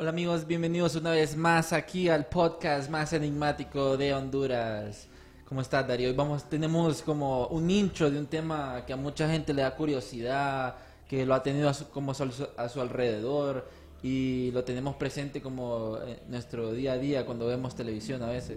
Hola 0.00 0.08
amigos, 0.08 0.46
bienvenidos 0.46 0.96
una 0.96 1.10
vez 1.10 1.36
más 1.36 1.74
aquí 1.74 2.08
al 2.08 2.24
podcast 2.24 2.88
más 2.88 3.12
enigmático 3.12 3.98
de 3.98 4.14
Honduras. 4.14 5.08
¿Cómo 5.44 5.60
estás 5.60 5.86
Darío? 5.86 6.08
Hoy 6.08 6.14
vamos, 6.14 6.48
tenemos 6.48 7.02
como 7.02 7.48
un 7.48 7.70
intro 7.70 8.10
de 8.10 8.18
un 8.18 8.24
tema 8.24 8.82
que 8.86 8.94
a 8.94 8.96
mucha 8.96 9.28
gente 9.28 9.52
le 9.52 9.60
da 9.60 9.76
curiosidad, 9.76 10.76
que 11.06 11.26
lo 11.26 11.34
ha 11.34 11.42
tenido 11.42 11.68
a 11.68 11.74
su, 11.74 11.90
como 11.90 12.12
a 12.12 12.68
su 12.70 12.80
alrededor 12.80 13.68
y 14.02 14.50
lo 14.52 14.64
tenemos 14.64 14.96
presente 14.96 15.42
como 15.42 15.98
en 15.98 16.18
nuestro 16.30 16.72
día 16.72 16.92
a 16.94 16.96
día 16.96 17.26
cuando 17.26 17.46
vemos 17.46 17.74
televisión 17.74 18.22
a 18.22 18.28
veces. 18.28 18.56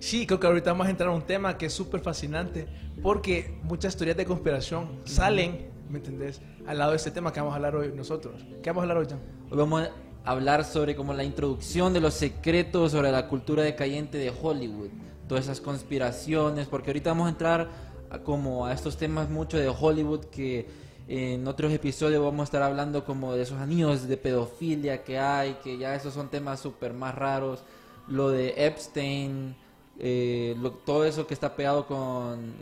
Sí, 0.00 0.26
creo 0.26 0.40
que 0.40 0.46
ahorita 0.46 0.72
vamos 0.72 0.86
a 0.86 0.90
entrar 0.90 1.10
a 1.10 1.12
un 1.12 1.26
tema 1.26 1.58
que 1.58 1.66
es 1.66 1.74
súper 1.74 2.00
fascinante 2.00 2.66
porque 3.02 3.60
muchas 3.64 3.98
teorías 3.98 4.16
de 4.16 4.24
conspiración 4.24 5.02
salen, 5.04 5.68
¿me 5.90 5.98
entendés? 5.98 6.40
Al 6.66 6.78
lado 6.78 6.92
de 6.92 6.96
este 6.96 7.10
tema 7.10 7.34
que 7.34 7.40
vamos 7.40 7.52
a 7.52 7.56
hablar 7.56 7.76
hoy 7.76 7.92
nosotros. 7.94 8.46
¿Qué 8.62 8.70
vamos 8.70 8.80
a 8.80 8.84
hablar 8.84 8.96
hoy, 8.96 9.06
Jan? 9.10 9.20
Hoy 9.50 9.58
vamos 9.58 9.82
a 9.82 10.13
hablar 10.24 10.64
sobre 10.64 10.96
como 10.96 11.12
la 11.12 11.24
introducción 11.24 11.92
de 11.92 12.00
los 12.00 12.14
secretos 12.14 12.92
sobre 12.92 13.12
la 13.12 13.28
cultura 13.28 13.62
decayente 13.62 14.18
de 14.18 14.30
Hollywood, 14.30 14.88
todas 15.28 15.44
esas 15.44 15.60
conspiraciones, 15.60 16.66
porque 16.66 16.90
ahorita 16.90 17.10
vamos 17.10 17.26
a 17.26 17.30
entrar 17.30 17.68
a 18.10 18.18
como 18.20 18.66
a 18.66 18.72
estos 18.72 18.96
temas 18.96 19.28
mucho 19.28 19.58
de 19.58 19.68
Hollywood 19.68 20.24
que 20.26 20.66
en 21.06 21.46
otros 21.46 21.72
episodios 21.72 22.22
vamos 22.22 22.40
a 22.40 22.44
estar 22.44 22.62
hablando 22.62 23.04
como 23.04 23.34
de 23.34 23.42
esos 23.42 23.60
anillos 23.60 24.08
de 24.08 24.16
pedofilia 24.16 25.04
que 25.04 25.18
hay, 25.18 25.58
que 25.62 25.76
ya 25.76 25.94
esos 25.94 26.14
son 26.14 26.30
temas 26.30 26.60
súper 26.60 26.94
más 26.94 27.14
raros, 27.14 27.62
lo 28.08 28.30
de 28.30 28.54
Epstein, 28.56 29.54
eh, 29.98 30.56
todo 30.86 31.04
eso 31.04 31.26
que 31.26 31.34
está 31.34 31.54
pegado 31.54 31.86
con, 31.86 32.54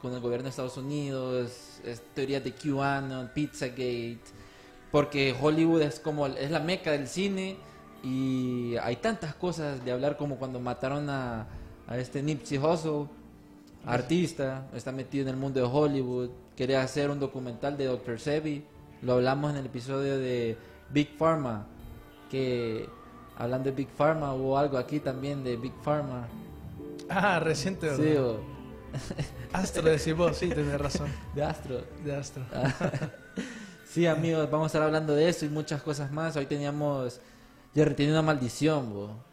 con 0.00 0.14
el 0.14 0.20
gobierno 0.20 0.44
de 0.44 0.50
Estados 0.50 0.76
Unidos, 0.76 1.80
es 1.84 2.02
teorías 2.14 2.44
de 2.44 2.52
QAnon, 2.52 3.32
Pizzagate, 3.34 4.20
porque 4.90 5.34
Hollywood 5.40 5.82
es 5.82 6.00
como 6.00 6.26
es 6.26 6.50
la 6.50 6.60
meca 6.60 6.92
del 6.92 7.06
cine 7.08 7.56
y 8.02 8.76
hay 8.82 8.96
tantas 8.96 9.34
cosas 9.34 9.84
de 9.84 9.92
hablar 9.92 10.16
como 10.16 10.36
cuando 10.36 10.60
mataron 10.60 11.10
a, 11.10 11.46
a 11.86 11.98
este 11.98 12.22
Nipsey 12.22 12.58
Hussle, 12.58 13.06
artista, 13.86 14.66
está 14.74 14.92
metido 14.92 15.22
en 15.24 15.28
el 15.34 15.36
mundo 15.36 15.60
de 15.60 15.66
Hollywood, 15.66 16.30
quería 16.56 16.82
hacer 16.82 17.10
un 17.10 17.18
documental 17.20 17.76
de 17.76 17.86
Dr. 17.86 18.18
Sebi, 18.20 18.64
lo 19.02 19.14
hablamos 19.14 19.50
en 19.52 19.58
el 19.58 19.66
episodio 19.66 20.18
de 20.18 20.56
Big 20.90 21.16
Pharma, 21.16 21.66
que 22.30 22.88
hablando 23.36 23.70
de 23.70 23.76
Big 23.76 23.88
Pharma 23.88 24.34
hubo 24.34 24.58
algo 24.58 24.76
aquí 24.78 25.00
también 25.00 25.42
de 25.44 25.56
Big 25.56 25.72
Pharma, 25.82 26.26
Ah, 27.10 27.40
reciente, 27.40 27.86
¿verdad? 27.86 28.04
sí, 28.04 28.16
o 28.16 28.40
Astro, 29.52 29.88
decís 29.88 30.14
vos, 30.14 30.36
sí, 30.36 30.48
tenés 30.48 30.78
razón. 30.78 31.08
de 31.34 31.42
Astro. 31.42 31.82
De 32.04 32.14
Astro. 32.14 32.42
Sí, 33.88 34.06
amigos, 34.06 34.50
vamos 34.50 34.66
a 34.66 34.68
estar 34.68 34.82
hablando 34.82 35.14
de 35.14 35.30
eso 35.30 35.46
y 35.46 35.48
muchas 35.48 35.82
cosas 35.82 36.12
más. 36.12 36.36
Hoy 36.36 36.44
teníamos. 36.44 37.20
Jerry 37.74 37.94
tiene 37.94 38.12
una 38.12 38.20
maldición, 38.20 38.92
bo. 38.92 39.24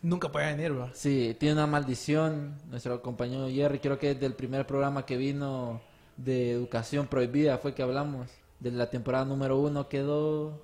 Nunca 0.00 0.30
puede 0.30 0.46
venir, 0.54 0.78
¿va? 0.78 0.90
Sí, 0.94 1.36
tiene 1.40 1.54
una 1.54 1.66
nuestro 1.66 2.56
Nuestro 2.70 3.02
compañero 3.02 3.48
Jerry, 3.48 3.80
creo 3.80 3.98
que 3.98 4.14
desde 4.14 4.26
el 4.26 4.34
primer 4.34 4.64
programa 4.64 5.04
que 5.04 5.16
vino 5.16 5.80
de 6.16 6.52
educación 6.52 7.08
prohibida 7.08 7.58
fue 7.58 7.74
que 7.74 7.82
hablamos. 7.82 8.30
De 8.60 8.70
la 8.70 8.88
temporada 8.88 9.24
número 9.24 9.58
uno 9.58 9.88
quedó. 9.88 10.62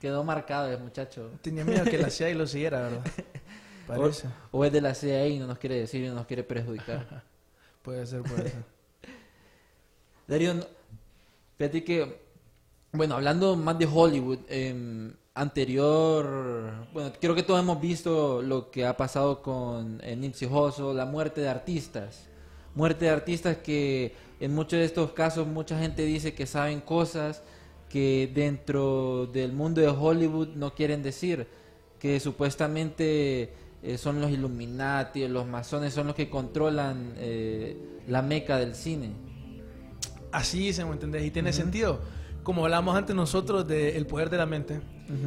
Quedó 0.00 0.24
marcado 0.24 0.72
el 0.72 0.80
muchacho. 0.80 1.30
Tenía 1.40 1.64
miedo 1.64 1.84
que 1.84 1.98
la 1.98 2.10
CIA 2.10 2.34
lo 2.34 2.48
siguiera, 2.48 2.80
¿verdad? 2.80 3.04
Parece. 3.86 4.26
O, 4.50 4.58
o 4.58 4.64
es 4.64 4.72
de 4.72 4.80
la 4.80 4.92
CIA 4.92 5.28
y 5.28 5.38
no 5.38 5.46
nos 5.46 5.58
quiere 5.58 5.76
decir 5.76 6.02
y 6.02 6.08
no 6.08 6.14
nos 6.14 6.26
quiere 6.26 6.42
perjudicar. 6.42 7.22
Puede 7.82 8.06
ser, 8.06 8.22
puede 8.22 8.48
ser. 8.48 8.64
Darío, 10.28 10.54
fíjate 11.62 11.84
que, 11.84 12.16
bueno, 12.92 13.14
hablando 13.14 13.54
más 13.54 13.78
de 13.78 13.86
Hollywood, 13.86 14.40
em, 14.48 15.12
anterior, 15.32 16.88
bueno, 16.92 17.12
creo 17.20 17.36
que 17.36 17.44
todos 17.44 17.60
hemos 17.60 17.80
visto 17.80 18.42
lo 18.42 18.68
que 18.72 18.84
ha 18.84 18.96
pasado 18.96 19.40
con 19.42 20.00
eh, 20.02 20.16
Nipsey 20.16 20.48
Hussle, 20.48 20.92
la 20.92 21.06
muerte 21.06 21.40
de 21.40 21.48
artistas. 21.48 22.26
Muerte 22.74 23.04
de 23.04 23.12
artistas 23.12 23.58
que 23.58 24.12
en 24.40 24.52
muchos 24.52 24.80
de 24.80 24.84
estos 24.86 25.12
casos 25.12 25.46
mucha 25.46 25.78
gente 25.78 26.04
dice 26.04 26.34
que 26.34 26.46
saben 26.46 26.80
cosas 26.80 27.42
que 27.88 28.28
dentro 28.34 29.26
del 29.26 29.52
mundo 29.52 29.80
de 29.80 29.88
Hollywood 29.88 30.48
no 30.56 30.74
quieren 30.74 31.00
decir, 31.04 31.46
que 32.00 32.18
supuestamente 32.18 33.52
eh, 33.84 33.98
son 33.98 34.20
los 34.20 34.32
Illuminati, 34.32 35.28
los 35.28 35.46
masones 35.46 35.94
son 35.94 36.08
los 36.08 36.16
que 36.16 36.28
controlan 36.28 37.14
eh, 37.18 37.76
la 38.08 38.20
meca 38.20 38.58
del 38.58 38.74
cine. 38.74 39.31
Así 40.32 40.72
se 40.72 40.84
me 40.84 40.92
entendés 40.92 41.24
y 41.24 41.30
tiene 41.30 41.52
sentido. 41.52 42.00
Como 42.42 42.64
hablamos 42.64 42.96
antes 42.96 43.14
nosotros 43.14 43.68
del 43.68 44.04
poder 44.06 44.28
de 44.30 44.36
la 44.38 44.46
mente 44.46 44.80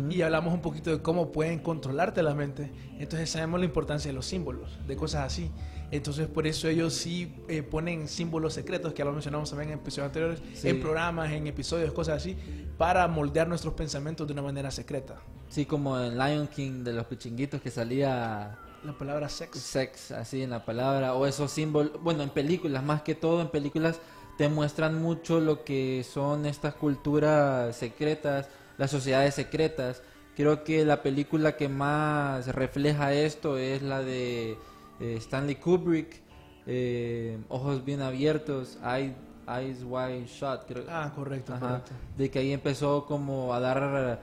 y 0.09 0.21
hablamos 0.23 0.53
un 0.53 0.61
poquito 0.61 0.89
de 0.89 1.01
cómo 1.01 1.31
pueden 1.31 1.59
controlarte 1.59 2.23
la 2.23 2.33
mente, 2.33 2.71
entonces 2.99 3.29
sabemos 3.29 3.59
la 3.59 3.65
importancia 3.67 4.09
de 4.09 4.15
los 4.15 4.25
símbolos, 4.25 4.79
de 4.88 4.95
cosas 4.95 5.25
así. 5.25 5.49
Entonces 5.91 6.27
por 6.27 6.47
eso 6.47 6.67
ellos 6.67 6.94
sí 6.94 7.33
eh, 7.47 7.61
ponen 7.61 8.07
símbolos 8.07 8.53
secretos, 8.55 8.91
que 8.94 8.99
ya 8.99 9.05
lo 9.05 9.11
mencionamos 9.13 9.49
también 9.51 9.69
en 9.71 9.77
episodios 9.79 10.07
anteriores, 10.07 10.41
Sí. 10.55 10.69
en 10.69 10.81
programas, 10.81 11.31
en 11.31 11.45
episodios, 11.47 11.94
cosas 11.94 12.17
así, 12.17 12.35
para 12.79 13.07
moldear 13.07 13.47
nuestros 13.47 13.75
pensamientos 13.75 14.25
de 14.27 14.33
una 14.33 14.41
manera 14.41 14.71
secreta. 14.71 15.15
Sí, 15.47 15.65
como 15.65 15.97
en 15.99 16.17
Lion 16.17 16.47
King 16.47 16.83
de 16.83 16.91
los 16.94 17.05
pichinguitos 17.05 17.61
que 17.61 17.69
salía 17.69 18.57
La 18.83 18.94
palabra 18.97 19.29
sex. 19.29 19.57
sex 19.59 20.11
así 20.11 20.41
en 20.41 20.49
la 20.49 20.65
palabra 20.65 21.13
o 21.13 21.27
esos 21.27 21.51
símbolos, 21.51 21.94
bueno, 22.01 22.23
en 22.23 22.29
películas, 22.31 22.83
más 22.83 23.03
que 23.03 23.13
todo 23.15 23.39
en 23.41 23.49
películas 23.49 23.99
te 24.38 24.50
muestran 24.50 25.01
mucho 25.01 25.40
lo 25.40 25.63
que 25.63 26.03
son 26.09 26.46
estas 26.46 26.73
culturas 26.75 27.75
secretas, 27.75 28.47
las 28.78 28.91
sociedades 28.91 29.34
secretas. 29.34 30.01
Creo 30.35 30.63
que 30.63 30.84
la 30.84 31.01
película 31.01 31.56
que 31.56 31.69
más 31.69 32.47
refleja 32.53 33.13
esto 33.13 33.57
es 33.57 33.81
la 33.81 34.01
de 34.01 34.57
eh, 35.00 35.16
Stanley 35.18 35.56
Kubrick, 35.56 36.22
eh, 36.68 37.38
Ojos 37.47 37.85
bien 37.85 38.01
abiertos, 38.01 38.78
Eye- 38.84 39.16
Eyes 39.47 39.84
Wide 39.88 40.25
Shut, 40.28 40.62
creo. 40.68 40.84
Ah, 40.90 41.12
correcto, 41.16 41.53
Ajá, 41.53 41.68
correcto. 41.68 41.91
de 42.18 42.29
que 42.31 42.40
ahí 42.40 42.51
empezó 42.51 43.06
como 43.06 43.53
a 43.53 43.59
dar 43.59 44.19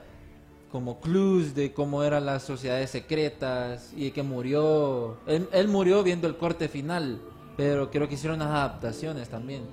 como 0.71 0.99
clues 0.99 1.53
de 1.55 1.71
cómo 1.71 2.03
eran 2.03 2.25
las 2.25 2.43
sociedades 2.43 2.89
secretas 2.89 3.91
y 3.95 4.11
que 4.11 4.21
murió, 4.23 5.17
él, 5.27 5.47
él 5.51 5.67
murió 5.67 6.03
viendo 6.03 6.27
el 6.27 6.35
corte 6.35 6.67
final, 6.67 7.21
pero 7.55 7.89
creo 7.91 8.07
que 8.07 8.15
hicieron 8.15 8.37
unas 8.41 8.49
adaptaciones 8.51 9.29
también. 9.29 9.63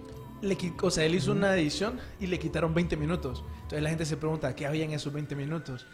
Le 0.43 0.57
o 0.81 0.91
sea, 0.91 1.05
él 1.05 1.15
hizo 1.15 1.33
una 1.33 1.55
edición 1.55 1.99
y 2.19 2.27
le 2.27 2.39
quitaron 2.39 2.73
20 2.75 2.97
minutos. 2.97 3.45
Entonces 3.57 3.83
la 3.83 3.89
gente 3.91 4.07
se 4.07 4.17
pregunta, 4.17 4.55
¿qué 4.55 4.67
había 4.67 4.85
en 4.85 4.93
esos 4.93 5.13
20 5.13 5.37
minutos? 5.37 5.87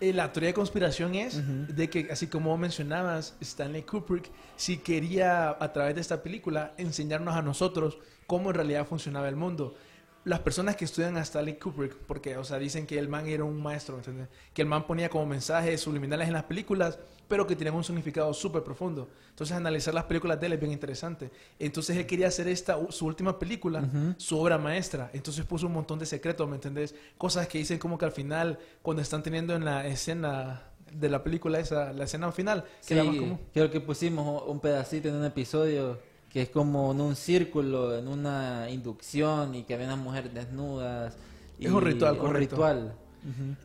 Eh, 0.00 0.12
la 0.12 0.32
teoría 0.32 0.48
de 0.48 0.54
conspiración 0.54 1.14
es 1.14 1.40
de 1.76 1.88
que, 1.88 2.08
así 2.10 2.26
como 2.26 2.56
mencionabas, 2.58 3.36
Stanley 3.40 3.82
Kubrick 3.82 4.32
sí 4.56 4.78
quería, 4.78 5.50
a 5.50 5.72
través 5.72 5.94
de 5.94 6.00
esta 6.00 6.24
película, 6.24 6.74
enseñarnos 6.76 7.36
a 7.36 7.42
nosotros 7.42 7.98
cómo 8.26 8.50
en 8.50 8.56
realidad 8.56 8.84
funcionaba 8.84 9.28
el 9.28 9.36
mundo. 9.36 9.76
Las 10.24 10.38
personas 10.40 10.76
que 10.76 10.84
estudian 10.84 11.16
a 11.16 11.20
Stanley 11.22 11.54
Kubrick, 11.58 11.94
porque, 12.06 12.36
o 12.36 12.44
sea, 12.44 12.58
dicen 12.58 12.86
que 12.86 12.98
el 12.98 13.08
man 13.08 13.26
era 13.26 13.42
un 13.42 13.60
maestro, 13.60 13.96
¿entiendes? 13.96 14.28
Que 14.54 14.62
el 14.62 14.68
man 14.68 14.86
ponía 14.86 15.08
como 15.08 15.26
mensajes 15.26 15.80
subliminales 15.80 16.28
en 16.28 16.34
las 16.34 16.44
películas, 16.44 16.98
pero 17.26 17.46
que 17.46 17.56
tenían 17.56 17.74
un 17.74 17.82
significado 17.82 18.32
súper 18.32 18.62
profundo. 18.62 19.08
Entonces, 19.30 19.56
analizar 19.56 19.92
las 19.94 20.04
películas 20.04 20.38
de 20.38 20.46
él 20.46 20.52
es 20.52 20.60
bien 20.60 20.70
interesante. 20.70 21.30
Entonces, 21.58 21.96
él 21.96 22.06
quería 22.06 22.28
hacer 22.28 22.46
esta, 22.46 22.78
su 22.90 23.06
última 23.06 23.36
película, 23.38 23.82
su 24.16 24.38
obra 24.38 24.58
maestra. 24.58 25.10
Entonces, 25.12 25.44
puso 25.44 25.66
un 25.66 25.72
montón 25.72 25.98
de 25.98 26.06
secretos, 26.06 26.48
¿me 26.48 26.54
entendés? 26.54 26.94
Cosas 27.18 27.48
que 27.48 27.58
dicen 27.58 27.78
como 27.78 27.98
que 27.98 28.04
al 28.04 28.12
final, 28.12 28.58
cuando 28.82 29.02
están 29.02 29.22
teniendo 29.24 29.56
en 29.56 29.64
la 29.64 29.86
escena 29.88 30.62
de 30.92 31.08
la 31.08 31.24
película 31.24 31.58
esa, 31.58 31.92
la 31.92 32.04
escena 32.04 32.30
final, 32.32 32.62
que 32.64 32.68
Sí, 32.80 32.94
era 32.94 33.04
más 33.04 33.16
común. 33.16 33.40
creo 33.54 33.70
que 33.70 33.80
pusimos 33.80 34.44
un 34.46 34.60
pedacito 34.60 35.08
en 35.08 35.14
un 35.16 35.24
episodio 35.24 35.98
que 36.32 36.42
es 36.42 36.48
como 36.48 36.92
en 36.92 37.00
un 37.00 37.14
círculo, 37.16 37.96
en 37.96 38.08
una 38.08 38.68
inducción 38.70 39.54
y 39.54 39.64
que 39.64 39.74
había 39.74 39.86
unas 39.86 39.98
mujeres 39.98 40.32
desnudas. 40.32 41.16
y 41.58 41.66
Es 41.66 41.72
un 41.72 41.82
ritual, 41.82 42.14
Un 42.14 42.18
correcto. 42.18 42.56
ritual. 42.56 42.94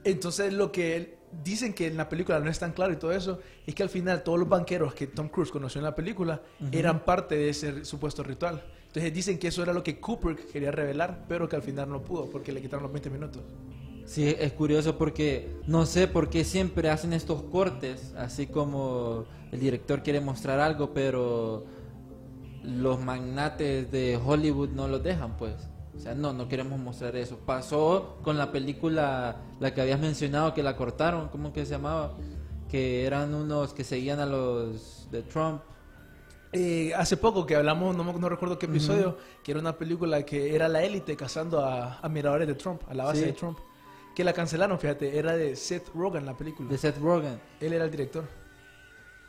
Entonces 0.04 0.54
lo 0.54 0.72
que 0.72 1.18
dicen 1.44 1.74
que 1.74 1.88
en 1.88 1.98
la 1.98 2.08
película 2.10 2.40
no 2.40 2.50
es 2.50 2.60
tan 2.60 2.72
claro 2.74 2.94
y 2.94 2.98
todo 2.98 3.12
eso, 3.12 3.40
es 3.66 3.74
que 3.76 3.84
al 3.84 3.90
final 3.90 4.24
todos 4.24 4.40
los 4.40 4.48
banqueros 4.50 4.94
que 4.94 5.08
Tom 5.08 5.30
Cruise 5.30 5.52
conoció 5.52 5.80
en 5.80 5.86
la 5.86 5.96
película 5.96 6.42
eran 6.72 7.04
parte 7.04 7.36
de 7.36 7.50
ese 7.50 7.86
supuesto 7.86 8.24
ritual. 8.24 8.64
Entonces 8.88 9.14
dicen 9.14 9.38
que 9.38 9.48
eso 9.50 9.62
era 9.64 9.74
lo 9.74 9.84
que 9.84 10.00
Kubrick 10.00 10.52
quería 10.52 10.72
revelar, 10.72 11.26
pero 11.28 11.48
que 11.48 11.56
al 11.56 11.62
final 11.62 11.90
no 11.90 12.02
pudo 12.02 12.26
porque 12.30 12.52
le 12.52 12.62
quitaron 12.62 12.84
los 12.84 12.92
20 12.92 13.10
minutos. 13.10 13.42
Sí, 14.06 14.34
es 14.40 14.54
curioso 14.54 14.98
porque 14.98 15.50
no 15.68 15.86
sé 15.86 16.08
por 16.08 16.30
qué 16.30 16.46
siempre 16.46 16.90
hacen 16.90 17.12
estos 17.12 17.44
cortes, 17.44 18.14
así 18.18 18.48
como 18.48 19.26
el 19.52 19.60
director 19.60 20.02
quiere 20.02 20.22
mostrar 20.22 20.62
algo, 20.62 20.94
pero 20.94 21.66
los 22.68 23.00
magnates 23.00 23.92
de 23.92 24.20
Hollywood 24.24 24.70
no 24.70 24.88
los 24.88 25.02
dejan, 25.02 25.38
pues. 25.38 25.54
O 25.96 26.00
sea, 26.00 26.14
no, 26.14 26.32
no 26.34 26.48
queremos 26.48 26.80
mostrar 26.80 27.16
eso. 27.16 27.38
Pasó 27.46 28.18
con 28.24 28.38
la 28.38 28.52
película, 28.52 29.38
la 29.60 29.74
que 29.74 29.82
habías 29.82 30.00
mencionado, 30.00 30.54
que 30.54 30.62
la 30.62 30.76
cortaron, 30.76 31.30
¿cómo 31.30 31.54
que 31.54 31.66
se 31.66 31.72
llamaba? 31.72 32.14
Que 32.70 33.06
eran 33.06 33.34
unos 33.34 33.74
que 33.74 33.84
seguían 33.84 34.20
a 34.20 34.26
los 34.26 35.08
de 35.10 35.24
Trump. 35.24 35.62
Eh, 36.54 36.94
hace 36.96 37.18
poco 37.18 37.46
que 37.46 37.56
hablamos, 37.56 37.96
no, 37.96 38.30
recuerdo 38.30 38.60
qué 38.60 38.68
episodio, 38.68 39.18
que 39.44 39.52
era 39.52 39.60
una 39.60 39.78
película 39.78 40.24
que 40.24 40.56
era 40.56 40.68
la 40.68 40.84
élite 40.84 41.16
cazando 41.16 41.60
a 41.66 41.96
admiradores 42.00 42.48
de 42.48 42.56
Trump, 42.56 42.82
a 42.88 42.94
la 42.94 43.06
base 43.06 43.20
Sí. 43.22 43.26
de 43.26 43.34
Trump, 43.34 43.58
que 44.16 44.24
la 44.24 44.34
cancelaron, 44.34 44.80
fíjate, 44.80 45.18
era 45.18 45.36
de 45.36 45.56
Seth 45.56 45.90
Rogen 45.96 46.26
la 46.26 46.36
película. 46.38 46.70
De 46.70 46.78
Seth 46.78 46.98
Rogen. 47.00 47.40
Él 47.60 47.74
era 47.74 47.86
el 47.86 47.92
director. 47.92 48.24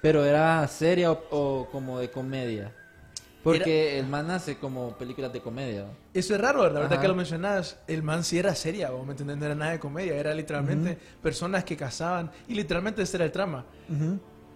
Pero 0.00 0.24
era 0.24 0.66
seria 0.68 1.10
o, 1.12 1.20
o 1.30 1.68
como 1.70 1.98
de 1.98 2.10
comedia. 2.10 2.74
Porque 3.56 3.98
el 3.98 4.06
man 4.06 4.30
hace 4.30 4.56
como 4.56 4.96
películas 4.96 5.32
de 5.32 5.40
comedia. 5.40 5.86
Eso 6.14 6.34
es 6.34 6.40
raro, 6.40 6.68
la 6.70 6.80
verdad 6.80 7.00
que 7.00 7.08
lo 7.08 7.14
mencionas. 7.14 7.78
El 7.86 8.02
man 8.02 8.24
sí 8.24 8.38
era 8.38 8.54
seria, 8.54 8.90
¿vos 8.90 9.04
¿me 9.06 9.12
entendés? 9.12 9.36
No 9.36 9.46
era 9.46 9.54
nada 9.54 9.72
de 9.72 9.78
comedia, 9.80 10.14
era 10.16 10.34
literalmente 10.34 10.98
personas 11.22 11.64
que 11.64 11.76
cazaban 11.76 12.30
y 12.46 12.54
literalmente 12.54 13.02
este 13.02 13.16
era 13.16 13.24
el 13.26 13.32
trama. 13.32 13.64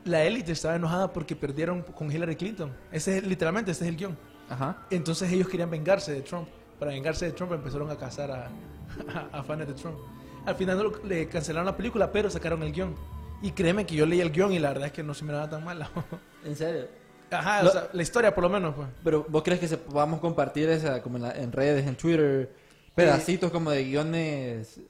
La 0.04 0.24
élite 0.24 0.52
estaba 0.52 0.74
enojada 0.76 1.12
porque 1.12 1.36
perdieron 1.36 1.82
con 1.82 2.10
Hillary 2.10 2.34
Clinton. 2.36 2.72
Ese 2.90 3.18
es, 3.18 3.24
literalmente, 3.26 3.70
este 3.70 3.84
es 3.84 3.90
el 3.90 3.96
guion. 3.96 4.18
Ajá. 4.50 4.84
Entonces 4.90 5.30
ellos 5.30 5.48
querían 5.48 5.70
vengarse 5.70 6.12
de 6.12 6.22
Trump. 6.22 6.48
Para 6.78 6.90
vengarse 6.90 7.26
de 7.26 7.32
Trump 7.32 7.52
empezaron 7.52 7.88
a 7.90 7.96
cazar 7.96 8.30
a, 8.32 8.48
a, 9.32 9.38
a 9.38 9.42
fans 9.44 9.66
de 9.68 9.74
Trump. 9.74 9.96
Al 10.44 10.56
final 10.56 10.76
no 10.76 10.82
lo- 10.84 11.04
le 11.04 11.28
cancelaron 11.28 11.64
la 11.66 11.76
película, 11.76 12.10
pero 12.10 12.28
sacaron 12.28 12.62
el 12.64 12.72
guion. 12.72 12.96
Y 13.42 13.52
créeme 13.52 13.86
que 13.86 13.94
yo 13.94 14.04
leí 14.06 14.20
el 14.20 14.32
guion 14.32 14.52
y 14.52 14.58
la 14.58 14.70
verdad 14.70 14.86
es 14.86 14.92
que 14.92 15.04
no 15.04 15.14
se 15.14 15.24
me 15.24 15.32
daba 15.32 15.48
tan 15.48 15.64
mala. 15.64 15.88
¿En 16.44 16.56
serio? 16.56 16.86
Ajá, 17.32 17.66
o 17.66 17.70
sea, 17.70 17.88
la 17.92 18.02
historia 18.02 18.34
por 18.34 18.44
lo 18.44 18.50
menos, 18.50 18.74
pues. 18.74 18.88
Pero 19.02 19.26
vos 19.28 19.42
crees 19.42 19.58
que 19.60 19.68
se, 19.68 19.76
podamos 19.78 20.20
compartir 20.20 20.68
esa 20.68 21.02
como 21.02 21.16
en, 21.16 21.22
la- 21.22 21.32
en 21.32 21.50
redes, 21.52 21.86
en 21.86 21.96
Twitter, 21.96 22.52
pedacitos 22.94 23.50
como 23.50 23.70
de 23.70 23.84
guiones 23.84 24.80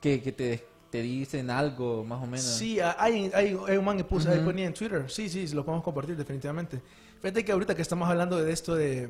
que, 0.00 0.22
que 0.22 0.32
te, 0.32 0.64
te 0.90 1.02
dicen 1.02 1.50
algo 1.50 2.04
más 2.04 2.22
o 2.22 2.26
menos. 2.26 2.42
Sí, 2.44 2.78
hay, 2.80 3.30
hay, 3.34 3.56
hay 3.66 3.76
un 3.76 3.84
man 3.84 3.96
que 3.96 4.04
puse, 4.04 4.28
ahí 4.28 4.36
Ujú. 4.36 4.46
ponía 4.46 4.66
en 4.66 4.74
Twitter. 4.74 5.10
Sí, 5.10 5.28
sí, 5.28 5.46
lo 5.48 5.64
podemos 5.64 5.84
compartir 5.84 6.16
definitivamente. 6.16 6.80
Fíjate 7.20 7.44
que 7.44 7.52
ahorita 7.52 7.74
que 7.74 7.82
estamos 7.82 8.08
hablando 8.08 8.42
de 8.42 8.52
esto 8.52 8.74
de, 8.74 9.08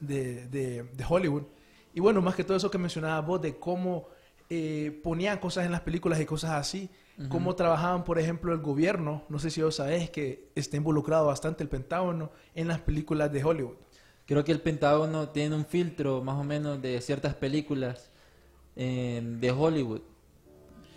de, 0.00 0.46
de- 0.46 0.82
de 0.84 1.04
Hollywood, 1.08 1.42
y 1.94 2.00
bueno, 2.00 2.22
más 2.22 2.34
que 2.36 2.44
todo 2.44 2.56
eso 2.56 2.70
que 2.70 2.78
mencionabas 2.78 3.26
vos, 3.26 3.42
de 3.42 3.58
cómo 3.58 4.08
eh, 4.48 5.00
ponían 5.02 5.38
cosas 5.38 5.66
en 5.66 5.72
las 5.72 5.80
películas 5.80 6.20
y 6.20 6.24
cosas 6.24 6.52
así, 6.52 6.88
cómo 7.28 7.56
trabajaban, 7.56 8.04
por 8.04 8.18
ejemplo, 8.18 8.52
el 8.52 8.60
gobierno, 8.60 9.24
no 9.28 9.38
sé 9.38 9.50
si 9.50 9.60
vos 9.60 9.76
sabés 9.76 10.10
que 10.10 10.50
está 10.54 10.76
involucrado 10.76 11.26
bastante 11.26 11.62
el 11.62 11.68
Pentágono 11.68 12.30
en 12.54 12.68
las 12.68 12.80
películas 12.80 13.32
de 13.32 13.42
Hollywood. 13.42 13.76
Creo 14.26 14.44
que 14.44 14.52
el 14.52 14.60
Pentágono 14.60 15.30
tiene 15.30 15.56
un 15.56 15.64
filtro 15.64 16.22
más 16.22 16.36
o 16.36 16.44
menos 16.44 16.80
de 16.80 17.00
ciertas 17.00 17.34
películas 17.34 18.10
eh, 18.76 19.20
de 19.24 19.50
Hollywood. 19.50 20.00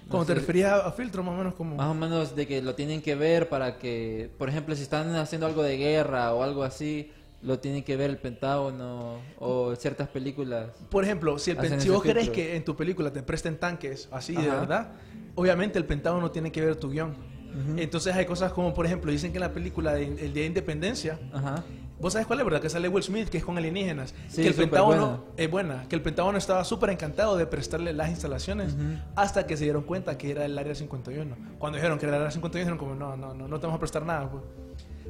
No 0.03 0.09
Cuando 0.09 0.25
te 0.27 0.35
referías 0.35 0.73
a, 0.73 0.87
a 0.87 0.91
filtro, 0.91 1.23
más 1.23 1.33
o 1.33 1.37
menos 1.37 1.55
como... 1.55 1.77
Más 1.77 1.87
o 1.87 1.93
menos 1.93 2.35
de 2.35 2.45
que 2.45 2.61
lo 2.61 2.75
tienen 2.75 3.01
que 3.01 3.15
ver 3.15 3.49
para 3.49 3.79
que, 3.79 4.29
por 4.37 4.49
ejemplo, 4.49 4.75
si 4.75 4.83
están 4.83 5.15
haciendo 5.15 5.47
algo 5.47 5.63
de 5.63 5.77
guerra 5.77 6.33
o 6.33 6.43
algo 6.43 6.63
así, 6.63 7.09
lo 7.41 7.59
tiene 7.59 7.83
que 7.83 7.95
ver 7.97 8.09
el 8.09 8.17
Pentágono 8.17 9.19
o 9.39 9.75
ciertas 9.75 10.07
películas. 10.09 10.69
Por 10.89 11.03
ejemplo, 11.03 11.39
si, 11.39 11.51
el 11.51 11.81
si 11.81 11.89
vos 11.89 12.03
querés 12.03 12.25
filtro. 12.25 12.35
que 12.35 12.55
en 12.55 12.63
tu 12.63 12.75
película 12.75 13.11
te 13.11 13.23
presten 13.23 13.57
tanques 13.57 14.07
así 14.11 14.33
de 14.33 14.49
Ajá. 14.49 14.59
verdad, 14.59 14.91
obviamente 15.35 15.77
el 15.79 15.85
Pentágono 15.85 16.31
tiene 16.31 16.51
que 16.51 16.61
ver 16.61 16.75
tu 16.75 16.89
guion. 16.89 17.15
Entonces 17.75 18.15
hay 18.15 18.25
cosas 18.25 18.53
como, 18.53 18.73
por 18.73 18.85
ejemplo, 18.85 19.11
dicen 19.11 19.31
que 19.33 19.37
en 19.37 19.41
la 19.41 19.51
película 19.51 19.93
de 19.93 20.05
El 20.05 20.33
Día 20.33 20.43
de 20.43 20.45
Independencia, 20.45 21.19
Ajá. 21.33 21.65
vos 21.99 22.13
sabes 22.13 22.25
cuál 22.25 22.39
es, 22.39 22.45
¿verdad? 22.45 22.61
Que 22.61 22.69
sale 22.69 22.87
Will 22.87 23.03
Smith, 23.03 23.27
que 23.27 23.39
es 23.39 23.43
con 23.43 23.57
alienígenas. 23.57 24.15
Sí, 24.29 24.41
que 24.41 24.47
el 24.47 24.53
Pentágono 24.55 25.07
buena. 25.07 25.19
es 25.35 25.51
buena, 25.51 25.85
que 25.89 25.95
el 25.97 26.01
Pentágono 26.01 26.37
estaba 26.37 26.63
súper 26.63 26.91
encantado 26.91 27.35
de 27.35 27.45
prestarle 27.45 27.91
las 27.91 28.09
instalaciones 28.09 28.73
hasta 29.17 29.45
que 29.47 29.57
se 29.57 29.65
dieron 29.65 29.83
cuenta 29.83 30.17
que 30.17 30.31
era 30.31 30.45
el 30.45 30.57
Área 30.57 30.73
51. 30.73 31.35
Cuando 31.59 31.75
dijeron 31.75 31.99
que 31.99 32.05
era 32.05 32.15
el 32.15 32.21
Área 32.21 32.31
51, 32.31 32.59
dijeron 32.61 32.77
como, 32.77 32.95
no, 32.95 33.17
no, 33.17 33.33
no, 33.33 33.49
no 33.49 33.59
te 33.59 33.65
vamos 33.65 33.75
a 33.77 33.79
prestar 33.81 34.05
nada. 34.05 34.31
pues. 34.31 34.43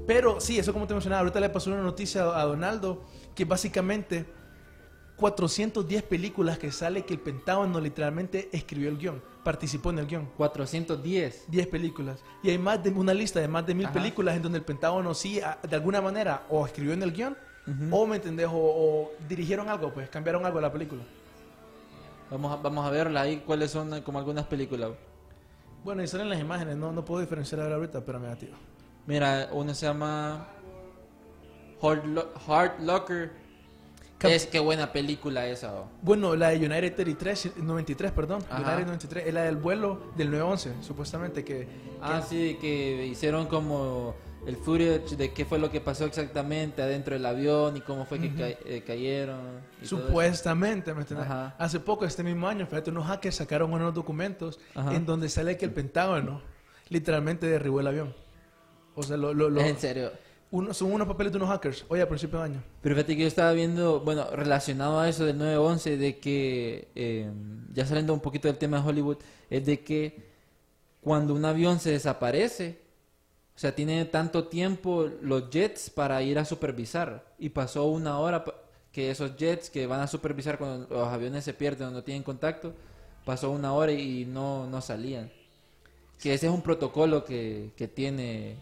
Pero 0.07 0.39
sí, 0.41 0.57
eso 0.57 0.73
como 0.73 0.87
te 0.87 0.95
mencionaba, 0.95 1.19
ahorita 1.19 1.39
le 1.39 1.49
pasó 1.51 1.69
una 1.69 1.83
noticia 1.83 2.23
a 2.23 2.43
Donaldo 2.43 3.03
que 3.35 3.45
básicamente 3.45 4.25
410 5.17 6.03
películas 6.03 6.57
que 6.57 6.71
sale 6.71 7.05
que 7.05 7.13
el 7.13 7.19
Pentágono 7.19 7.79
literalmente 7.79 8.49
escribió 8.51 8.89
el 8.89 8.97
guion, 8.97 9.21
participó 9.43 9.89
en 9.91 9.99
el 9.99 10.07
guion. 10.07 10.29
410. 10.37 11.45
10 11.47 11.67
películas. 11.67 12.23
Y 12.43 12.49
hay 12.49 12.57
más 12.57 12.83
de 12.83 12.89
una 12.91 13.13
lista 13.13 13.39
de 13.39 13.47
más 13.47 13.65
de 13.65 13.73
mil 13.73 13.85
Ajá. 13.85 13.93
películas 13.93 14.35
en 14.35 14.41
donde 14.43 14.59
el 14.59 14.63
Pentágono 14.65 15.13
sí, 15.13 15.39
de 15.67 15.75
alguna 15.75 16.01
manera, 16.01 16.43
o 16.49 16.65
escribió 16.65 16.93
en 16.93 17.03
el 17.03 17.11
guion, 17.11 17.37
o 17.91 18.05
me 18.07 18.17
entendés, 18.17 18.47
o, 18.47 18.53
o 18.55 19.11
dirigieron 19.29 19.69
algo, 19.69 19.93
pues 19.93 20.09
cambiaron 20.09 20.45
algo 20.45 20.57
de 20.57 20.61
la 20.63 20.71
película. 20.71 21.03
Vamos 22.29 22.51
a, 22.51 22.55
vamos 22.61 22.85
a 22.85 22.89
verla 22.89 23.21
ahí, 23.21 23.37
cuáles 23.45 23.71
son 23.71 23.93
eh, 23.93 24.03
como 24.03 24.17
algunas 24.19 24.45
películas. 24.45 24.91
Bueno, 25.83 26.01
y 26.03 26.07
salen 26.07 26.29
las 26.29 26.39
imágenes, 26.39 26.77
no, 26.77 26.91
no 26.91 27.03
puedo 27.03 27.19
diferenciar 27.21 27.61
ahorita, 27.71 28.05
pero 28.05 28.19
me 28.19 28.33
tío. 28.35 28.49
Mira, 29.05 29.49
uno 29.51 29.73
se 29.73 29.85
llama 29.87 30.47
Hard, 31.81 32.05
Lo- 32.05 32.29
Hard 32.47 32.79
Locker. 32.81 33.31
Es 34.29 34.45
que 34.45 34.59
buena 34.59 34.91
película 34.91 35.47
esa. 35.47 35.73
oh. 35.73 35.87
Bueno, 36.01 36.35
la 36.35 36.49
de 36.49 36.57
United 36.57 36.95
33, 36.95 37.51
93, 37.57 38.11
perdón, 38.11 38.43
Ajá. 38.49 38.61
United 38.73 38.85
93, 38.87 39.27
es 39.27 39.33
la 39.33 39.43
del 39.43 39.55
vuelo 39.57 40.11
del 40.15 40.29
911, 40.31 40.83
supuestamente, 40.83 41.43
que... 41.43 41.67
Ah, 42.01 42.21
sí, 42.27 42.57
que 42.59 43.05
hicieron 43.05 43.45
como 43.47 44.15
el 44.47 44.55
footage 44.57 45.15
de 45.17 45.31
qué 45.33 45.45
fue 45.45 45.59
lo 45.59 45.69
que 45.69 45.79
pasó 45.81 46.05
exactamente 46.05 46.81
adentro 46.81 47.13
del 47.13 47.23
avión 47.27 47.77
y 47.77 47.81
cómo 47.81 48.05
fue 48.05 48.19
que 48.19 48.33
ca- 48.33 48.47
eh, 48.65 48.83
cayeron. 48.85 49.39
y. 49.81 49.85
Supuestamente, 49.85 50.93
¿me 50.95 51.01
entiendes? 51.01 51.27
Ajá. 51.27 51.55
Hace 51.59 51.79
poco, 51.79 52.05
este 52.05 52.23
mismo 52.23 52.47
año, 52.47 52.65
fíjate, 52.65 52.89
unos 52.89 53.05
hackers 53.05 53.35
sacaron 53.35 53.71
unos 53.71 53.93
documentos 53.93 54.59
Ajá. 54.73 54.95
en 54.95 55.05
donde 55.05 55.29
sale 55.29 55.57
que 55.57 55.65
el 55.65 55.71
Pentágono 55.71 56.41
literalmente 56.89 57.45
derribó 57.47 57.81
el 57.81 57.87
avión. 57.87 58.15
O 58.95 59.03
sea, 59.03 59.15
lo, 59.15 59.33
lo, 59.33 59.49
lo- 59.49 59.61
en 59.61 59.77
serio. 59.77 60.11
Uno- 60.51 60.73
son 60.73 60.91
unos 60.91 61.07
papeles 61.07 61.31
de 61.31 61.37
unos 61.37 61.49
hackers, 61.49 61.85
hoy 61.87 61.99
a 62.01 62.07
principio 62.09 62.39
de 62.39 62.45
año. 62.45 62.63
Pero 62.81 62.95
fíjate 62.95 63.15
que 63.15 63.21
yo 63.23 63.27
estaba 63.27 63.51
viendo, 63.53 64.01
bueno, 64.01 64.27
relacionado 64.31 64.99
a 64.99 65.07
eso 65.09 65.25
del 65.25 65.37
9-11, 65.37 65.97
de 65.97 66.19
que, 66.19 66.89
eh, 66.95 67.31
ya 67.73 67.85
saliendo 67.85 68.13
un 68.13 68.19
poquito 68.19 68.47
del 68.47 68.57
tema 68.57 68.81
de 68.81 68.87
Hollywood, 68.89 69.17
es 69.49 69.65
de 69.65 69.79
que 69.81 70.29
cuando 71.01 71.33
un 71.33 71.45
avión 71.45 71.79
se 71.79 71.91
desaparece, 71.91 72.79
o 73.55 73.59
sea, 73.59 73.73
tiene 73.75 74.05
tanto 74.05 74.47
tiempo 74.47 75.09
los 75.21 75.49
jets 75.49 75.89
para 75.89 76.21
ir 76.21 76.37
a 76.39 76.45
supervisar. 76.45 77.25
Y 77.39 77.49
pasó 77.49 77.85
una 77.85 78.19
hora 78.19 78.43
que 78.91 79.09
esos 79.11 79.35
jets 79.37 79.69
que 79.69 79.87
van 79.87 80.01
a 80.01 80.07
supervisar 80.07 80.57
cuando 80.57 80.87
los 80.93 81.07
aviones 81.07 81.43
se 81.45 81.53
pierden 81.53 81.87
o 81.89 81.91
no 81.91 82.03
tienen 82.03 82.23
contacto, 82.23 82.73
pasó 83.25 83.51
una 83.51 83.73
hora 83.73 83.91
y 83.93 84.25
no, 84.25 84.67
no 84.67 84.81
salían. 84.81 85.31
Que 86.19 86.33
ese 86.33 86.47
es 86.47 86.53
un 86.53 86.61
protocolo 86.61 87.23
que, 87.23 87.71
que 87.75 87.87
tiene 87.87 88.57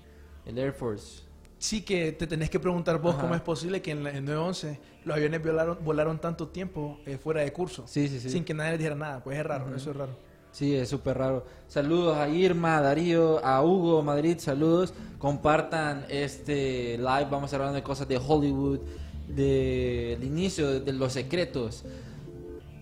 el 0.46 0.58
Air 0.58 0.74
Force. 0.74 1.24
Sí 1.60 1.82
que 1.82 2.14
te 2.14 2.26
tenés 2.26 2.50
que 2.50 2.60
preguntar 2.60 3.02
vos 3.02 3.14
Ajá. 3.16 3.22
cómo 3.24 3.36
es 3.36 3.42
posible 3.42 3.82
que 3.82 3.92
en 3.92 4.08
en 4.08 4.24
911 4.24 4.80
los 5.04 5.16
aviones 5.16 5.44
volaron, 5.44 5.78
volaron 5.84 6.20
tanto 6.20 6.48
tiempo 6.48 7.00
eh, 7.06 7.18
fuera 7.18 7.42
de 7.42 7.52
curso. 7.52 7.84
Sí, 7.86 8.08
sí, 8.08 8.20
sí. 8.22 8.30
Sin 8.30 8.46
que 8.46 8.54
nadie 8.54 8.72
les 8.72 8.80
dijera 8.80 8.96
nada. 8.96 9.22
Pues 9.22 9.38
es 9.38 9.46
raro, 9.46 9.76
eso 9.76 9.92
es 9.92 9.96
raro. 9.98 10.12
Sí, 10.52 10.74
es 10.74 10.90
súper 10.90 11.18
raro. 11.18 11.46
Saludos 11.68 12.18
a 12.18 12.30
Irma, 12.30 12.78
a 12.78 12.82
Darío, 12.82 13.44
a 13.46 13.62
Hugo, 13.62 14.02
Madrid, 14.02 14.38
saludos. 14.40 14.94
Compartan 15.18 16.06
este 16.10 16.98
live, 16.98 17.28
vamos 17.30 17.52
a 17.52 17.58
hablando 17.58 17.76
de 17.76 17.84
cosas 17.84 18.08
de 18.08 18.18
Hollywood, 18.18 18.80
del 19.28 20.24
inicio, 20.24 20.80
de 20.80 20.94
los 20.94 21.14
secretos. 21.14 21.84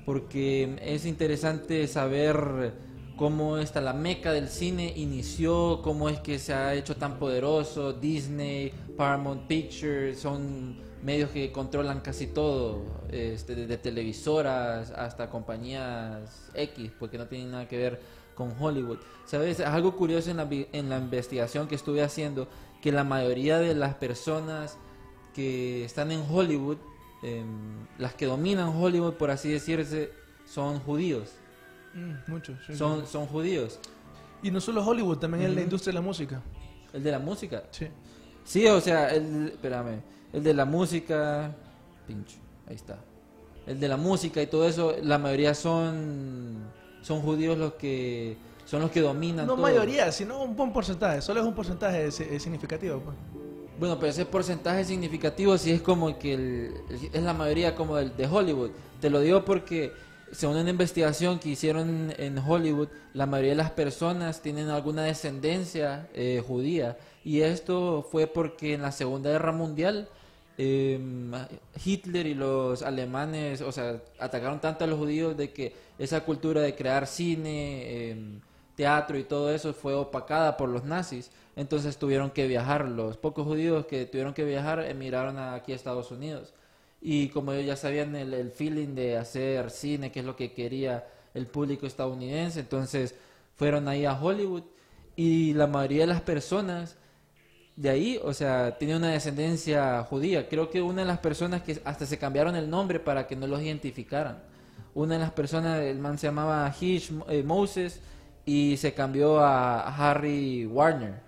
Porque 0.06 0.78
es 0.82 1.06
interesante 1.06 1.88
saber 1.88 2.74
cómo 3.18 3.58
está 3.58 3.82
la 3.82 3.94
meca 3.94 4.32
del 4.32 4.48
cine 4.48 4.94
inició, 4.96 5.82
cómo 5.84 6.08
es 6.08 6.20
que 6.20 6.40
se 6.40 6.54
ha 6.54 6.74
hecho 6.76 6.96
tan 6.96 7.18
poderoso. 7.18 7.92
Disney, 7.92 8.72
Paramount 8.96 9.48
Pictures, 9.48 10.20
son 10.20 10.78
medios 11.04 11.32
que 11.32 11.52
controlan 11.52 12.00
casi 12.02 12.28
todo, 12.28 12.84
este, 13.10 13.56
desde 13.56 13.78
televisoras 13.78 14.92
hasta 14.92 15.30
compañías 15.30 16.50
X, 16.54 16.92
porque 17.00 17.18
no 17.18 17.26
tienen 17.26 17.52
nada 17.52 17.68
que 17.68 17.78
ver 17.78 18.00
con 18.36 18.54
Hollywood. 18.60 19.00
¿Sabes? 19.26 19.60
Es 19.60 19.66
algo 19.66 19.96
curioso 19.96 20.30
en 20.30 20.38
la, 20.38 20.48
en 20.50 20.90
la 20.90 20.98
investigación 21.00 21.68
que 21.68 21.76
estuve 21.76 22.04
haciendo, 22.04 22.48
que 22.82 22.92
la 22.92 23.04
mayoría 23.04 23.58
de 23.58 23.74
las 23.74 23.96
personas 23.96 24.78
que 25.34 25.84
están 25.84 26.12
en 26.12 26.24
Hollywood, 26.30 26.78
em, 27.24 27.88
las 27.98 28.14
que 28.14 28.28
dominan 28.28 28.70
Hollywood, 28.70 29.14
por 29.14 29.32
así 29.32 29.50
decirse, 29.50 30.12
son 30.46 30.80
judíos. 30.80 31.32
Mm, 31.98 32.32
muchos. 32.32 32.56
sí, 32.66 32.76
Son, 32.76 33.02
sí. 33.02 33.12
son 33.12 33.26
judíos. 33.26 33.80
Y 34.44 34.52
no 34.52 34.62
solo 34.62 34.86
Hollywood, 34.86 35.18
también 35.18 35.44
en 35.46 35.56
la 35.56 35.62
industria 35.62 35.92
de 35.92 35.96
la 35.96 36.02
música. 36.02 36.42
El 36.94 37.04
de 37.04 37.12
la 37.12 37.20
música. 37.20 37.64
Sí. 37.72 37.88
Sí, 38.44 38.68
o 38.68 38.80
sea, 38.80 39.10
el, 39.10 39.48
espérame, 39.48 40.02
el 40.32 40.44
de 40.44 40.54
la 40.54 40.64
música, 40.66 41.52
pincho, 42.06 42.38
ahí 42.68 42.76
está. 42.76 42.98
El 43.66 43.80
de 43.80 43.88
la 43.90 43.98
música 43.98 44.42
y 44.42 44.48
todo 44.48 44.68
eso, 44.68 44.96
la 45.02 45.18
mayoría 45.18 45.54
son 45.54 46.76
son 47.02 47.22
judíos 47.22 47.58
los 47.58 47.74
que 47.74 48.38
son 48.66 48.82
los 48.82 48.92
que 48.92 49.02
dominan 49.02 49.48
No 49.48 49.54
todo. 49.54 49.62
mayoría, 49.64 50.12
sino 50.12 50.42
un 50.44 50.56
buen 50.56 50.72
porcentaje. 50.74 51.22
Solo 51.22 51.40
es 51.42 51.46
un 51.46 51.54
porcentaje 51.56 52.12
si- 52.12 52.40
significativo. 52.40 53.00
Pues. 53.00 53.16
Bueno, 53.80 53.96
pero 54.00 54.10
ese 54.10 54.26
porcentaje 54.26 54.84
significativo 54.86 55.58
sí 55.58 55.72
es 55.72 55.82
como 55.82 56.18
que 56.20 56.34
el- 56.34 56.74
es 57.14 57.22
la 57.24 57.34
mayoría 57.34 57.76
como 57.76 57.96
del, 57.98 58.16
de 58.16 58.28
Hollywood. 58.28 58.72
Te 59.02 59.10
lo 59.10 59.20
digo 59.22 59.44
porque 59.46 59.92
según 60.32 60.58
una 60.58 60.70
investigación 60.70 61.40
que 61.40 61.50
hicieron 61.50 62.14
en 62.18 62.38
Hollywood, 62.38 62.90
la 63.14 63.26
mayoría 63.26 63.52
de 63.52 63.58
las 63.58 63.72
personas 63.72 64.42
tienen 64.42 64.70
alguna 64.70 65.04
descendencia 65.04 66.08
eh, 66.14 66.44
judía. 66.46 66.98
Y 67.24 67.42
esto 67.42 68.08
fue 68.10 68.28
porque 68.28 68.74
en 68.74 68.82
la 68.82 68.92
Segunda 68.92 69.30
Guerra 69.30 69.52
Mundial 69.52 70.10
eh, 70.58 71.00
Hitler 71.84 72.26
y 72.26 72.34
los 72.34 72.82
alemanes, 72.82 73.62
o 73.62 73.72
sea, 73.72 74.02
atacaron 74.20 74.60
tanto 74.60 74.84
a 74.84 74.88
los 74.88 74.98
judíos 74.98 75.38
de 75.38 75.52
que 75.52 75.74
esa 76.00 76.22
cultura 76.22 76.62
de 76.62 76.76
crear 76.76 77.06
cine, 77.08 77.82
eh, 77.86 78.40
teatro 78.76 79.18
y 79.18 79.24
todo 79.24 79.52
eso 79.54 79.74
fue 79.74 79.94
opacada 79.94 80.58
por 80.58 80.70
los 80.70 80.84
nazis. 80.84 81.32
Entonces 81.56 81.98
tuvieron 81.98 82.32
que 82.32 82.48
viajar. 82.48 82.88
Los 82.88 83.18
pocos 83.18 83.46
judíos 83.46 83.86
que 83.86 84.06
tuvieron 84.06 84.34
que 84.34 84.46
viajar 84.46 84.80
emigraron 84.80 85.38
aquí 85.38 85.74
a 85.74 85.76
Estados 85.76 86.12
Unidos. 86.12 86.54
Y 87.02 87.30
como 87.30 87.54
ellos 87.54 87.68
ya 87.68 87.76
sabían 87.76 88.16
el, 88.16 88.34
el 88.34 88.52
feeling 88.52 88.96
de 88.96 89.18
hacer 89.18 89.70
cine, 89.72 90.12
que 90.12 90.20
es 90.22 90.26
lo 90.26 90.36
que 90.36 90.54
quería 90.54 91.08
el 91.34 91.48
público 91.48 91.86
estadounidense, 91.88 92.60
entonces 92.62 93.16
fueron 93.56 93.88
ahí 93.88 94.06
a 94.06 94.20
Hollywood. 94.20 94.64
Y 95.16 95.54
la 95.54 95.68
mayoría 95.68 96.02
de 96.02 96.08
las 96.08 96.22
personas 96.22 96.98
de 97.76 97.90
ahí, 97.90 98.20
o 98.24 98.34
sea, 98.34 98.78
tiene 98.78 98.96
una 98.98 99.10
descendencia 99.10 100.04
judía. 100.04 100.48
Creo 100.50 100.70
que 100.70 100.82
una 100.82 101.02
de 101.02 101.08
las 101.08 101.20
personas 101.20 101.62
que 101.64 101.80
hasta 101.86 102.06
se 102.06 102.18
cambiaron 102.18 102.56
el 102.56 102.70
nombre 102.70 103.00
para 103.00 103.28
que 103.28 103.36
no 103.36 103.48
los 103.48 103.62
identificaran. 103.62 104.44
Una 104.96 105.16
de 105.16 105.20
las 105.22 105.32
personas, 105.32 105.82
el 105.82 106.00
man 106.00 106.18
se 106.18 106.28
llamaba 106.28 106.74
Hish 106.80 107.12
eh, 107.30 107.44
Moses 107.44 108.02
y 108.46 108.78
se 108.78 108.94
cambió 108.94 109.40
a 109.40 109.82
Harry 110.12 110.66
Warner. 110.66 111.22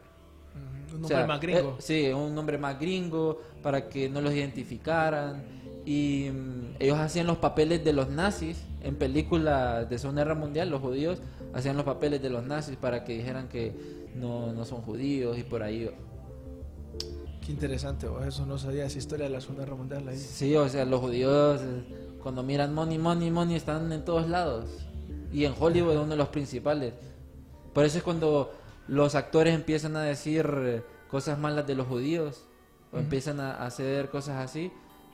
Un 0.55 0.95
O 0.95 0.97
nombre 0.99 1.07
sea, 1.07 1.25
más 1.25 1.39
gringo. 1.41 1.77
eh, 1.77 1.81
sí, 1.81 2.11
un 2.11 2.33
nombre 2.35 2.57
más 2.57 2.79
gringo 2.79 3.41
para 3.61 3.89
que 3.89 4.09
no 4.09 4.21
los 4.21 4.33
identificaran. 4.33 5.58
Y 5.89 6.29
mm, 6.29 6.75
ellos 6.77 6.99
hacían 6.99 7.25
los 7.25 7.39
papeles 7.39 7.83
de 7.83 7.93
los 7.93 8.09
nazis 8.09 8.63
en 8.83 8.95
películas 8.95 9.89
de 9.89 9.97
Segunda 9.97 10.23
Guerra 10.23 10.35
Mundial, 10.35 10.69
los 10.69 10.81
judíos 10.81 11.19
hacían 11.51 11.77
los 11.77 11.83
papeles 11.83 12.21
de 12.21 12.29
los 12.29 12.45
nazis 12.45 12.75
para 12.75 13.03
que 13.03 13.17
dijeran 13.17 13.47
que 13.49 13.73
no, 14.13 14.53
no 14.53 14.65
son 14.65 14.83
judíos 14.83 15.39
y 15.39 15.43
por 15.43 15.63
ahí. 15.63 15.89
Qué 17.43 17.51
interesante, 17.51 18.07
vos, 18.07 18.23
eso 18.23 18.45
no 18.45 18.59
sabía 18.59 18.85
esa 18.85 18.99
historia 18.99 19.25
de 19.25 19.31
la 19.31 19.41
Segunda 19.41 19.63
Guerra 19.63 19.77
Mundial 19.77 20.07
ahí. 20.07 20.17
Sí, 20.19 20.55
o 20.55 20.69
sea, 20.69 20.85
los 20.85 21.01
judíos 21.01 21.59
eh, 21.63 22.13
cuando 22.21 22.43
miran 22.43 22.71
money, 22.71 22.99
money, 22.99 23.31
money 23.31 23.55
están 23.55 23.91
en 23.91 24.05
todos 24.05 24.29
lados. 24.29 24.65
Y 25.33 25.45
en 25.45 25.55
Hollywood 25.59 25.93
es 25.93 25.97
uno 25.97 26.09
de 26.09 26.17
los 26.17 26.29
principales. 26.29 26.93
Por 27.73 27.83
eso 27.85 27.97
es 27.97 28.03
cuando 28.03 28.53
los 28.87 29.15
actores 29.15 29.55
empiezan 29.55 29.95
a 29.95 30.03
decir 30.03 30.47
eh, 30.55 30.83
cosas 31.09 31.39
malas 31.39 31.65
de 31.65 31.73
los 31.73 31.87
judíos 31.87 32.45
o 32.91 32.99
empiezan 32.99 33.39
a 33.39 33.65
hacer 33.65 34.09
cosas 34.09 34.37
así, 34.37 34.71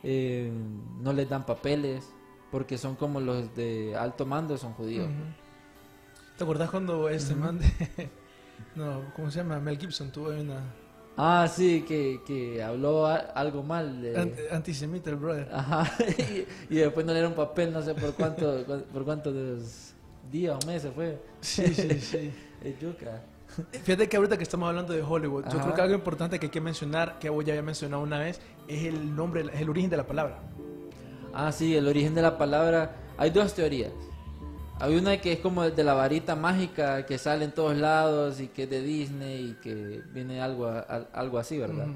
eh, 0.08 0.52
no 1.02 1.12
les 1.14 1.28
dan 1.28 1.46
papeles 1.46 2.06
porque 2.52 2.78
son 2.78 2.96
como 2.96 3.20
los 3.20 3.54
de 3.56 3.96
alto 3.98 4.26
mando, 4.26 4.56
son 4.58 4.74
judíos. 4.74 5.08
Ujú. 5.08 6.38
¿Te 6.38 6.44
acordás 6.44 6.70
cuando 6.70 7.10
este 7.10 7.34
man 7.36 7.60
de... 7.60 7.66
No, 8.76 9.02
¿cómo 9.16 9.30
se 9.32 9.40
llama? 9.40 9.60
Mel 9.60 9.78
Gibson 9.78 10.12
tuvo 10.12 10.30
una... 10.30 10.62
Ah, 11.18 11.48
sí, 11.50 11.84
que, 11.88 12.20
que 12.28 12.62
habló 12.62 13.06
a- 13.08 13.16
algo 13.16 13.64
mal 13.64 14.02
de... 14.02 14.48
antisemita 14.52 15.10
el 15.10 15.16
brother. 15.16 15.50
Ajá, 15.52 15.90
y, 16.70 16.74
y 16.74 16.78
después 16.78 17.06
no 17.06 17.14
le 17.14 17.20
dieron 17.20 17.34
papel, 17.36 17.72
no 17.74 17.82
sé 17.82 17.96
por 17.96 18.14
cuánto, 18.14 18.64
por 18.94 19.04
cuántos 19.06 19.94
días 20.32 20.58
o 20.62 20.68
meses 20.68 20.92
fue. 20.94 21.18
Sí, 21.42 21.74
sí, 21.74 22.00
sí. 22.00 22.32
Es 22.64 22.80
yuca. 22.80 23.22
Fíjate 23.84 24.10
que 24.10 24.18
ahorita 24.18 24.38
que 24.38 24.44
estamos 24.44 24.68
hablando 24.70 24.94
de 24.94 25.02
Hollywood, 25.02 25.44
yo 25.46 25.50
Ajá. 25.58 25.62
creo 25.64 25.76
que 25.76 25.82
algo 25.82 25.96
importante 25.96 26.40
que 26.40 26.48
hay 26.48 26.52
que 26.52 26.62
mencionar, 26.62 27.20
que 27.20 27.28
ya 27.28 27.54
había 27.54 27.62
mencionado 27.62 28.04
una 28.04 28.20
vez, 28.20 28.40
es 28.68 28.84
el 28.86 29.16
nombre, 29.16 29.46
es 29.54 29.62
el 29.62 29.70
origen 29.70 29.90
de 29.90 29.98
la 29.98 30.06
palabra. 30.08 30.40
Ah, 31.34 31.52
sí, 31.52 31.76
el 31.76 31.88
origen 31.88 32.16
de 32.16 32.22
la 32.22 32.38
palabra. 32.38 32.96
Hay 33.18 33.30
dos 33.30 33.54
teorías. 33.54 33.92
Hay 34.80 34.96
una 34.96 35.20
que 35.22 35.32
es 35.34 35.40
como 35.40 35.64
de 35.70 35.84
la 35.84 35.94
varita 35.94 36.36
mágica 36.36 37.06
que 37.06 37.18
sale 37.18 37.46
en 37.46 37.52
todos 37.54 37.78
lados 37.78 38.42
y 38.42 38.48
que 38.48 38.64
es 38.64 38.70
de 38.70 38.82
Disney 38.82 39.52
y 39.52 39.54
que 39.62 40.02
viene 40.12 40.42
algo, 40.42 40.66
a- 40.68 40.80
a- 40.80 41.08
algo 41.14 41.38
así, 41.38 41.58
¿verdad? 41.58 41.88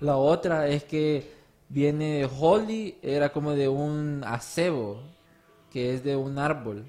La 0.00 0.16
otra 0.16 0.68
es 0.68 0.84
que 0.84 1.32
viene 1.68 2.18
de 2.20 2.30
Holly, 2.38 2.98
era 3.02 3.32
como 3.32 3.52
de 3.52 3.68
un 3.68 4.22
acebo, 4.24 5.02
que 5.72 5.94
es 5.94 6.04
de 6.04 6.14
un 6.16 6.38
árbol, 6.38 6.84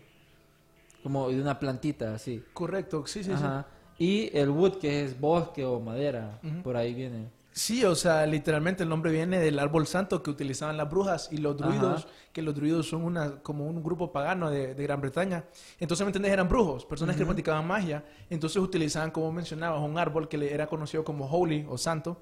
como 1.03 1.29
de 1.29 1.41
una 1.41 1.57
plantita, 1.59 2.13
así. 2.13 2.43
Correcto, 2.53 3.05
sí, 3.07 3.23
sí, 3.23 3.31
Ajá. 3.31 3.65
Y 4.01 4.35
el 4.35 4.49
wood, 4.49 4.77
que 4.79 5.03
es 5.03 5.19
bosque 5.19 5.63
o 5.63 5.79
madera, 5.79 6.39
Ujú. 6.43 6.63
por 6.63 6.75
ahí 6.75 6.93
viene. 6.93 7.27
sí. 7.51 7.83
O 7.85 7.93
sea, 7.93 8.25
literalmente 8.25 8.81
el 8.83 8.89
nombre 8.89 9.11
viene 9.11 9.37
del 9.39 9.59
árbol 9.59 9.85
santo 9.85 10.23
que 10.23 10.29
utilizaban 10.31 10.75
las 10.77 10.89
brujas 10.89 11.29
y 11.31 11.37
los 11.37 11.55
druidos, 11.55 12.05
Ajá. 12.05 12.13
que 12.33 12.41
los 12.41 12.55
druidos 12.55 12.87
son 12.89 13.03
una, 13.03 13.41
como 13.43 13.67
un 13.67 13.83
grupo 13.83 14.11
pagano 14.11 14.49
de, 14.49 14.73
de 14.73 14.83
Gran 14.83 15.01
Bretaña. 15.01 15.43
Entonces, 15.79 16.03
¿me 16.05 16.09
entiendes? 16.09 16.31
Eran 16.31 16.47
brujos, 16.49 16.83
personas 16.85 17.15
que 17.15 17.25
practicaban 17.25 17.67
magia. 17.67 18.03
Entonces 18.29 18.57
utilizaban, 18.59 19.11
como 19.11 19.31
mencionabas, 19.31 19.81
un 19.81 19.97
árbol 19.99 20.27
que 20.27 20.51
era 20.51 20.65
conocido 20.65 21.03
como 21.03 21.25
holy 21.29 21.65
o 21.69 21.77
santo. 21.77 22.17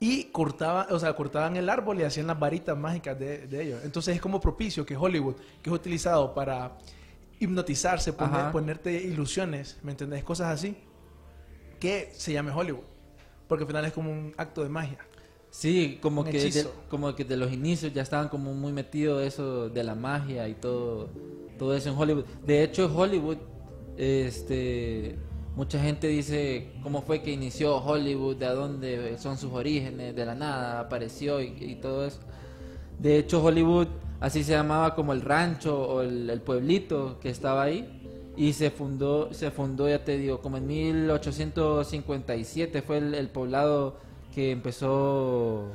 Y 0.00 0.24
cortaban, 0.24 0.86
o 0.94 0.98
sea, 0.98 1.14
cortaban 1.14 1.56
el 1.56 1.68
árbol 1.68 2.00
y 2.00 2.04
hacían 2.04 2.26
las 2.26 2.38
varitas 2.38 2.76
mágicas 2.76 3.18
de, 3.18 3.46
de 3.48 3.62
ellos. 3.64 3.80
Entonces 3.84 4.14
es 4.14 4.20
como 4.22 4.40
propicio 4.40 4.86
que 4.86 4.96
Hollywood, 4.96 5.34
que 5.62 5.68
es 5.70 5.74
utilizado 5.74 6.32
para 6.34 6.78
hipnotizarse, 7.38 8.12
poner- 8.16 8.50
ponerte 8.52 8.92
ilusiones, 8.92 9.78
¿me 9.82 9.90
entendés? 9.92 10.24
Cosas 10.24 10.48
así, 10.54 10.76
que 11.78 12.10
se 12.14 12.32
llame 12.32 12.50
Hollywood. 12.50 12.84
Porque 13.48 13.64
al 13.64 13.68
final 13.68 13.84
es 13.84 13.92
como 13.92 14.10
un 14.10 14.34
acto 14.36 14.62
de 14.62 14.68
magia. 14.68 14.98
Sí, 15.50 15.98
como 16.02 16.20
Un 16.22 16.28
que, 16.28 16.50
de, 16.50 16.66
como 16.90 17.14
que 17.14 17.24
de 17.24 17.36
los 17.36 17.52
inicios 17.52 17.92
ya 17.94 18.02
estaban 18.02 18.28
como 18.28 18.52
muy 18.52 18.72
metidos 18.72 19.22
eso 19.22 19.70
de 19.70 19.84
la 19.84 19.94
magia 19.94 20.48
y 20.48 20.54
todo, 20.54 21.08
todo 21.58 21.74
eso 21.74 21.88
en 21.88 21.96
Hollywood. 21.96 22.24
De 22.44 22.62
hecho, 22.62 22.92
Hollywood, 22.94 23.38
este, 23.96 25.16
mucha 25.54 25.80
gente 25.80 26.08
dice 26.08 26.72
cómo 26.82 27.00
fue 27.00 27.22
que 27.22 27.30
inició 27.30 27.76
Hollywood, 27.78 28.36
de 28.36 28.46
dónde 28.48 29.18
son 29.18 29.38
sus 29.38 29.52
orígenes, 29.52 30.14
de 30.14 30.26
la 30.26 30.34
nada 30.34 30.80
apareció 30.80 31.40
y, 31.40 31.54
y 31.58 31.76
todo 31.76 32.06
eso. 32.06 32.20
De 32.98 33.16
hecho, 33.16 33.42
Hollywood 33.42 33.88
así 34.20 34.44
se 34.44 34.52
llamaba 34.52 34.94
como 34.94 35.12
el 35.14 35.22
rancho 35.22 35.80
o 35.80 36.02
el, 36.02 36.28
el 36.28 36.40
pueblito 36.42 37.18
que 37.20 37.30
estaba 37.30 37.62
ahí 37.62 37.95
y 38.36 38.52
se 38.52 38.70
fundó, 38.70 39.32
se 39.32 39.50
fundó 39.50 39.88
ya 39.88 40.04
te 40.04 40.18
digo, 40.18 40.40
como 40.40 40.58
en 40.58 40.66
1857 40.66 42.82
fue 42.82 42.98
el, 42.98 43.14
el 43.14 43.30
poblado 43.30 43.96
que 44.34 44.50
empezó 44.50 45.72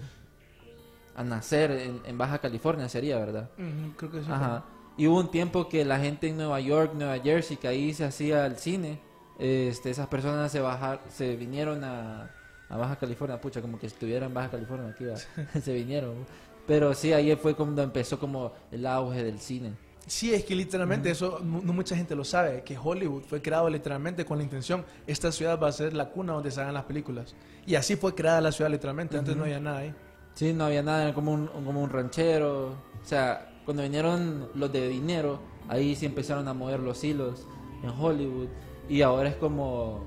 a 1.15 1.24
nacer 1.24 1.72
en, 1.72 2.01
en 2.06 2.18
Baja 2.18 2.39
California 2.39 2.88
sería, 2.88 3.18
¿verdad? 3.18 3.50
Creo 3.98 4.12
que 4.12 4.22
sí. 4.22 4.27
Ajá. 4.30 4.63
Y 4.98 5.08
hubo 5.08 5.20
un 5.20 5.32
tiempo 5.32 5.68
que 5.68 5.84
la 5.86 6.00
gente 6.00 6.27
en 6.27 6.38
Nueva 6.38 6.60
York, 6.60 6.94
Nueva 6.94 7.18
Jersey, 7.20 7.58
que 7.58 7.68
ahí 7.68 7.94
se 7.94 8.06
hacía 8.06 8.46
el 8.46 8.58
cine, 8.58 9.00
este, 9.39 9.89
esas 9.89 10.08
personas 10.08 10.51
se 10.51 10.60
bajar, 10.60 11.01
se 11.10 11.36
vinieron 11.36 11.84
a, 11.84 12.30
a 12.70 12.77
Baja 12.77 12.98
California, 12.98 13.41
pucha, 13.41 13.62
como 13.62 13.80
que 13.80 13.88
estuvieran 13.88 14.30
en 14.30 14.36
Baja 14.36 14.51
California 14.51 14.89
aquí, 14.89 15.06
se 15.62 15.74
vinieron. 15.74 16.25
Pero 16.68 16.94
sí, 16.94 17.13
ahí 17.13 17.36
fue 17.36 17.56
cuando 17.56 17.82
empezó 17.82 18.20
como 18.20 18.51
el 18.72 18.86
auge 18.86 19.24
del 19.24 19.39
cine. 19.39 19.74
Sí, 20.08 20.34
es 20.34 20.43
que 20.43 20.55
literalmente 20.55 21.12
eso 21.12 21.39
no, 21.43 21.62
mucha 21.74 21.96
gente 21.96 22.15
lo 22.15 22.24
sabe, 22.24 22.63
que 22.63 22.77
Hollywood 22.77 23.24
fue 23.24 23.41
creado 23.41 23.70
literalmente 23.70 24.25
con 24.25 24.38
la 24.38 24.43
intención, 24.43 24.84
esta 25.08 25.31
ciudad 25.31 25.60
va 25.60 25.67
a 25.67 25.72
ser 25.72 25.93
la 25.93 26.10
cuna 26.10 26.34
donde 26.34 26.51
se 26.51 26.60
hagan 26.60 26.74
las 26.74 26.86
películas. 26.86 27.36
Y 27.65 27.75
así 27.75 27.96
fue 27.96 28.15
creada 28.15 28.41
la 28.41 28.51
ciudad 28.51 28.72
literalmente, 28.72 29.17
antes 29.17 29.36
no 29.36 29.43
había 29.43 29.60
nada 29.60 29.77
ahí. 29.79 29.96
Sí, 30.34 30.53
no 30.53 30.65
había 30.65 30.81
nada, 30.81 31.03
era 31.03 31.13
como 31.13 31.34
un, 31.34 31.48
como 31.48 31.81
un 31.81 31.89
ranchero. 31.89 32.70
O 33.01 33.05
sea, 33.05 33.62
cuando 33.65 33.84
vinieron 33.84 34.50
los 34.55 34.72
de 34.72 34.88
dinero, 34.88 35.39
ahí 35.67 35.96
sí 35.96 36.05
empezaron 36.05 36.48
a 36.48 36.53
mover 36.53 36.79
los 36.79 37.03
hilos 37.03 37.46
en 37.84 37.89
Hollywood. 37.89 38.48
Y 38.89 39.01
ahora 39.01 39.29
es 39.29 39.36
como. 39.36 40.05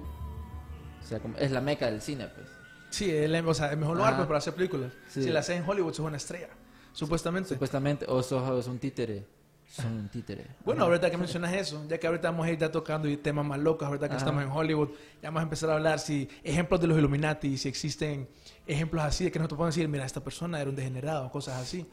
O 1.01 1.07
sea, 1.07 1.21
como, 1.21 1.37
es 1.37 1.51
la 1.51 1.61
meca 1.61 1.87
del 1.87 2.01
cine, 2.01 2.29
pues. 2.35 2.49
Sí, 2.91 3.11
el, 3.11 3.35
o 3.47 3.55
sea, 3.55 3.73
el 3.73 3.77
mejor 3.77 3.97
lugar 3.97 4.17
pues, 4.17 4.27
para 4.27 4.39
hacer 4.39 4.55
películas. 4.55 4.93
Sí. 5.09 5.25
Si 5.25 5.31
la 5.31 5.41
haces 5.41 5.59
en 5.59 5.69
Hollywood, 5.69 5.93
sos 5.93 6.07
una 6.07 6.17
estrella, 6.17 6.49
supuestamente. 6.93 7.51
Supuestamente, 7.51 8.07
o 8.09 8.23
sos, 8.23 8.47
sos 8.47 8.67
un 8.69 8.79
títere. 8.79 9.27
Son 9.75 9.93
un 9.93 10.09
títere. 10.09 10.47
Bueno, 10.65 10.85
ahorita 10.85 11.11
que 11.11 11.17
mencionas 11.17 11.53
eso, 11.53 11.85
ya 11.89 11.99
que 11.99 12.07
ahorita 12.07 12.31
vamos 12.31 12.47
a 12.47 12.51
ir 12.51 12.59
ya 12.59 12.71
tocando 12.71 13.09
y 13.09 13.17
temas 13.17 13.45
más 13.45 13.59
locos, 13.59 13.87
ahorita 13.89 14.09
que 14.09 14.15
Ajá. 14.15 14.19
estamos 14.25 14.45
en 14.45 14.51
Hollywood, 14.51 14.91
ya 15.21 15.31
vamos 15.31 15.41
a 15.41 15.43
empezar 15.43 15.71
a 15.71 15.75
hablar 15.75 15.99
si 15.99 16.29
ejemplos 16.45 16.81
de 16.81 16.87
los 16.87 16.97
Illuminati, 16.97 17.59
si 17.59 17.69
existen 17.69 18.29
ejemplos 18.67 19.03
así 19.03 19.25
de 19.25 19.33
que 19.33 19.39
nosotros 19.41 19.59
podemos 19.59 19.75
decir, 19.75 19.89
mira, 19.89 20.05
esta 20.05 20.23
persona 20.23 20.61
era 20.61 20.71
un 20.71 20.77
degenerado, 20.77 21.29
cosas 21.29 21.61
así. 21.61 21.87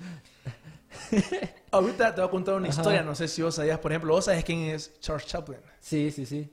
ahorita 1.72 2.14
te 2.14 2.22
voy 2.22 2.28
a 2.28 2.32
contar 2.32 2.56
una 2.56 2.70
Ajá. 2.70 2.82
historia, 2.82 3.02
no 3.02 3.16
sé 3.16 3.28
si 3.28 3.42
vos 3.42 3.56
sabías, 3.56 3.80
por 3.80 3.92
ejemplo, 3.92 4.14
vos 4.14 4.26
sabés 4.26 4.44
quién 4.44 4.60
es 4.60 5.00
Charles 5.00 5.26
Chaplin. 5.26 5.60
Sí, 5.80 6.12
sí, 6.12 6.28
sí. 6.28 6.52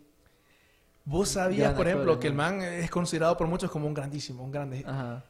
Vos 1.04 1.28
sabías, 1.28 1.68
Gran 1.68 1.76
por 1.76 1.88
ejemplo, 1.88 2.18
que 2.18 2.28
el 2.28 2.34
man 2.34 2.62
es 2.62 2.90
considerado 2.90 3.36
por 3.36 3.46
muchos 3.46 3.70
como 3.70 3.86
un 3.86 3.92
grandísimo, 3.94 4.42
un 4.42 4.50
grande. 4.50 4.82
Ajá. 4.86 5.24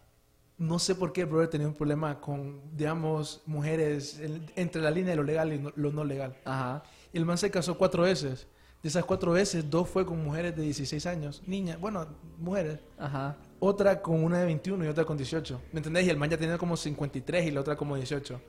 No 0.59 0.79
sé 0.81 0.95
por 0.97 1.13
qué 1.13 1.21
el 1.23 1.27
brother 1.29 1.49
tenía 1.49 1.69
un 1.69 1.75
problema 1.75 2.21
con, 2.21 2.61
digamos, 2.77 3.43
mujeres 3.47 4.19
en- 4.19 4.45
entre 4.57 4.83
la 4.83 4.91
línea 4.91 5.11
de 5.11 5.17
lo 5.17 5.23
legal 5.23 5.53
y 5.53 5.59
no- 5.59 5.73
lo 5.77 5.93
no 5.93 6.05
legal. 6.05 6.37
Ajá. 6.45 6.83
Y 7.13 7.19
el 7.19 7.25
man 7.25 7.39
se 7.39 7.51
casó 7.51 7.79
cuatro 7.79 8.03
veces. 8.03 8.49
De 8.83 8.89
esas 8.89 9.05
cuatro 9.05 9.33
veces, 9.33 9.69
dos 9.71 9.89
fue 9.89 10.05
con 10.07 10.23
mujeres 10.23 10.55
de 10.57 10.63
16 10.63 11.05
años, 11.07 11.43
niñas, 11.47 11.81
bueno, 11.81 12.07
mujeres. 12.39 12.79
Ajá. 12.97 13.37
Otra 13.61 14.01
con 14.03 14.23
una 14.23 14.39
de 14.39 14.47
21 14.47 14.85
y 14.85 14.89
otra 14.89 15.05
con 15.05 15.17
18. 15.17 15.61
¿Me 15.73 15.79
entendés? 15.79 16.07
Y 16.07 16.11
el 16.11 16.17
man 16.17 16.31
ya 16.31 16.37
tenía 16.39 16.59
como 16.59 16.77
53 16.77 17.47
y 17.47 17.51
la 17.51 17.61
otra 17.61 17.77
como 17.77 17.97
18. 17.97 18.41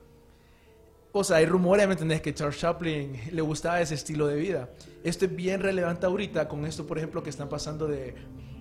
O 1.12 1.24
sea, 1.24 1.38
hay 1.38 1.46
rumores, 1.46 1.86
¿me 1.88 1.94
entendés? 1.94 2.20
Que 2.20 2.32
Charles 2.32 2.58
Chaplin 2.60 3.12
le 3.32 3.42
gustaba 3.42 3.80
ese 3.80 3.94
estilo 3.96 4.28
de 4.28 4.36
vida. 4.36 4.68
Esto 5.02 5.24
es 5.24 5.34
bien 5.34 5.60
relevante 5.60 6.06
ahorita 6.06 6.46
con 6.46 6.64
esto, 6.64 6.86
por 6.86 6.98
ejemplo, 6.98 7.22
que 7.24 7.30
están 7.30 7.48
pasando 7.48 7.88
de 7.88 8.14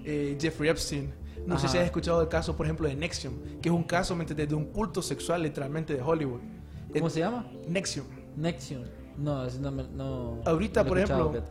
eh, 0.06 0.38
Jeffrey 0.42 0.70
Epstein. 0.72 1.14
No 1.46 1.58
sé 1.58 1.68
si 1.68 1.78
has 1.78 1.86
escuchado 1.86 2.22
el 2.22 2.28
caso, 2.28 2.56
por 2.56 2.66
ejemplo, 2.66 2.88
de 2.88 2.96
Nexium, 2.96 3.34
que 3.62 3.70
es 3.70 3.76
un 3.76 3.84
caso. 3.84 4.16
De 4.16 4.56
un 4.56 4.66
culto 4.66 5.02
sexual 5.02 5.44
literalmente 5.44 5.94
de 5.96 6.02
Hollywood. 6.02 6.42
¿Cómo 6.94 7.10
se 7.10 7.20
llama? 7.20 7.46
Nexium. 7.68 8.06
Nexium. 8.36 8.84
No, 9.18 9.46
no. 9.48 9.72
No, 9.72 10.42
Ahorita, 10.46 10.84
no 10.84 10.90
por 10.90 11.00
ejemplo. 11.00 11.44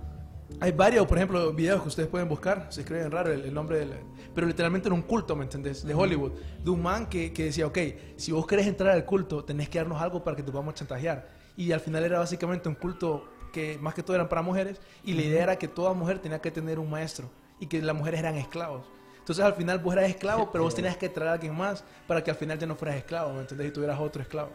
Hay 0.61 0.73
varios, 0.73 1.07
por 1.07 1.19
ejemplo, 1.19 1.53
videos 1.53 1.83
que 1.83 1.89
ustedes 1.89 2.09
pueden 2.09 2.27
buscar, 2.27 2.69
se 2.71 2.81
escriben 2.81 3.11
raro 3.11 3.31
el, 3.31 3.43
el 3.43 3.53
nombre 3.53 3.81
del... 3.81 3.93
Pero 4.35 4.47
literalmente 4.47 4.89
era 4.89 4.95
un 4.95 5.03
culto, 5.03 5.37
¿me 5.37 5.45
entendés? 5.45 5.85
De 5.85 5.95
Hollywood. 5.95 6.33
De 6.65 6.71
un 6.71 6.83
man 6.83 7.07
que, 7.07 7.35
que 7.35 7.45
decía, 7.45 7.67
ok, 7.67 7.79
si 8.17 8.33
vos 8.33 8.47
querés 8.47 8.67
entrar 8.67 8.95
al 8.95 9.05
culto, 9.05 9.45
tenés 9.45 9.69
que 9.69 9.79
darnos 9.79 10.01
algo 10.01 10.25
para 10.25 10.37
que 10.37 10.43
te 10.43 10.51
podamos 10.51 10.75
chantajear. 10.75 11.29
Y 11.55 11.73
al 11.73 11.81
final 11.81 12.03
era 12.03 12.19
básicamente 12.19 12.67
un 12.69 12.77
culto 12.77 13.29
que 13.53 13.79
más 13.79 13.95
que 13.95 14.03
todo 14.03 14.15
eran 14.15 14.29
para 14.29 14.43
mujeres 14.43 14.81
y 15.05 15.15
la 15.15 15.23
idea 15.23 15.43
era 15.43 15.57
que 15.57 15.69
toda 15.69 15.93
mujer 15.93 16.19
tenía 16.19 16.41
que 16.41 16.51
tener 16.51 16.79
un 16.79 16.89
maestro 16.89 17.31
y 17.61 17.67
que 17.67 17.83
las 17.83 17.97
mujeres 17.97 18.21
eran 18.21 18.37
esclavos. 18.37 18.87
Entonces 19.29 19.45
al 19.45 19.53
final 19.53 19.79
vos 19.81 19.93
eras 19.93 20.09
esclavo, 20.09 20.51
pero 20.51 20.65
vos 20.65 20.75
tenías 20.75 20.97
que 20.97 21.07
traer 21.11 21.29
a 21.29 21.33
alguien 21.35 21.55
más 21.55 21.85
para 22.07 22.25
que 22.25 22.31
al 22.31 22.37
final 22.39 22.59
ya 22.59 22.67
no 22.67 22.75
fueras 22.75 22.97
esclavo, 22.97 23.35
¿me 23.35 23.41
entendés? 23.41 23.69
Y 23.69 23.71
tuvieras 23.73 24.01
otro 24.01 24.23
esclavo. 24.23 24.49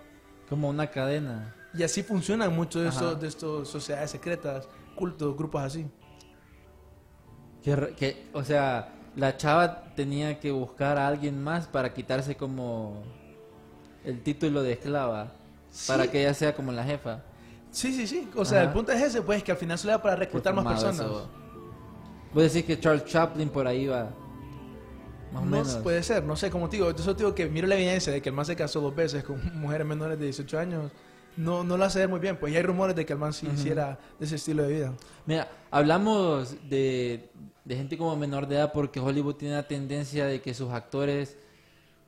Como 0.50 0.68
una 0.68 0.88
cadena. 0.88 1.53
Y 1.75 1.84
así 1.84 2.01
funcionan 2.01 2.56
muchos 2.56 2.82
de 2.82 2.89
estos, 2.89 3.22
de 3.22 3.27
estos 3.27 3.70
sociedades 3.70 4.10
secretas, 4.10 4.68
cultos, 4.96 5.38
grupos 5.38 5.62
así. 5.62 5.86
Que, 7.62 7.94
que, 7.96 8.25
o 8.34 8.44
sea, 8.44 8.89
la 9.15 9.38
chava 9.38 9.84
tenía 9.96 10.39
que 10.39 10.50
buscar 10.51 10.98
a 10.98 11.08
alguien 11.08 11.39
más 11.44 11.68
para 11.68 11.94
quitarse 11.94 12.36
como 12.36 13.03
el 14.03 14.24
título 14.24 14.63
de 14.63 14.74
esclava. 14.74 15.34
Para 15.86 16.06
Sí. 16.06 16.10
que 16.10 16.22
ella 16.22 16.34
sea 16.34 16.56
como 16.56 16.72
la 16.72 16.84
jefa. 16.84 17.20
Sí, 17.70 17.94
sí, 17.94 18.08
sí. 18.08 18.27
O 18.36 18.44
sea, 18.44 18.62
Ajá. 18.62 18.68
el 18.70 18.74
punto 18.74 18.92
es 18.92 19.03
ese, 19.03 19.22
pues, 19.22 19.44
que 19.44 19.51
al 19.51 19.58
final 19.60 19.77
solo 19.77 19.94
era 19.94 20.01
para 20.01 20.15
Qué 20.15 20.22
reclutar 20.22 20.56
más 20.56 20.65
personas. 20.65 21.00
eso. 21.00 21.30
Vos 22.34 22.44
decís 22.51 22.63
que 22.65 22.80
Charles 22.80 23.06
Chaplin 23.06 23.50
por 23.50 23.68
ahí 23.68 23.86
va. 23.86 24.10
Más 25.34 25.74
o 25.74 25.78
No 25.78 25.84
puede 25.84 26.04
ser, 26.04 26.24
no 26.24 26.36
sé, 26.36 26.52
como 26.52 26.70
te 26.70 26.78
digo, 26.78 26.92
yo 26.96 27.13
digo 27.16 27.34
que 27.34 27.50
miro 27.50 27.68
la 27.68 27.75
evidencia 27.75 28.13
de 28.13 28.22
que 28.22 28.30
el 28.30 28.36
man 28.36 28.46
se 28.46 28.56
casó 28.56 28.80
dos 28.82 28.96
veces 28.96 29.24
con 29.24 29.42
mujeres 29.60 29.86
menores 29.86 30.20
de 30.20 30.25
18 30.25 30.60
años. 30.60 30.92
No, 31.36 31.63
no 31.63 31.78
lo 31.78 31.86
hace 31.86 31.98
ver 32.00 32.10
muy 32.10 32.20
bien, 32.20 32.38
pues, 32.38 32.54
y 32.54 32.58
hay 32.58 32.62
rumores 32.62 32.96
de 32.96 33.06
que 33.06 33.13
el 33.13 33.20
man 33.20 33.34
sí 33.34 33.48
hiciera 33.52 33.98
de 34.20 34.25
ese 34.25 34.36
estilo 34.36 34.63
de 34.63 34.74
vida. 34.74 34.94
Mira, 35.25 35.50
hablamos 35.72 36.56
de, 36.70 37.32
de 37.66 37.75
gente 37.75 37.98
como 37.98 38.16
menor 38.16 38.48
de 38.48 38.58
edad 38.58 38.72
porque 38.72 39.00
Hollywood 39.00 39.36
tiene 39.36 39.56
la 39.56 39.68
tendencia 39.68 40.28
de 40.28 40.42
que 40.42 40.54
sus 40.54 40.72
actores, 40.72 41.36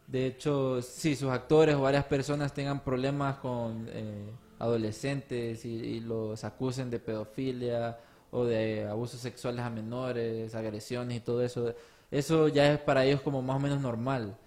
de 0.06 0.28
hecho, 0.28 0.80
sí, 0.84 1.16
sus 1.16 1.32
actores 1.32 1.74
o 1.74 1.82
varias 1.82 2.06
personas 2.06 2.54
tengan 2.54 2.84
problemas 2.84 3.38
con 3.38 3.88
eh, 3.90 4.30
adolescentes 4.60 5.66
y, 5.66 5.70
y 5.70 6.00
los 6.02 6.44
acusen 6.44 6.92
de 6.92 7.00
pedofilia 7.00 7.98
o 8.30 8.46
de 8.46 8.86
abusos 8.88 9.20
sexuales 9.20 9.66
a 9.66 9.70
menores, 9.72 10.54
agresiones 10.54 11.18
y 11.18 11.20
todo 11.22 11.42
eso. 11.42 11.74
Eso 12.16 12.48
ya 12.48 12.72
es 12.74 12.80
para 12.80 13.04
ellos 13.04 13.20
como 13.22 13.42
más 13.42 13.58
o 13.58 13.60
menos 13.60 13.82
normal. 13.82 14.38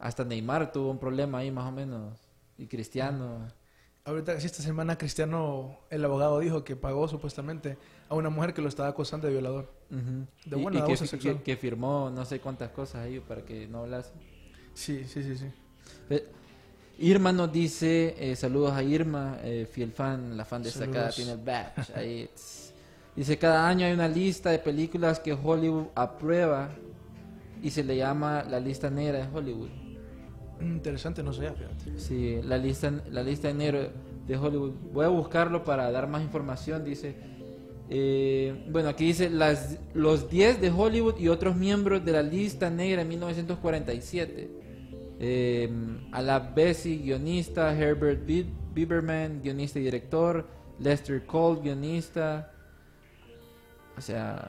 Hasta 0.00 0.24
Neymar 0.24 0.72
tuvo 0.72 0.90
un 0.90 0.98
problema 0.98 1.38
ahí 1.38 1.50
más 1.50 1.66
o 1.68 1.70
menos. 1.70 2.18
Y 2.58 2.66
Cristiano. 2.66 3.46
Ahorita, 4.04 4.38
sí, 4.40 4.46
esta 4.46 4.62
semana 4.62 4.98
Cristiano, 4.98 5.78
el 5.90 6.04
abogado, 6.04 6.40
dijo 6.40 6.64
que 6.64 6.74
pagó 6.74 7.06
supuestamente 7.06 7.76
a 8.08 8.14
una 8.16 8.30
mujer 8.30 8.52
que 8.52 8.62
lo 8.62 8.68
estaba 8.68 8.88
acosando 8.88 9.26
de 9.28 9.32
violador. 9.34 9.70
De 9.90 10.56
buena 10.56 10.78
y 10.78 10.80
que, 10.80 10.86
abuso 10.86 11.04
fi- 11.04 11.08
sexual. 11.10 11.36
que- 11.36 11.42
que 11.42 11.56
firmó 11.56 12.10
no 12.10 12.24
sé 12.24 12.40
cuántas 12.40 12.70
cosas 12.70 13.02
ahí 13.02 13.20
para 13.20 13.42
que 13.44 13.68
no 13.68 13.80
hablase. 13.80 14.10
Sí, 14.74 15.04
sí, 15.04 15.22
sí, 15.36 15.52
Irma 16.98 17.32
nos 17.32 17.50
dice, 17.52 18.14
eh, 18.18 18.36
saludos 18.36 18.72
a 18.72 18.82
Irma, 18.82 19.38
eh, 19.42 19.66
fiel 19.70 19.92
fan, 19.92 20.36
la 20.36 20.44
fan 20.44 20.62
destacada, 20.62 21.10
tiene 21.10 21.32
el 21.32 21.38
badge 21.38 21.94
ahí. 21.94 22.28
Dice, 23.16 23.38
cada 23.38 23.68
año 23.68 23.86
hay 23.86 23.92
una 23.92 24.08
lista 24.08 24.50
de 24.50 24.58
películas 24.58 25.20
que 25.20 25.32
Hollywood 25.32 25.86
aprueba 25.94 26.70
y 27.62 27.70
se 27.70 27.84
le 27.84 27.96
llama 27.96 28.44
la 28.44 28.60
lista 28.60 28.88
negra 28.90 29.18
de 29.18 29.36
Hollywood. 29.36 29.68
Mm, 30.60 30.72
Interesante, 30.76 31.22
no 31.22 31.32
sabía, 31.32 31.52
fíjate. 31.52 31.98
Sí, 31.98 32.40
la 32.44 32.56
lista, 32.56 32.92
la 33.10 33.22
lista 33.22 33.52
negra 33.52 33.88
de 34.26 34.36
Hollywood. 34.36 34.72
Voy 34.92 35.04
a 35.04 35.08
buscarlo 35.08 35.64
para 35.64 35.90
dar 35.90 36.06
más 36.08 36.22
información, 36.22 36.84
dice. 36.84 37.16
Eh, 37.92 38.66
bueno, 38.70 38.88
aquí 38.88 39.06
dice 39.06 39.28
las, 39.28 39.78
los 39.94 40.30
10 40.30 40.60
de 40.60 40.70
Hollywood 40.70 41.18
y 41.18 41.28
otros 41.28 41.56
miembros 41.56 42.04
de 42.04 42.12
la 42.12 42.22
lista 42.22 42.70
negra 42.70 43.02
en 43.02 43.08
1947. 43.08 44.50
Eh, 45.18 45.70
a 46.12 46.22
la 46.22 46.38
Bessie, 46.38 46.98
guionista, 46.98 47.76
Herbert 47.76 48.24
Bi- 48.24 48.46
Biberman, 48.72 49.42
guionista 49.42 49.78
y 49.80 49.82
director, 49.82 50.46
Lester 50.78 51.26
Cole, 51.26 51.60
guionista. 51.62 52.49
O 54.00 54.02
sea, 54.02 54.48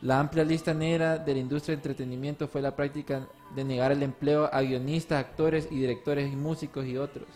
la 0.00 0.20
amplia 0.20 0.44
lista 0.44 0.72
negra 0.72 1.18
de 1.18 1.32
la 1.34 1.40
industria 1.40 1.72
del 1.72 1.80
entretenimiento 1.80 2.46
fue 2.46 2.62
la 2.62 2.76
práctica 2.76 3.26
de 3.56 3.64
negar 3.64 3.90
el 3.90 4.04
empleo 4.04 4.48
a 4.52 4.62
guionistas, 4.62 5.18
actores 5.18 5.66
y 5.68 5.80
directores 5.80 6.32
y 6.32 6.36
músicos 6.36 6.86
y 6.86 6.96
otros. 6.96 7.26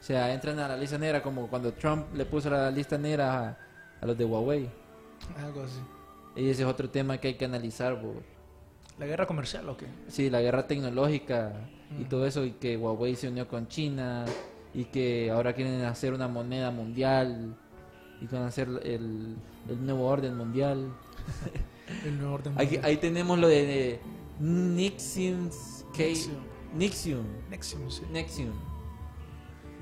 O 0.00 0.02
sea, 0.02 0.34
entran 0.34 0.58
a 0.58 0.66
la 0.66 0.76
lista 0.76 0.98
negra 0.98 1.22
como 1.22 1.46
cuando 1.46 1.72
Trump 1.74 2.12
le 2.12 2.24
puso 2.24 2.50
la 2.50 2.72
lista 2.72 2.98
negra 2.98 3.38
a, 3.38 3.58
a 4.00 4.06
los 4.06 4.18
de 4.18 4.24
Huawei. 4.24 4.68
Algo 5.36 5.62
así. 5.62 5.78
Y 6.34 6.50
ese 6.50 6.62
es 6.62 6.68
otro 6.68 6.90
tema 6.90 7.18
que 7.18 7.28
hay 7.28 7.34
que 7.34 7.44
analizar. 7.44 7.96
¿La 8.98 9.06
guerra 9.06 9.26
comercial 9.26 9.68
o 9.68 9.76
qué? 9.76 9.86
Sí, 10.08 10.28
la 10.28 10.40
guerra 10.40 10.66
tecnológica 10.66 11.52
y 12.00 12.04
todo 12.06 12.26
eso, 12.26 12.44
y 12.44 12.50
que 12.50 12.76
Huawei 12.76 13.14
se 13.14 13.28
unió 13.28 13.46
con 13.46 13.68
China, 13.68 14.24
y 14.74 14.86
que 14.86 15.30
ahora 15.30 15.52
quieren 15.52 15.84
hacer 15.84 16.12
una 16.12 16.26
moneda 16.26 16.72
mundial, 16.72 17.56
y 18.20 18.26
quieren 18.26 18.46
hacer 18.46 18.68
el, 18.82 19.36
el 19.68 19.86
nuevo 19.86 20.06
orden 20.06 20.36
mundial. 20.36 20.92
El 22.04 22.18
nuevo 22.18 22.34
orden 22.34 22.52
Ahí, 22.58 22.66
mundial. 22.66 22.84
ahí 22.84 22.96
tenemos 22.98 23.38
lo 23.38 23.48
de, 23.48 23.64
de 23.64 24.00
Nixium. 24.40 25.48
Nexium. 25.96 26.36
Nixium. 26.76 27.24
Nexium, 27.48 27.90
sí. 27.90 28.02
Nexium. 28.12 28.52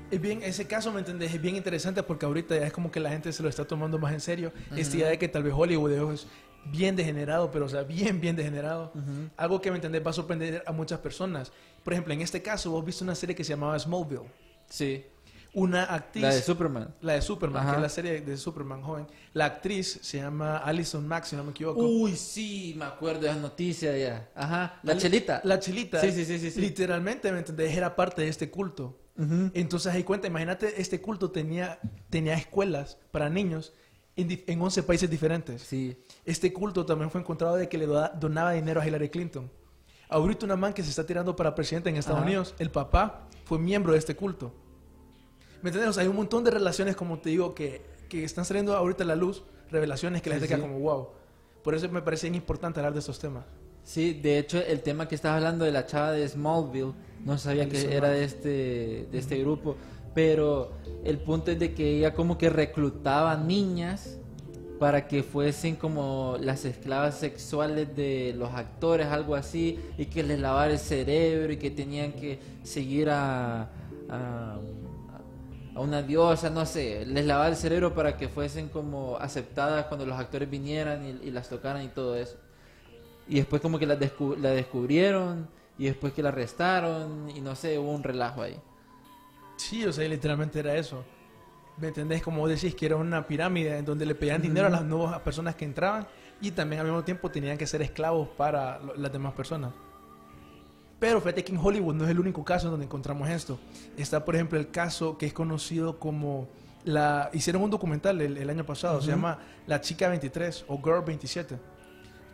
Es 0.09 0.21
bien, 0.21 0.41
ese 0.41 0.65
caso, 0.67 0.91
¿me 0.93 0.99
entendés? 0.99 1.33
Es 1.33 1.41
bien 1.41 1.57
interesante 1.57 2.01
porque 2.03 2.25
ahorita 2.25 2.55
ya 2.55 2.65
es 2.67 2.71
como 2.71 2.89
que 2.91 3.01
la 3.01 3.09
gente 3.09 3.33
se 3.33 3.43
lo 3.43 3.49
está 3.49 3.65
tomando 3.65 3.99
más 3.99 4.13
en 4.13 4.21
serio. 4.21 4.53
Esta 4.75 4.95
idea 4.95 5.09
de 5.09 5.19
que 5.19 5.27
tal 5.27 5.43
vez 5.43 5.53
Hollywood 5.55 5.91
es 6.13 6.27
bien 6.71 6.95
degenerado, 6.95 7.51
pero 7.51 7.65
o 7.65 7.69
sea, 7.69 7.83
bien, 7.83 8.21
bien 8.21 8.37
degenerado. 8.37 8.93
Algo 9.35 9.59
que, 9.59 9.69
¿me 9.69 9.75
entendés? 9.75 10.01
Va 10.05 10.11
a 10.11 10.13
sorprender 10.13 10.63
a 10.65 10.71
muchas 10.71 10.99
personas. 10.99 11.51
Por 11.83 11.91
ejemplo, 11.91 12.13
en 12.13 12.21
este 12.21 12.41
caso, 12.41 12.71
vos 12.71 12.85
viste 12.85 13.03
una 13.03 13.15
serie 13.15 13.35
que 13.35 13.43
se 13.43 13.49
llamaba 13.49 13.77
Smallville. 13.77 14.29
Sí. 14.69 15.03
Una 15.59 15.85
actriz... 15.85 16.21
La 16.23 16.35
de 16.35 16.41
Superman. 16.43 16.95
La 17.01 17.13
de 17.13 17.21
Superman, 17.23 17.63
Ajá. 17.63 17.71
que 17.71 17.75
es 17.77 17.81
la 17.81 17.89
serie 17.89 18.21
de 18.21 18.37
Superman 18.37 18.83
joven. 18.83 19.07
La 19.33 19.45
actriz 19.45 19.99
se 20.03 20.19
llama 20.19 20.57
Alison 20.57 21.07
Mack, 21.07 21.23
si 21.25 21.35
no 21.35 21.43
me 21.43 21.49
equivoco. 21.49 21.81
Uy, 21.81 22.15
sí, 22.15 22.75
me 22.77 22.85
acuerdo 22.85 23.21
de 23.21 23.29
esa 23.31 23.39
noticia 23.39 23.97
ya. 23.97 24.29
Ajá. 24.35 24.79
La 24.83 24.91
Ali- 24.91 25.01
chelita. 25.01 25.41
La 25.43 25.59
chelita. 25.59 25.99
Sí, 25.99 26.11
sí, 26.11 26.25
sí, 26.25 26.37
sí, 26.37 26.51
sí. 26.51 26.61
Literalmente, 26.61 27.31
¿me 27.31 27.39
entendés? 27.39 27.75
Era 27.75 27.95
parte 27.95 28.21
de 28.21 28.27
este 28.27 28.51
culto. 28.51 28.99
Entonces 29.55 29.91
ahí 29.91 30.03
cuenta, 30.03 30.27
imagínate, 30.27 30.79
este 30.79 31.01
culto 31.01 31.31
tenía, 31.31 31.79
tenía 32.11 32.35
escuelas 32.35 32.99
para 33.09 33.27
niños 33.27 33.73
en, 34.15 34.43
en 34.45 34.61
11 34.61 34.83
países 34.83 35.09
diferentes. 35.09 35.63
Sí. 35.63 35.97
Este 36.23 36.53
culto 36.53 36.85
también 36.85 37.09
fue 37.09 37.21
encontrado 37.21 37.55
de 37.55 37.67
que 37.67 37.79
le 37.79 37.87
donaba 37.87 38.51
dinero 38.51 38.79
a 38.79 38.85
Hillary 38.87 39.09
Clinton. 39.09 39.49
Ahorita 40.07 40.45
una 40.45 40.55
man 40.55 40.71
que 40.71 40.83
se 40.83 40.91
está 40.91 41.03
tirando 41.03 41.35
para 41.35 41.55
presidente 41.55 41.89
en 41.89 41.95
Estados 41.95 42.19
Ajá. 42.19 42.27
Unidos, 42.27 42.53
el 42.59 42.69
papá 42.69 43.27
fue 43.45 43.57
miembro 43.57 43.93
de 43.93 43.97
este 43.97 44.15
culto. 44.15 44.53
¿Me 45.67 45.69
entiendes? 45.71 45.89
O 45.89 45.93
sea, 45.95 46.03
hay 46.03 46.07
un 46.07 46.15
montón 46.15 46.45
de 46.45 46.51
relaciones, 46.51 46.95
como 46.95 47.19
te 47.19 47.29
digo, 47.29 47.53
que, 47.53 47.81
que 48.07 48.23
están 48.23 48.45
saliendo 48.45 48.73
ahorita 48.73 49.03
a 49.03 49.07
la 49.07 49.17
luz, 49.17 49.43
revelaciones 49.69 50.21
que 50.21 50.29
la 50.29 50.35
Sí, 50.37 50.39
gente 50.39 50.55
queda 50.55 50.65
sí. 50.65 50.71
como 50.73 50.79
wow. 50.79 51.09
Por 51.61 51.75
eso 51.75 51.89
me 51.89 52.01
parece 52.01 52.27
importante 52.27 52.79
hablar 52.79 52.93
de 52.93 52.99
estos 52.99 53.19
temas. 53.19 53.43
Sí, 53.83 54.13
de 54.13 54.39
hecho, 54.39 54.59
el 54.59 54.79
tema 54.79 55.09
que 55.09 55.15
estabas 55.15 55.39
hablando 55.39 55.65
de 55.65 55.73
la 55.73 55.85
chava 55.85 56.13
de 56.13 56.25
Smallville, 56.25 56.93
no 57.25 57.37
sabía 57.37 57.67
que 57.67 57.93
era 57.93 58.07
de 58.07 58.23
este, 58.23 59.09
de 59.11 59.17
este 59.17 59.39
grupo. 59.39 59.75
Pero 60.15 60.71
el 61.03 61.19
punto 61.19 61.51
es 61.51 61.59
de 61.59 61.73
que 61.73 61.97
ella 61.97 62.13
como 62.13 62.37
que 62.37 62.49
reclutaba 62.49 63.35
niñas 63.35 64.17
para 64.79 65.05
que 65.09 65.21
fuesen 65.21 65.75
como 65.75 66.37
las 66.39 66.63
esclavas 66.63 67.19
sexuales 67.19 67.93
de 67.93 68.33
los 68.37 68.51
actores, 68.51 69.07
algo 69.07 69.35
así, 69.35 69.77
y 69.97 70.05
que 70.05 70.23
les 70.23 70.39
lavara 70.39 70.71
el 70.71 70.79
cerebro 70.79 71.51
y 71.51 71.57
que 71.57 71.71
tenían 71.71 72.13
que 72.13 72.39
seguir 72.63 73.09
a, 73.09 73.69
a, 74.07 74.59
a 75.77 75.79
una 75.79 76.01
diosa, 76.01 76.49
no 76.49 76.65
sé, 76.65 77.05
les 77.05 77.23
lavaba 77.25 77.49
el 77.49 77.55
cerebro 77.55 77.93
para 77.93 78.17
que 78.17 78.27
fuesen 78.29 78.67
como 78.69 79.15
aceptadas 79.17 79.85
cuando 79.85 80.07
los 80.07 80.17
actores 80.19 80.49
vinieran 80.49 81.05
y, 81.05 81.27
y 81.27 81.31
las 81.31 81.49
tocaran 81.49 81.83
y 81.83 81.89
todo 81.89 82.15
eso. 82.15 82.35
Y 83.27 83.35
después 83.35 83.61
como 83.61 83.77
que 83.77 83.85
la, 83.85 83.97
descu- 83.99 84.37
la 84.37 84.49
descubrieron 84.49 85.47
y 85.77 85.85
después 85.85 86.13
que 86.13 86.23
la 86.23 86.29
arrestaron 86.29 87.29
y 87.29 87.41
no 87.41 87.55
sé, 87.55 87.77
hubo 87.77 87.91
un 87.91 88.01
relajo 88.01 88.41
ahí. 88.41 88.57
Sí, 89.57 89.85
o 89.85 89.93
sea, 89.93 90.07
literalmente 90.07 90.59
era 90.59 90.75
eso. 90.75 91.03
¿Me 91.77 91.89
entendés? 91.89 92.23
Como 92.23 92.39
vos 92.39 92.49
decís, 92.49 92.73
que 92.73 92.87
era 92.87 92.95
una 92.95 93.27
pirámide 93.27 93.77
en 93.77 93.85
donde 93.85 94.07
le 94.07 94.15
pedían 94.15 94.41
dinero 94.41 94.65
a 94.65 94.71
las 94.71 94.83
nuevas 94.83 95.19
personas 95.21 95.55
que 95.55 95.65
entraban 95.65 96.07
y 96.41 96.49
también 96.51 96.79
al 96.79 96.87
mismo 96.87 97.03
tiempo 97.03 97.29
tenían 97.29 97.55
que 97.55 97.67
ser 97.67 97.83
esclavos 97.83 98.29
para 98.29 98.79
lo- 98.79 98.95
las 98.95 99.11
demás 99.13 99.33
personas. 99.33 99.73
Pero 100.99 101.21
fíjate 101.21 101.43
que 101.43 101.51
en 101.51 101.59
Hollywood 101.59 101.93
no 101.93 102.05
es 102.05 102.09
el 102.09 102.19
único 102.19 102.43
caso 102.43 102.67
en 102.67 102.71
donde 102.71 102.85
encontramos 102.85 103.29
esto. 103.29 103.59
Está, 103.97 104.25
por 104.25 104.35
ejemplo, 104.35 104.57
el 104.59 104.71
caso 104.71 105.17
que 105.17 105.27
es 105.27 105.33
conocido 105.33 105.99
como 105.99 106.47
la... 106.85 107.29
Hicieron 107.33 107.61
un 107.61 107.69
documental 107.69 108.19
el, 108.21 108.37
el 108.37 108.49
año 108.49 108.65
pasado, 108.65 108.99
se 109.01 109.07
llama 109.11 109.37
La 109.67 109.79
Chica 109.81 110.09
23 110.09 110.65
o 110.67 110.77
Girl 110.83 111.03
27. 111.05 111.57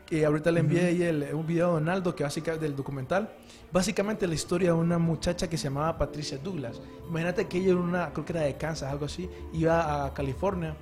Que 0.05 0.25
ahorita 0.25 0.51
le 0.51 0.59
envié 0.61 0.85
ahí 0.85 1.01
el- 1.01 1.33
un 1.33 1.45
video 1.47 1.69
a 1.69 1.71
Donaldo 1.73 2.15
que 2.15 2.23
básica, 2.23 2.55
del 2.57 2.75
documental. 2.75 3.33
Básicamente 3.71 4.27
la 4.27 4.35
historia 4.35 4.69
de 4.69 4.77
una 4.77 4.97
muchacha 4.97 5.49
que 5.49 5.57
se 5.57 5.65
llamaba 5.65 5.97
Patricia 5.97 6.37
Douglas. 6.37 6.79
Imagínate 7.09 7.47
que 7.47 7.57
ella 7.57 7.71
era 7.71 7.79
una, 7.81 8.13
creo 8.13 8.23
que 8.25 8.31
era 8.33 8.41
de 8.43 8.55
Kansas, 8.55 8.91
algo 8.91 9.05
así, 9.05 9.29
iba 9.53 10.05
a 10.05 10.13
California. 10.13 10.75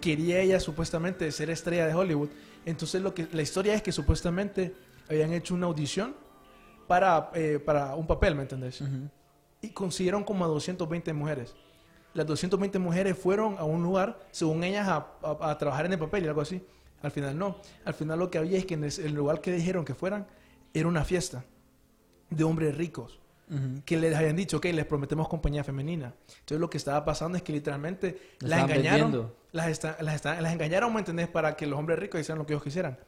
Quería 0.00 0.40
ella 0.40 0.60
supuestamente 0.60 1.30
ser 1.32 1.50
estrella 1.50 1.86
de 1.86 1.94
Hollywood. 1.94 2.28
Entonces 2.66 3.00
lo 3.02 3.12
que 3.14 3.26
la 3.32 3.42
historia 3.42 3.74
es 3.74 3.82
que 3.82 3.90
supuestamente 3.92 4.74
habían 5.08 5.32
hecho 5.32 5.54
una 5.54 5.66
audición 5.66 6.14
para, 6.86 7.30
eh, 7.34 7.58
para 7.64 7.94
un 7.94 8.06
papel, 8.06 8.34
¿me 8.34 8.42
entendés? 8.42 8.82
Y 9.62 9.70
consiguieron 9.70 10.24
como 10.24 10.44
a 10.44 10.48
220 10.48 11.12
mujeres. 11.12 11.54
Las 12.12 12.26
220 12.26 12.78
mujeres 12.78 13.16
fueron 13.18 13.56
a 13.58 13.64
un 13.64 13.82
lugar, 13.82 14.18
según 14.30 14.62
ellas, 14.62 14.86
a, 14.88 15.06
a- 15.22 15.50
a 15.50 15.58
trabajar 15.58 15.86
en 15.86 15.92
el 15.94 15.98
papel 15.98 16.24
y 16.24 16.28
algo 16.28 16.40
así. 16.42 16.62
Al 17.02 17.10
final 17.10 17.36
no. 17.38 17.56
Al 17.84 17.94
final 17.94 18.18
lo 18.18 18.30
que 18.30 18.38
había 18.38 18.56
es 18.58 18.66
que 18.66 18.74
en 18.74 18.84
el 18.84 19.12
lugar 19.14 19.40
que 19.40 19.52
dijeron 19.52 19.84
que 19.84 19.94
fueran 19.94 20.26
era 20.72 20.86
una 20.88 21.04
fiesta 21.04 21.44
de 22.30 22.44
hombres 22.44 22.76
ricos 22.76 23.20
que 23.84 23.98
les 23.98 24.16
habían 24.16 24.36
dicho, 24.36 24.56
ok, 24.56 24.64
les 24.72 24.86
prometemos 24.86 25.28
compañía 25.28 25.62
femenina. 25.62 26.14
Entonces 26.30 26.58
lo 26.58 26.70
que 26.70 26.78
estaba 26.78 27.04
pasando 27.04 27.36
es 27.36 27.42
que 27.44 27.52
literalmente 27.52 28.18
Las 28.40 28.60
engañaron, 28.70 29.12
las, 29.52 29.68
esta- 29.68 29.96
las, 30.00 30.24
las 30.24 30.52
engañaron, 30.52 30.92
¿me 30.92 31.00
entendés? 31.00 31.28
Para 31.28 31.54
que 31.54 31.66
los 31.66 31.78
hombres 31.78 31.98
ricos 31.98 32.20
hicieran 32.20 32.38
lo 32.38 32.46
que 32.46 32.54
ellos 32.54 32.64
quisieran. 32.64 32.98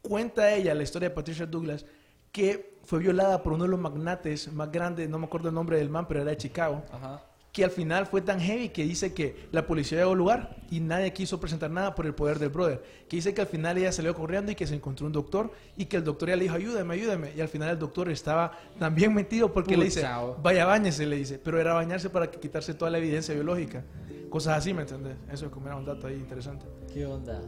Cuenta 0.00 0.50
ella 0.54 0.74
la 0.74 0.82
historia 0.82 1.10
de 1.10 1.14
Patricia 1.14 1.44
Douglas 1.46 1.84
que 2.32 2.78
fue 2.84 2.98
violada 2.98 3.42
por 3.42 3.52
uno 3.52 3.64
de 3.64 3.70
los 3.70 3.78
magnates 3.78 4.52
más 4.52 4.72
grandes, 4.72 5.08
no 5.08 5.18
me 5.18 5.26
acuerdo 5.26 5.48
el 5.48 5.54
nombre 5.54 5.76
del 5.76 5.88
man, 5.88 6.06
pero 6.08 6.22
era 6.22 6.30
de 6.30 6.36
Chicago, 6.36 6.82
Ajá. 6.90 7.22
que 7.52 7.62
al 7.62 7.70
final 7.70 8.06
fue 8.06 8.22
tan 8.22 8.40
heavy 8.40 8.70
que 8.70 8.82
dice 8.82 9.12
que 9.12 9.48
la 9.52 9.66
policía 9.66 9.98
llegó 9.98 10.12
al 10.12 10.18
lugar 10.18 10.56
y 10.70 10.80
nadie 10.80 11.12
quiso 11.12 11.38
presentar 11.38 11.70
nada 11.70 11.94
por 11.94 12.06
el 12.06 12.14
poder 12.14 12.38
del 12.38 12.48
brother. 12.48 12.82
Que 13.08 13.16
dice 13.16 13.34
que 13.34 13.42
al 13.42 13.46
final 13.46 13.76
ella 13.76 13.92
salió 13.92 14.14
corriendo 14.14 14.50
y 14.50 14.54
que 14.54 14.66
se 14.66 14.74
encontró 14.74 15.06
un 15.06 15.12
doctor 15.12 15.52
y 15.76 15.84
que 15.84 15.98
el 15.98 16.04
doctor 16.04 16.30
ya 16.30 16.36
le 16.36 16.44
dijo, 16.44 16.54
ayúdame, 16.54 16.94
ayúdame. 16.94 17.32
Y 17.36 17.40
al 17.42 17.48
final 17.48 17.68
el 17.68 17.78
doctor 17.78 18.10
estaba 18.10 18.58
también 18.78 19.12
metido 19.14 19.52
porque 19.52 19.76
le 19.76 19.84
dice, 19.84 20.02
vaya, 20.42 20.64
bañese, 20.64 21.04
le 21.06 21.16
dice. 21.16 21.38
Pero 21.38 21.60
era 21.60 21.74
bañarse 21.74 22.08
para 22.08 22.30
quitarse 22.30 22.72
toda 22.72 22.90
la 22.90 22.98
evidencia 22.98 23.34
biológica. 23.34 23.84
Cosas 24.30 24.56
así, 24.56 24.72
¿me 24.72 24.82
entendés? 24.82 25.16
Eso 25.30 25.44
es 25.46 25.52
como 25.52 25.66
era 25.66 25.76
un 25.76 25.84
dato 25.84 26.06
ahí 26.06 26.14
interesante. 26.14 26.64
¿Qué 26.92 27.04
onda? 27.04 27.42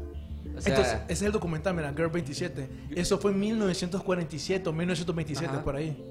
O 0.57 0.61
sea, 0.61 0.75
Entonces, 0.75 1.01
ese 1.05 1.13
es 1.13 1.23
el 1.23 1.33
documental, 1.33 1.75
mira, 1.75 1.93
Girl 1.93 2.11
27. 2.11 2.69
Eso 2.95 3.19
fue 3.19 3.33
en 3.33 3.41
1947 3.41 4.69
o 4.69 4.73
1927, 4.73 5.53
Ajá. 5.53 5.65
por 5.65 5.77
ahí. 5.77 6.03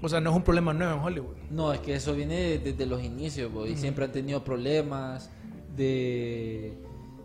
O 0.00 0.08
sea, 0.08 0.20
no 0.20 0.30
es 0.30 0.36
un 0.36 0.42
problema 0.42 0.72
nuevo 0.72 0.94
en 0.94 1.00
Hollywood. 1.00 1.36
No, 1.50 1.72
es 1.72 1.80
que 1.80 1.94
eso 1.94 2.14
viene 2.14 2.58
desde 2.58 2.86
los 2.86 3.02
inicios, 3.02 3.52
bo, 3.52 3.66
y 3.66 3.76
siempre 3.76 4.04
han 4.04 4.12
tenido 4.12 4.44
problemas 4.44 5.30
de, 5.76 6.78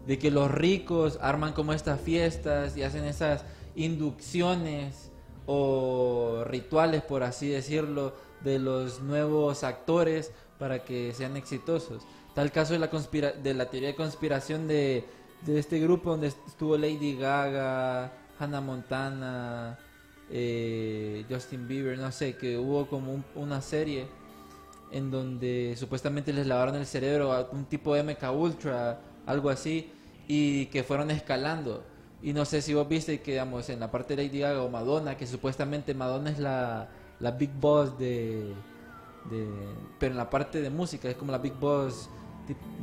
de 0.08 0.18
que 0.18 0.32
los 0.32 0.50
ricos 0.50 1.20
arman 1.22 1.54
como 1.54 1.74
estas 1.74 2.02
fiestas 2.02 2.76
y 2.76 2.84
hacen 2.84 3.06
esas 3.06 3.46
inducciones 3.76 5.12
o 5.46 6.44
rituales, 6.46 7.04
por 7.04 7.24
así 7.24 7.48
decirlo, 7.48 8.16
de 8.44 8.60
los 8.60 9.02
nuevos 9.02 9.64
actores 9.64 10.32
para 10.58 10.84
que 10.84 11.14
sean 11.14 11.38
exitosos. 11.38 12.04
Tal 12.34 12.52
caso 12.52 12.74
de 12.74 12.80
la, 12.80 12.90
conspira 12.90 13.32
de 13.32 13.54
la 13.54 13.70
teoría 13.70 13.90
de 13.90 13.96
conspiración 13.96 14.68
de, 14.68 15.06
de 15.46 15.60
este 15.60 15.80
grupo 15.80 16.12
donde 16.12 16.28
estuvo 16.28 16.78
Lady 16.78 17.16
Gaga, 17.18 18.12
Hannah 18.40 18.62
Montana, 18.62 19.78
eh, 20.30 21.26
Justin 21.30 21.68
Bieber, 21.68 21.98
no 21.98 22.12
sé, 22.12 22.36
que 22.38 22.58
hubo 22.58 22.88
como 22.88 23.14
un- 23.14 23.26
una 23.36 23.62
serie 23.62 24.08
en 24.92 25.12
donde 25.12 25.76
supuestamente 25.78 26.32
les 26.34 26.48
lavaron 26.48 26.76
el 26.76 26.86
cerebro 26.86 27.34
a 27.34 27.50
un 27.52 27.66
tipo 27.66 27.94
de 27.96 28.02
MK 28.04 28.32
Ultra, 28.32 29.00
algo 29.26 29.50
así, 29.50 29.92
y 30.28 30.68
que 30.68 30.84
fueron 30.84 31.12
escalando. 31.12 31.84
Y 32.22 32.32
no 32.32 32.46
sé 32.46 32.62
si 32.62 32.74
vos 32.74 32.88
viste 32.88 33.22
que, 33.22 33.32
digamos, 33.32 33.70
en 33.70 33.80
la 33.80 33.92
parte 33.92 34.16
de 34.16 34.26
Lady 34.28 34.40
Gaga 34.40 34.62
o 34.64 34.70
Madonna, 34.70 35.18
que 35.18 35.28
supuestamente 35.28 35.94
Madonna 35.94 36.30
es 36.30 36.40
la, 36.40 36.88
la 37.20 37.32
Big 37.32 37.52
Boss 37.60 37.98
de, 38.00 38.54
de... 39.30 39.48
Pero 40.00 40.12
en 40.12 40.18
la 40.18 40.30
parte 40.30 40.62
de 40.62 40.70
música 40.70 41.10
es 41.10 41.16
como 41.18 41.32
la 41.32 41.40
Big 41.40 41.54
Boss 41.54 42.10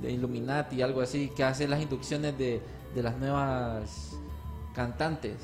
de 0.01 0.12
Illuminati, 0.12 0.83
algo 0.83 1.01
así, 1.01 1.31
que 1.35 1.44
hace 1.44 1.68
las 1.68 1.81
inducciones 1.81 2.37
de, 2.38 2.61
de 2.94 3.03
las 3.03 3.16
nuevas 3.16 4.16
cantantes. 4.75 5.37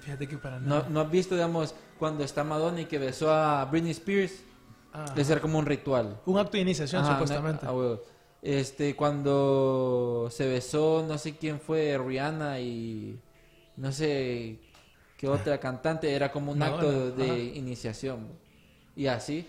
Fíjate 0.00 0.28
que 0.28 0.36
para 0.36 0.58
¿No, 0.58 0.76
nada. 0.76 0.88
¿No 0.90 1.00
has 1.00 1.10
visto, 1.10 1.34
digamos, 1.34 1.74
cuando 1.98 2.24
está 2.24 2.44
Madonna 2.44 2.82
y 2.82 2.84
que 2.86 2.98
besó 2.98 3.32
a 3.32 3.64
Britney 3.66 3.92
Spears? 3.92 4.42
Ah. 4.92 5.06
Ese 5.16 5.32
era 5.32 5.40
como 5.40 5.58
un 5.58 5.66
ritual. 5.66 6.20
Un 6.26 6.38
acto 6.38 6.52
de 6.52 6.60
iniciación, 6.60 7.02
Ajá, 7.02 7.12
supuestamente. 7.12 7.66
Este, 8.42 8.94
cuando 8.94 10.28
se 10.30 10.46
besó, 10.46 11.04
no 11.08 11.16
sé 11.16 11.36
quién 11.36 11.58
fue, 11.58 11.96
Rihanna 11.96 12.60
y 12.60 13.18
no 13.76 13.90
sé 13.90 14.60
qué 15.16 15.28
otra 15.28 15.58
cantante, 15.60 16.12
era 16.12 16.30
como 16.30 16.52
un 16.52 16.58
Madonna, 16.58 16.82
acto 16.82 17.10
de 17.12 17.24
ajá. 17.24 17.38
iniciación. 17.38 18.28
Y 18.94 19.06
así. 19.06 19.46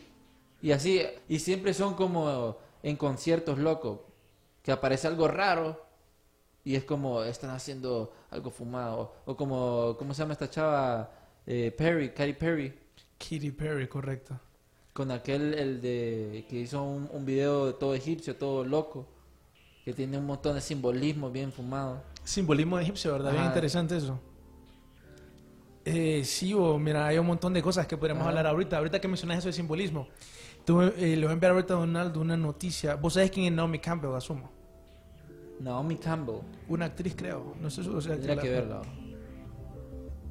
Y 0.62 0.72
así. 0.72 1.02
Y 1.28 1.40
siempre 1.40 1.74
son 1.74 1.96
como 1.96 2.58
en 2.86 2.98
conciertos 2.98 3.58
locos, 3.58 4.00
que 4.62 4.72
aparece 4.72 5.08
algo 5.08 5.28
raro 5.28 5.84
y 6.64 6.76
es 6.76 6.84
como 6.84 7.24
están 7.24 7.50
haciendo 7.50 8.14
algo 8.30 8.52
fumado. 8.52 9.12
O 9.26 9.36
como, 9.36 9.96
¿cómo 9.98 10.14
se 10.14 10.22
llama 10.22 10.34
esta 10.34 10.52
chava? 10.52 11.10
Eh, 11.48 11.74
Perry, 11.76 12.10
Katy 12.12 12.34
Perry. 12.34 12.78
Katy 13.18 13.50
Perry, 13.50 13.88
correcto. 13.88 14.40
Con 14.94 15.10
aquel, 15.10 15.56
el 15.56 15.82
de 15.82 16.46
que 16.48 16.58
hizo 16.60 16.84
un, 16.84 17.10
un 17.12 17.26
video 17.26 17.66
de 17.66 17.74
todo 17.74 17.96
egipcio, 17.96 18.36
todo 18.36 18.64
loco, 18.64 19.08
que 19.84 19.92
tiene 19.92 20.20
un 20.20 20.28
montón 20.28 20.54
de 20.54 20.62
simbolismo 20.62 21.32
bien 21.32 21.52
fumado. 21.52 22.04
Simbolismo 22.24 22.78
egipcio, 22.78 23.14
¿verdad? 23.14 23.32
Bien 23.32 23.42
Ajá. 23.46 23.50
interesante 23.50 23.98
eso. 23.98 24.20
Eh, 25.86 26.24
sí, 26.24 26.54
o 26.54 26.78
mira, 26.78 27.08
hay 27.08 27.18
un 27.18 27.26
montón 27.26 27.52
de 27.52 27.64
cosas 27.64 27.88
que 27.88 27.98
podríamos 27.98 28.22
Ajá. 28.22 28.30
hablar 28.30 28.46
ahorita. 28.46 28.78
Ahorita 28.78 29.02
que 29.02 29.08
mencionas 29.08 29.40
eso 29.40 29.48
de 29.48 29.54
simbolismo. 29.54 30.08
Tú, 30.66 30.82
eh, 30.82 30.94
le 31.16 31.22
voy 31.22 31.30
a 31.30 31.34
enviar 31.34 31.52
ahorita 31.52 31.76
a 31.76 31.78
Donaldo 31.78 32.22
una 32.22 32.36
noticia. 32.38 32.96
¿Vos 32.96 33.14
sabés 33.14 33.30
quién 33.32 33.46
es 33.46 33.52
Naomi 33.52 33.80
Campbell, 33.80 34.16
asumo? 34.16 34.50
Naomi 35.60 35.96
Campbell, 35.98 36.38
Una 36.68 36.86
actriz, 36.86 37.14
creo. 37.16 37.54
No 37.62 37.70
sé, 37.70 37.82
o 37.82 38.02
sea, 38.02 38.14
tendría 38.14 38.36
la- 38.36 38.42
que 38.42 38.50
verlo. 38.50 38.82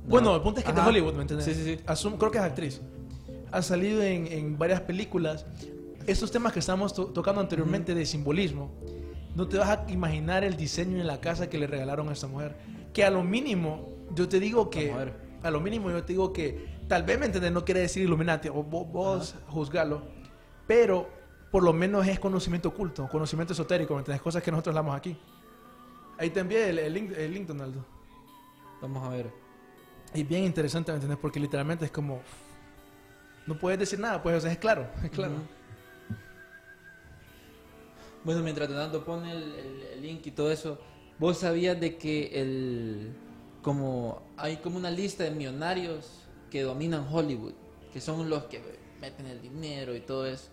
Bueno, 0.06 0.30
No. 0.30 0.36
el 0.36 0.42
punto 0.42 0.58
es 0.60 0.64
que 0.64 0.70
es 0.70 0.74
de 0.74 0.80
Ajá. 0.82 0.90
Hollywood, 0.90 1.14
¿me 1.14 1.22
entiendes? 1.22 1.46
Sí, 1.46 1.54
sí, 1.54 1.64
sí. 1.76 1.80
Asumo, 1.86 2.18
creo 2.18 2.30
que 2.30 2.38
es 2.38 2.44
actriz. 2.44 2.80
Ha 3.52 3.62
salido 3.62 4.02
en, 4.02 4.26
en 4.26 4.58
varias 4.58 4.80
películas. 4.82 5.46
Estos 6.06 6.30
temas 6.30 6.52
que 6.52 6.58
estamos 6.58 6.92
to- 6.92 7.06
tocando 7.06 7.40
anteriormente 7.40 7.94
de 7.94 8.04
simbolismo, 8.04 8.70
no 9.34 9.48
te 9.48 9.56
vas 9.56 9.68
a 9.70 9.86
imaginar 9.90 10.44
el 10.44 10.56
diseño 10.56 11.00
en 11.00 11.06
la 11.06 11.20
casa 11.20 11.48
que 11.48 11.56
le 11.58 11.66
regalaron 11.66 12.08
a 12.08 12.12
esta 12.12 12.26
mujer. 12.26 12.56
Que 12.92 13.04
a 13.04 13.10
lo 13.10 13.22
mínimo, 13.22 13.88
yo 14.14 14.28
te 14.28 14.40
digo 14.40 14.68
que. 14.68 14.92
A 15.42 15.50
lo 15.50 15.60
mínimo, 15.60 15.90
yo 15.90 16.02
te 16.04 16.12
digo 16.12 16.32
que. 16.32 16.74
Tal 16.88 17.04
vez, 17.04 17.18
¿me 17.18 17.26
entiendes? 17.26 17.52
No 17.52 17.64
quiere 17.64 17.80
decir 17.80 18.02
Illuminati, 18.02 18.48
o 18.48 18.62
vos, 18.62 18.86
vos 18.92 19.34
juzgalo. 19.48 20.02
Pero, 20.66 21.08
por 21.50 21.62
lo 21.62 21.72
menos 21.72 22.06
es 22.06 22.18
conocimiento 22.18 22.68
oculto, 22.70 23.08
conocimiento 23.08 23.52
esotérico, 23.52 23.94
¿me 23.94 24.00
entiendes? 24.00 24.22
Cosas 24.22 24.42
que 24.42 24.50
nosotros 24.50 24.72
hablamos 24.74 24.96
aquí. 24.96 25.16
Ahí 26.18 26.30
te 26.30 26.40
envié 26.40 26.70
el, 26.70 26.78
el 26.78 26.94
link, 26.94 27.12
el 27.16 27.34
link, 27.34 27.46
Donaldo. 27.46 27.84
Vamos 28.80 29.04
a 29.04 29.08
ver. 29.10 29.30
Y 30.14 30.22
bien 30.22 30.44
interesante, 30.44 30.92
¿me 30.92 30.96
entiendes? 30.96 31.18
Porque 31.20 31.40
literalmente 31.40 31.84
es 31.84 31.90
como... 31.90 32.22
No 33.46 33.58
puedes 33.58 33.78
decir 33.78 33.98
nada, 33.98 34.22
pues, 34.22 34.36
o 34.36 34.40
sea, 34.40 34.52
es 34.52 34.58
claro, 34.58 34.86
es 35.04 35.10
claro. 35.10 35.34
Bueno, 38.24 38.42
mientras 38.42 38.68
Donaldo 38.68 39.04
pone 39.04 39.32
el, 39.32 39.42
el- 39.42 39.82
el 39.94 40.02
link 40.02 40.26
y 40.26 40.30
todo 40.30 40.50
eso, 40.50 40.78
¿vos 41.18 41.38
sabías 41.38 41.78
de 41.78 41.96
que 41.98 42.40
el 42.40 43.12
como 43.62 44.22
hay 44.36 44.58
como 44.58 44.76
una 44.76 44.90
lista 44.90 45.24
de 45.24 45.30
millonarios 45.30 46.26
que 46.50 46.62
dominan 46.62 47.06
Hollywood, 47.10 47.54
que 47.92 48.00
son 48.00 48.28
los 48.30 48.44
que 48.44 48.62
meten 49.00 49.26
el 49.26 49.40
dinero 49.42 49.94
y 49.94 50.00
todo 50.00 50.26
eso? 50.26 50.48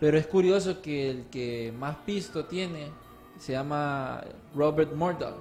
Pero 0.00 0.18
es 0.18 0.26
curioso 0.26 0.82
que 0.82 1.10
el 1.10 1.24
que 1.26 1.72
más 1.78 1.96
pisto 2.04 2.44
tiene 2.44 2.90
se 3.38 3.52
llama 3.52 4.22
Robert 4.54 4.92
Murdoch, 4.94 5.40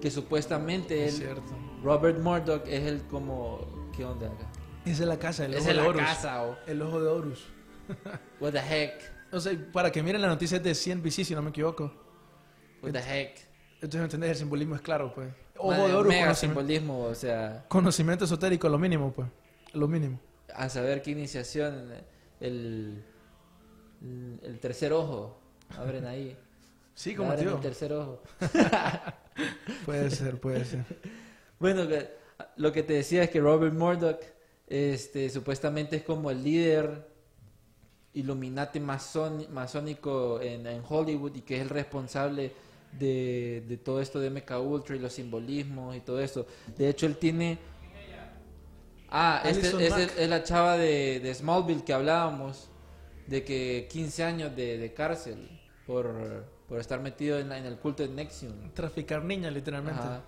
que 0.00 0.10
supuestamente 0.10 1.04
Es 1.06 1.14
él, 1.14 1.20
cierto. 1.26 1.52
Robert 1.82 2.18
Murdoch 2.18 2.62
es 2.66 2.82
el 2.84 3.02
como 3.08 3.90
¿qué 3.96 4.04
onda? 4.04 4.26
acá? 4.26 4.46
Es 4.84 5.00
la 5.00 5.18
casa, 5.18 5.44
el 5.46 5.54
Es 5.54 5.62
ojo 5.62 5.70
en 5.70 5.76
de 5.76 5.82
la 5.82 5.88
Horus. 5.88 6.02
casa 6.02 6.42
o 6.44 6.56
El 6.66 6.82
ojo 6.82 7.00
de 7.02 7.08
Horus. 7.08 7.44
what 8.40 8.52
the 8.52 8.58
heck, 8.60 9.00
O 9.32 9.40
sea, 9.40 9.52
para 9.72 9.90
que 9.92 10.02
miren 10.02 10.22
la 10.22 10.28
noticia 10.28 10.56
es 10.58 10.62
de 10.62 10.74
CNBC, 10.74 11.24
si 11.24 11.34
no 11.34 11.42
me 11.42 11.50
equivoco. 11.50 11.92
what 12.82 12.92
the 12.92 12.98
heck. 13.00 13.38
Entonces, 13.74 13.98
¿me 14.00 14.04
entendés? 14.04 14.30
El 14.30 14.36
simbolismo 14.36 14.74
es 14.76 14.80
claro, 14.80 15.12
pues. 15.14 15.28
Ojo 15.58 15.70
Madre, 15.70 15.88
de 15.88 15.94
Horus, 15.94 16.08
mega 16.08 16.24
conocimiento, 16.26 16.60
simbolismo, 16.60 17.02
o 17.04 17.14
sea, 17.14 17.64
conocimiento 17.68 18.24
esotérico, 18.24 18.68
lo 18.68 18.78
mínimo, 18.78 19.12
pues. 19.12 19.28
Lo 19.74 19.86
mínimo. 19.88 20.18
a 20.54 20.68
saber 20.68 21.02
qué 21.02 21.10
iniciación 21.10 21.90
el 22.40 23.04
el 24.42 24.58
tercer 24.60 24.92
ojo 24.92 25.38
abren 25.76 26.06
ahí. 26.06 26.36
Sí, 26.94 27.14
como 27.14 27.30
Abren 27.30 27.46
tío. 27.46 27.56
el 27.56 27.60
tercer 27.62 27.92
ojo. 27.92 28.22
Puede 29.84 30.10
ser, 30.10 30.40
puede 30.40 30.64
ser. 30.64 30.84
Bueno, 31.58 31.84
lo 32.56 32.72
que 32.72 32.82
te 32.82 32.94
decía 32.94 33.22
es 33.24 33.30
que 33.30 33.40
Robert 33.40 33.74
Murdoch 33.74 34.20
este, 34.66 35.28
supuestamente 35.28 35.96
es 35.96 36.02
como 36.02 36.30
el 36.30 36.42
líder 36.42 37.06
Illuminati 38.14 38.80
masón- 38.80 39.46
masónico 39.50 40.40
en, 40.40 40.66
en 40.66 40.82
Hollywood 40.88 41.34
y 41.36 41.42
que 41.42 41.56
es 41.56 41.62
el 41.62 41.68
responsable 41.68 42.52
de, 42.98 43.62
de 43.68 43.76
todo 43.76 44.00
esto 44.00 44.18
de 44.18 44.30
MK 44.30 44.50
Ultra 44.64 44.96
y 44.96 44.98
los 45.00 45.12
simbolismos 45.12 45.94
y 45.94 46.00
todo 46.00 46.18
eso. 46.20 46.46
De 46.78 46.88
hecho, 46.88 47.04
él 47.06 47.16
tiene... 47.18 47.58
Ah, 49.10 49.42
este, 49.44 49.72
Mack. 49.90 50.12
es 50.18 50.28
la 50.28 50.42
chava 50.42 50.76
de, 50.78 51.20
de 51.20 51.34
Smallville 51.34 51.84
que 51.84 51.92
hablábamos, 51.92 52.68
de 53.26 53.44
que 53.44 53.88
15 53.90 54.24
años 54.24 54.56
de, 54.56 54.78
de 54.78 54.92
cárcel 54.94 55.48
por, 55.86 56.44
por 56.68 56.78
estar 56.80 57.00
metido 57.00 57.38
en, 57.38 57.48
la- 57.48 57.58
en 57.58 57.66
el 57.66 57.76
culto 57.78 58.02
de 58.02 58.08
Nexium. 58.08 58.70
Traficar 58.72 59.24
niñas, 59.24 59.52
literalmente. 59.52 60.00
Ajá. 60.00 60.22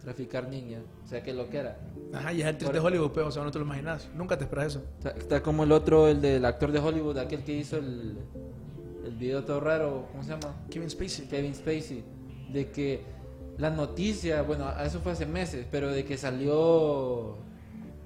Traficar 0.00 0.48
niñas. 0.48 0.82
O 1.04 1.06
sea, 1.08 1.22
que 1.22 1.32
lo 1.32 1.48
que 1.48 1.58
era. 1.58 1.78
Ajá, 2.12 2.32
y 2.32 2.40
es 2.40 2.46
actriz 2.48 2.72
de 2.72 2.80
Hollywood, 2.80 3.12
pero, 3.14 3.28
o 3.28 3.30
sea, 3.30 3.44
no 3.44 3.50
te 3.52 3.58
lo 3.60 3.64
imaginas. 3.64 4.08
Nunca 4.14 4.36
te 4.36 4.44
esperas 4.44 4.66
eso. 4.66 4.82
Está, 4.98 5.10
está 5.10 5.42
como 5.42 5.62
el 5.62 5.70
otro, 5.70 6.08
el 6.08 6.20
del 6.20 6.44
actor 6.44 6.72
de 6.72 6.80
Hollywood, 6.80 7.18
aquel 7.18 7.44
que 7.44 7.52
hizo 7.52 7.76
el, 7.76 8.18
el 9.04 9.16
video 9.16 9.44
todo 9.44 9.60
raro, 9.60 10.08
¿cómo 10.10 10.24
se 10.24 10.30
llama? 10.30 10.56
Kevin 10.70 10.90
Spacey. 10.90 11.26
Kevin 11.28 11.54
Spacey. 11.54 12.02
De 12.52 12.70
que 12.72 13.02
la 13.58 13.70
noticia, 13.70 14.42
bueno, 14.42 14.68
eso 14.82 14.98
fue 15.00 15.12
hace 15.12 15.24
meses, 15.26 15.66
pero 15.70 15.88
de 15.92 16.04
que 16.04 16.16
salió, 16.18 17.36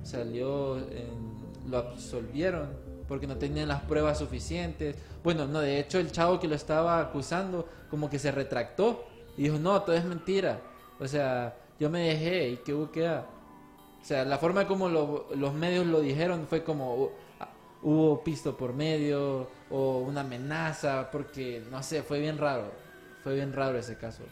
salió, 0.02 0.76
en- 0.78 1.36
lo 1.70 1.78
absolvieron 1.78 2.68
porque 3.08 3.26
no 3.26 3.36
tenían 3.36 3.68
las 3.68 3.82
pruebas 3.82 4.18
suficientes. 4.18 4.96
Bueno, 5.22 5.46
no, 5.46 5.60
de 5.60 5.78
hecho 5.80 5.98
el 5.98 6.10
chavo 6.12 6.38
que 6.40 6.48
lo 6.48 6.54
estaba 6.54 7.00
acusando 7.00 7.68
como 7.90 8.08
que 8.10 8.18
se 8.18 8.30
retractó 8.32 9.04
y 9.36 9.44
dijo, 9.44 9.58
no, 9.58 9.80
todo 9.82 9.94
es 9.96 10.04
mentira. 10.04 10.60
O 10.98 11.06
sea, 11.06 11.56
yo 11.78 11.90
me 11.90 12.00
dejé 12.08 12.50
y 12.50 12.56
que 12.58 12.72
hubo 12.74 12.90
que... 12.90 13.08
O 13.08 13.24
sea, 14.02 14.24
la 14.24 14.38
forma 14.38 14.66
como 14.66 14.88
lo- 14.88 15.26
los 15.34 15.52
medios 15.54 15.86
lo 15.86 16.00
dijeron 16.00 16.46
fue 16.48 16.62
como 16.62 16.94
uh, 16.94 17.10
ah, 17.40 17.48
hubo 17.82 18.22
pisto 18.22 18.56
por 18.56 18.72
medio 18.72 19.48
o 19.70 19.98
una 19.98 20.20
amenaza, 20.20 21.10
porque 21.10 21.62
no 21.70 21.82
sé, 21.82 22.02
fue 22.02 22.20
bien 22.20 22.38
raro. 22.38 22.70
Fue 23.24 23.34
bien 23.34 23.52
raro 23.52 23.76
ese 23.78 23.96
caso. 23.98 24.22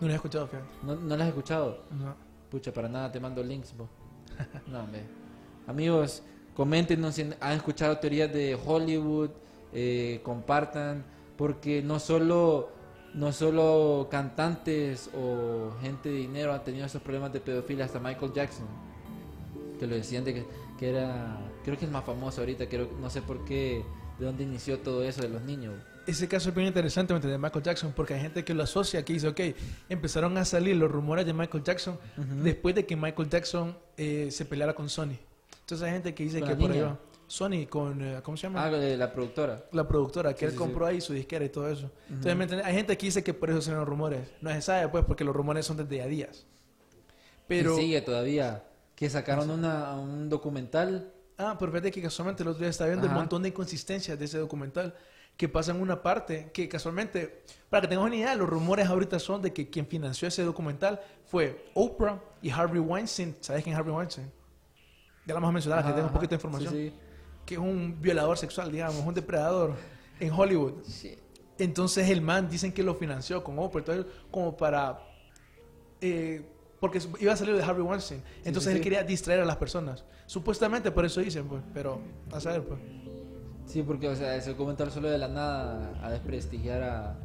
No 0.00 0.06
lo 0.06 0.12
he 0.12 0.16
escuchado. 0.16 0.48
¿No, 0.82 0.96
no 0.96 1.16
lo 1.16 1.22
has 1.22 1.28
escuchado? 1.28 1.84
No. 1.90 2.14
Pucha, 2.50 2.72
para 2.72 2.88
nada 2.88 3.10
te 3.10 3.20
mando 3.20 3.42
links, 3.42 3.74
vos. 3.76 3.88
No, 4.66 4.80
hombre. 4.80 5.02
Amigos, 5.66 6.22
coméntenos 6.54 7.14
si 7.14 7.22
han 7.22 7.52
escuchado 7.52 7.98
teorías 7.98 8.32
de 8.32 8.58
Hollywood, 8.64 9.30
eh, 9.72 10.20
compartan, 10.22 11.04
porque 11.36 11.82
no 11.82 11.98
solo, 11.98 12.70
no 13.14 13.32
solo 13.32 14.08
cantantes 14.10 15.10
o 15.14 15.72
gente 15.80 16.08
de 16.08 16.16
dinero 16.16 16.52
han 16.52 16.64
tenido 16.64 16.86
esos 16.86 17.02
problemas 17.02 17.32
de 17.32 17.40
pedofilia, 17.40 17.84
hasta 17.84 17.98
Michael 17.98 18.32
Jackson, 18.32 18.66
que 19.78 19.86
lo 19.86 19.94
decían 19.94 20.24
de 20.24 20.34
que, 20.34 20.46
que 20.78 20.90
era, 20.90 21.38
creo 21.64 21.78
que 21.78 21.84
es 21.84 21.90
más 21.90 22.04
famoso 22.04 22.40
ahorita, 22.40 22.68
creo, 22.68 22.90
no 23.00 23.08
sé 23.08 23.22
por 23.22 23.44
qué, 23.44 23.84
de 24.18 24.26
dónde 24.26 24.44
inició 24.44 24.78
todo 24.80 25.02
eso 25.02 25.22
de 25.22 25.28
los 25.28 25.42
niños. 25.42 25.74
Ese 26.06 26.26
caso 26.28 26.48
es 26.48 26.54
bien 26.54 26.66
interesante, 26.66 27.12
¿me 27.12 27.18
entiendes? 27.18 27.40
Michael 27.40 27.64
Jackson, 27.64 27.92
porque 27.94 28.14
hay 28.14 28.20
gente 28.20 28.44
que 28.44 28.52
lo 28.52 28.64
asocia, 28.64 29.04
que 29.04 29.12
dice, 29.12 29.28
ok, 29.28 29.40
empezaron 29.88 30.36
a 30.38 30.44
salir 30.44 30.76
los 30.76 30.90
rumores 30.90 31.24
de 31.24 31.32
Michael 31.32 31.62
Jackson 31.62 31.98
después 32.42 32.74
de 32.74 32.84
que 32.84 32.96
Michael 32.96 33.28
Jackson 33.28 33.76
eh, 33.96 34.28
se 34.30 34.44
peleara 34.44 34.74
con 34.74 34.88
Sony. 34.88 35.16
Entonces 35.70 35.86
hay 35.86 35.92
gente 35.92 36.14
que 36.14 36.24
dice 36.24 36.40
¿Con 36.40 36.48
que 36.48 36.56
por 36.56 36.72
ahí 36.72 36.80
va. 36.80 36.98
Sony 37.28 37.66
con, 37.68 38.02
eh, 38.02 38.20
¿cómo 38.24 38.36
se 38.36 38.42
llama? 38.48 38.64
Ah, 38.64 38.70
de 38.70 38.96
la 38.96 39.12
productora. 39.12 39.64
la 39.70 39.86
productora, 39.86 40.32
que 40.34 40.40
Sí, 40.40 40.44
él 40.46 40.50
sí, 40.50 40.56
compró 40.56 40.84
ahí 40.84 41.00
su 41.00 41.12
disquera 41.12 41.44
y 41.44 41.48
todo 41.48 41.68
eso. 41.68 41.92
Entonces, 42.08 42.36
¿me 42.36 42.42
entiendes? 42.42 42.66
Hay 42.66 42.74
gente 42.74 42.98
que 42.98 43.06
dice 43.06 43.22
que 43.22 43.32
por 43.32 43.50
eso 43.50 43.62
se 43.62 43.70
ven 43.70 43.78
los 43.78 43.88
rumores. 43.88 44.28
No 44.40 44.50
se 44.50 44.60
sabe, 44.62 44.88
pues, 44.88 45.04
porque 45.04 45.22
los 45.22 45.34
rumores 45.34 45.64
son 45.64 45.76
desde 45.76 46.02
a 46.02 46.06
días. 46.06 46.44
Pero, 47.46 47.78
Y 47.78 47.82
sigue 47.82 48.00
todavía, 48.00 48.64
que 48.96 49.08
sacaron 49.08 49.48
una, 49.50 49.94
un 49.94 50.28
documental 50.28 51.12
ah, 51.38 51.56
pero 51.58 51.72
fíjate 51.72 51.90
que 51.90 52.02
casualmente 52.02 52.42
el 52.42 52.48
otro 52.48 52.60
día 52.60 52.68
estaba 52.70 52.88
viendo 52.88 53.06
el 53.06 53.12
Ajá. 53.12 53.20
montón 53.20 53.42
de 53.42 53.48
inconsistencias 53.48 54.18
de 54.18 54.24
ese 54.24 54.38
documental 54.38 54.94
que 55.36 55.48
pasa 55.48 55.70
en 55.70 55.80
una 55.80 56.02
parte 56.02 56.50
que 56.52 56.68
casualmente, 56.68 57.44
para 57.70 57.82
que 57.82 57.88
tengas 57.88 58.04
una 58.04 58.16
idea, 58.16 58.34
los 58.34 58.48
rumores 58.48 58.88
ahorita 58.88 59.18
son 59.18 59.40
de 59.40 59.52
que 59.52 59.70
quien 59.70 59.86
financió 59.86 60.28
ese 60.28 60.42
documental 60.42 61.00
fue 61.24 61.70
Oprah 61.74 62.20
y 62.42 62.50
Harvey 62.50 62.80
Weinstein. 62.80 63.36
¿Sabes 63.40 63.62
quién 63.62 63.72
es 63.74 63.78
Harvey 63.78 63.94
Weinstein? 63.94 64.30
Ya 65.30 65.34
lo 65.34 65.38
hemos 65.38 65.52
mencionado, 65.52 65.82
que 65.82 65.88
Ajá, 65.88 65.94
tengo 65.96 66.08
un 66.08 66.14
poquito 66.14 66.30
de 66.30 66.34
información. 66.36 66.74
Sí, 66.74 66.92
Que 67.46 67.54
es 67.54 67.60
un 67.60 68.00
violador 68.00 68.36
sexual, 68.36 68.70
digamos, 68.72 69.04
un 69.06 69.14
depredador 69.14 69.74
en 70.18 70.32
Hollywood. 70.32 70.82
sí. 70.84 71.16
Entonces 71.58 72.08
el 72.08 72.22
man 72.22 72.48
dicen 72.48 72.72
que 72.72 72.82
lo 72.82 72.94
financió 72.94 73.44
con 73.44 73.58
Oprah, 73.58 73.80
entonces, 73.80 74.06
como 74.30 74.56
para... 74.56 74.98
eh, 76.00 76.42
porque 76.80 76.98
iba 77.20 77.34
a 77.34 77.36
salir 77.36 77.54
de 77.54 77.62
Harvey 77.62 77.82
Weinstein. 77.82 78.22
Entonces 78.44 78.64
sí, 78.64 78.70
él 78.70 78.76
sí. 78.78 78.82
quería 78.82 79.02
distraer 79.04 79.40
a 79.40 79.44
las 79.44 79.56
personas. 79.56 80.02
Supuestamente 80.24 80.90
por 80.90 81.04
eso 81.04 81.20
dicen, 81.20 81.46
pues. 81.46 81.62
Pero, 81.74 82.00
a 82.32 82.40
saber, 82.40 82.62
pues. 82.64 82.80
Sí, 83.66 83.82
porque 83.82 84.08
o 84.08 84.16
sea, 84.16 84.34
ese 84.36 84.50
documental 84.50 84.90
solo 84.90 85.10
de 85.10 85.18
la 85.18 85.28
nada 85.28 86.00
a 86.02 86.10
desprestigiar 86.10 86.82
a, 86.82 87.10
a 87.10 87.16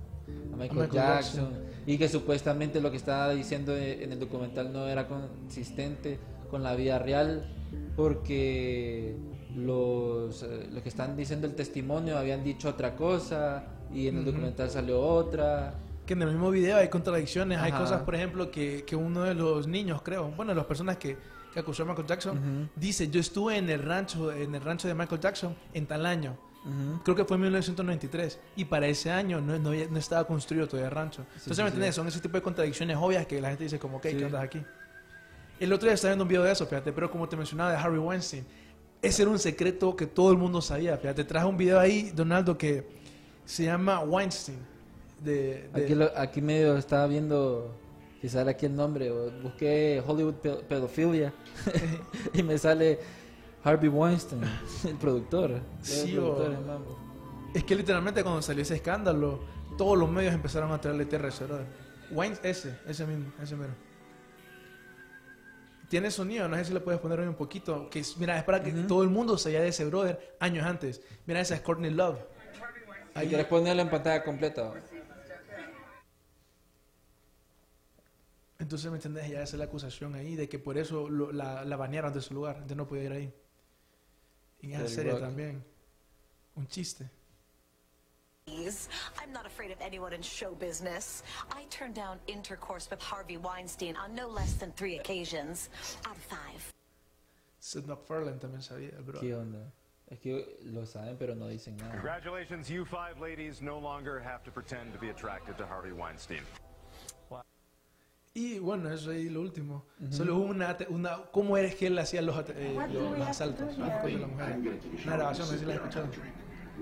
Michael, 0.58 0.82
Michael 0.82 0.91
Jackson, 0.91 1.54
y 1.88 1.98
que 1.98 2.10
supuestamente 2.10 2.82
lo 2.82 2.91
que 2.91 2.98
estaba 2.98 3.30
diciendo 3.34 3.76
e- 3.76 4.04
en 4.04 4.12
el 4.12 4.20
documental 4.20 4.74
no 4.74 4.88
era 4.89 5.08
consistente 5.08 6.20
con 6.52 6.62
la 6.62 6.76
vida 6.76 7.00
real 7.00 7.50
porque 7.95 9.15
los, 9.55 10.43
eh, 10.43 10.67
los 10.71 10.83
que 10.83 10.89
están 10.89 11.15
diciendo 11.15 11.47
el 11.47 11.55
testimonio 11.55 12.17
habían 12.17 12.43
dicho 12.43 12.69
otra 12.69 12.95
cosa 12.95 13.63
y 13.93 14.07
en 14.07 14.15
el 14.17 14.21
Ujú. 14.23 14.31
documental 14.31 14.69
salió 14.69 15.01
otra. 15.01 15.75
Que 16.05 16.13
en 16.13 16.21
el 16.21 16.29
mismo 16.29 16.51
video 16.51 16.77
hay 16.77 16.89
contradicciones. 16.89 17.59
Hay 17.59 17.71
Ajá. 17.71 17.81
cosas, 17.81 18.01
por 18.03 18.15
ejemplo, 18.15 18.51
que, 18.51 18.83
que 18.85 18.95
uno 18.95 19.23
de 19.23 19.33
los 19.33 19.67
niños, 19.67 20.01
creo, 20.01 20.29
bueno, 20.31 20.53
las 20.53 20.65
personas 20.65 20.97
que, 20.97 21.17
que 21.53 21.59
acusó 21.59 21.83
a 21.83 21.85
Michael 21.88 22.07
Jackson, 22.07 22.38
Ujú. 22.38 22.69
dice, 22.75 23.09
yo 23.09 23.19
estuve 23.19 23.57
en 23.57 23.69
el 23.69 23.81
rancho, 23.81 24.31
en 24.31 24.53
el 24.53 24.61
rancho 24.61 24.88
de 24.88 24.93
Michael 24.93 25.21
Jackson 25.21 25.55
en 25.73 25.85
tal 25.88 26.05
año. 26.05 26.38
Creo 27.03 27.15
que 27.15 27.25
fue 27.25 27.35
en 27.35 27.41
1993. 27.41 28.39
Y 28.55 28.65
para 28.65 28.88
ese 28.88 29.11
año 29.11 29.39
no, 29.39 29.59
no, 29.59 29.69
no 29.71 29.99
estaba 29.99 30.25
construido 30.25 30.65
todavía 30.67 30.89
el 30.89 30.95
rancho. 30.95 31.21
Entonces, 31.21 31.43
sí, 31.43 31.49
¿me 31.49 31.55
sí. 31.55 31.61
entiendes? 31.73 31.93
Son 31.95 32.07
ese 32.07 32.19
tipo 32.19 32.38
de 32.38 32.41
contradicciones 32.41 32.97
obvias 32.99 33.27
que 33.27 33.39
la 33.39 33.49
gente 33.49 33.65
dice 33.65 33.77
como, 33.77 33.97
ok, 33.97 34.07
Sí. 34.09 34.17
¿qué 34.17 34.25
andas 34.25 34.43
aquí? 34.43 34.63
El 35.60 35.72
otro 35.74 35.86
día 35.88 35.94
estaba 35.94 36.12
viendo 36.12 36.24
un 36.24 36.28
video 36.30 36.44
de 36.44 36.52
eso, 36.52 36.65
fíjate, 36.65 36.91
pero 36.91 37.10
como 37.10 37.28
te 37.30 37.36
mencionaba 37.38 37.72
de 37.72 37.78
Harvey 37.78 38.00
Weinstein, 38.00 38.46
ese 39.02 39.22
era 39.22 39.32
un 39.32 39.39
secreto 39.39 39.96
que 39.96 40.06
todo 40.08 40.32
el 40.32 40.38
mundo 40.38 40.62
sabía, 40.62 40.98
fíjate. 40.98 41.24
Traje 41.24 41.46
un 41.48 41.58
video 41.58 41.80
ahí, 41.80 42.12
Donaldo, 42.13 42.58
que 42.58 42.86
se 43.46 43.63
llama 43.65 44.00
Weinstein. 44.02 44.58
De, 45.24 45.70
de- 45.74 45.84
Aquí, 45.84 45.96
lo- 45.96 46.12
aquí 46.18 46.41
medio 46.41 46.76
estaba 46.78 47.08
viendo 47.08 47.74
si 48.22 48.30
sale 48.30 48.52
aquí 48.52 48.65
el 48.65 48.76
nombre, 48.76 49.12
o 49.12 49.30
busqué 49.44 50.02
Hollywood 50.06 50.34
pe- 50.36 50.56
pedofilia 50.68 51.32
y 52.34 52.41
me 52.44 52.58
sale 52.58 53.00
Harvey 53.63 53.88
Weinstein, 53.89 54.41
el 54.88 54.96
productor. 54.96 55.62
Sí, 55.82 56.12
el 56.12 56.15
productor. 56.18 56.56
Es 57.54 57.63
que 57.63 57.76
literalmente 57.76 58.24
cuando 58.24 58.41
salió 58.41 58.62
ese 58.63 58.76
escándalo, 58.76 59.39
todos 59.78 59.98
los 59.98 60.10
medios 60.10 60.34
empezaron 60.34 60.72
a 60.72 60.82
traerle 60.82 61.06
tierra 61.06 61.28
a 61.28 61.30
ese 61.30 61.46
brother. 61.46 61.65
Wayne, 62.12 62.36
ese, 62.44 62.78
ese 62.88 63.06
mismo, 63.06 63.32
ese 63.41 63.56
mero. 63.56 63.74
Tiene 65.89 66.10
sonido, 66.12 66.48
no 66.48 66.56
sé 66.58 66.65
si 66.65 66.74
le 66.74 66.80
puedes 66.80 67.00
poner 67.00 67.19
hoy 67.19 67.28
un 67.28 67.36
poquito. 67.36 67.89
Que 67.89 68.00
es- 68.00 68.17
mira, 68.17 68.38
es 68.38 68.43
para 68.43 68.62
que 68.63 68.71
todo 68.71 69.04
el 69.04 69.10
mundo 69.10 69.38
sabía 69.38 69.62
de 69.62 69.67
ese 69.69 69.86
brother 69.86 70.36
años 70.39 70.65
antes. 70.65 71.02
Mira, 71.26 71.41
esa 71.41 71.56
es 71.56 71.62
Courtney 71.62 71.91
Love. 71.91 72.17
Si 73.21 73.28
quieres 73.28 73.45
ponerlo 73.48 73.82
en 73.84 73.89
pantalla 73.89 74.24
completa. 74.24 74.74
Entonces, 78.58 78.89
¿me 78.89 78.98
entendés? 78.98 79.30
Ya 79.30 79.41
esa 79.43 79.56
es 79.56 79.60
la 79.60 79.65
acusación 79.65 80.15
ahí 80.15 80.36
de 80.36 80.48
que 80.50 80.60
por 80.60 80.78
eso 80.78 81.10
lo- 81.10 81.32
la, 81.32 81.65
la 81.65 81.76
banearon 81.76 82.13
de 82.13 82.21
su 82.21 82.34
lugar. 82.34 82.56
Entonces 82.56 82.78
no 82.78 82.88
podía 82.88 83.04
ir 83.04 83.12
ahí. 83.12 83.34
En 84.62 84.71
esa 84.74 84.88
serie 84.88 85.12
rock. 85.12 85.21
también. 85.21 85.63
Un 86.56 86.67
chiste. 86.67 87.10
Please. 88.49 88.89
I'm 89.19 89.31
not 89.34 89.47
afraid 89.47 89.71
of 89.71 89.77
anyone 89.81 90.13
in 90.13 90.21
show 90.21 90.51
business. 90.53 91.23
I 91.51 91.63
turned 91.71 91.95
down 91.95 92.19
intercourse 92.27 92.88
with 92.91 93.01
Harvey 93.01 93.38
Weinstein 93.38 93.95
on 93.95 94.13
no 94.13 94.27
less 94.27 94.53
than 94.53 94.71
three 94.73 94.97
occasions 94.99 95.69
out 96.05 96.15
of 96.15 96.21
five. 96.21 96.73
Seth 97.60 97.88
MacFarlane 97.88 98.38
también 98.39 98.62
sabía, 98.62 98.95
el 98.95 99.01
brother. 99.03 99.21
¿Qué 99.21 99.34
onda? 99.34 99.71
Es 100.12 100.19
que 100.19 100.45
lo 100.63 100.86
saben, 100.86 101.17
pero 101.17 101.34
no 101.34 101.47
dicen 101.47 101.75
nada. 101.77 101.91
Congratulations, 101.93 102.69
you 102.69 102.86
five 102.86 103.19
ladies 103.19 103.63
no 103.63 103.79
longer 103.79 104.19
have 104.19 104.43
to 104.43 104.51
pretend 104.51 104.93
to 104.93 104.99
be 104.99 105.10
attracted 105.10 105.58
to 105.58 105.65
Harvey 105.65 105.91
Weinstein. 105.91 106.43
Y 108.38 108.60
bueno, 108.60 108.89
eso 108.93 109.12
ahí 109.12 109.29
lo 109.29 109.39
último. 109.41 109.86
Solo 110.12 110.36
hubo 110.36 110.45
una, 110.51 110.77
una... 110.89 111.23
¿Cómo 111.31 111.55
es 111.58 111.73
que 111.75 111.88
él 111.88 111.97
hacía 111.97 112.21
los, 112.21 112.36
at- 112.38 112.49
eh, 112.49 112.75
los, 112.91 113.17
los 113.17 113.27
asaltos 113.27 113.77
¿no? 113.77 113.86
contra 113.89 114.10
las 114.10 114.29
mujeres? 114.29 114.84
Una 115.05 115.15
grabación, 115.15 115.47
no 115.47 115.53
sé 115.53 115.60
si 115.60 115.65
la 115.65 115.75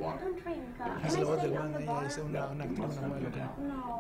has 0.02 0.16
escuchado. 0.16 0.20
don't 0.20 0.44
drink. 0.44 0.64
Uh, 0.80 1.06
Es 1.06 1.14
and 1.14 1.14
la 1.14 1.20
I 1.20 1.24
voz 1.24 1.40
said 1.40 1.44
del 1.44 1.54
no, 1.54 1.60
man, 1.62 1.72
the 1.74 1.80
ella 1.84 1.94
bar. 1.94 2.04
dice 2.04 2.22
una, 2.22 2.48
una 2.48 2.64
actriz, 2.64 2.98
una 2.98 3.08
modelo. 3.08 3.30
creo. 3.32 3.50
No, 3.68 4.00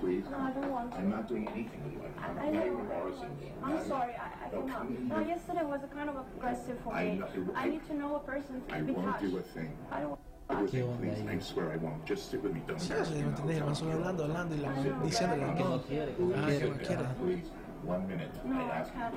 Please. 0.00 0.30
no, 0.30 0.38
I 0.38 0.50
don't 0.52 0.70
want 0.70 0.92
to. 0.92 0.98
I'm 0.98 1.10
not 1.10 1.26
doing 1.28 1.48
anything 1.48 1.82
with 1.82 1.92
you. 1.94 2.00
I'm, 2.22 2.38
I 2.38 2.46
I'm 2.46 2.54
not 2.54 2.66
know. 2.66 2.78
embarrassing 2.80 3.34
you. 3.42 3.52
I'm 3.64 3.84
sorry, 3.88 4.12
I, 4.14 4.46
I 4.46 4.48
cannot. 4.50 4.90
No, 4.90 5.18
yesterday 5.20 5.64
was 5.64 5.82
a 5.82 5.88
kind 5.88 6.08
of 6.08 6.16
aggressive 6.36 6.78
for 6.84 6.94
I 6.94 7.04
me. 7.04 7.18
know- 7.18 7.52
I 7.56 7.68
need 7.68 7.84
to 7.88 7.94
know 7.94 8.14
a 8.16 8.20
person 8.20 8.62
I 8.70 8.78
to 8.78 8.84
be 8.84 8.92
won't 8.92 9.06
touched. 9.08 9.22
do 9.32 9.38
a 9.38 9.42
thing. 9.42 9.72
I 9.90 10.00
don't. 10.00 10.18
Do 10.48 10.54
a 10.54 10.66
thing, 10.68 10.82
onda 10.84 10.98
please. 10.98 11.28
ahí? 11.28 11.36
I 11.36 11.40
swear 11.40 11.72
I 11.72 11.76
won't. 11.78 12.06
Just 12.06 12.30
sit 12.30 12.40
with 12.42 12.54
me. 12.54 12.62
Don't 12.66 12.78
Sí, 12.80 12.92
embarrass 12.92 13.08
sí, 13.08 13.14
me 13.14 13.20
¿me 13.20 13.26
in 13.28 13.34
the 13.34 13.42
entendés? 13.42 13.56
El 13.56 13.60
man 13.64 13.68
hotel. 13.68 13.76
solo 13.76 13.92
hablando, 13.92 14.24
hablando 14.24 14.54
y 14.54 14.58
la 14.58 14.70
man 14.70 15.02
diciéndole 15.02 15.42
Que 15.54 15.64
no 15.64 15.68
no. 15.68 15.82
quiere, 15.82 16.14
que 16.14 16.22
no 16.22 16.34
Ah, 16.36 16.46
que 16.46 16.56
quiere. 16.58 16.70
no 16.70 16.76
quiere. 16.78 17.42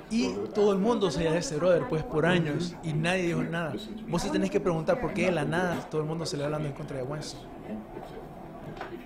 Y 0.09 0.29
todo 0.53 0.73
el 0.73 0.79
mundo 0.79 1.11
sabía 1.11 1.31
de 1.31 1.39
ese 1.39 1.57
brother, 1.57 1.83
pues 1.89 2.03
por 2.03 2.25
años, 2.25 2.75
y 2.83 2.93
nadie 2.93 3.23
dijo 3.23 3.43
nada. 3.43 3.73
Vos 4.07 4.21
sí 4.21 4.29
tenés 4.29 4.49
que 4.49 4.59
preguntar 4.59 4.99
por 4.99 5.13
qué 5.13 5.25
de 5.25 5.31
la 5.31 5.45
nada 5.45 5.79
todo 5.89 6.01
el 6.01 6.07
mundo 6.07 6.25
se 6.25 6.37
le 6.37 6.45
hablando 6.45 6.67
en 6.67 6.73
contra 6.73 6.97
de 6.97 7.03
Weinstein. 7.03 7.43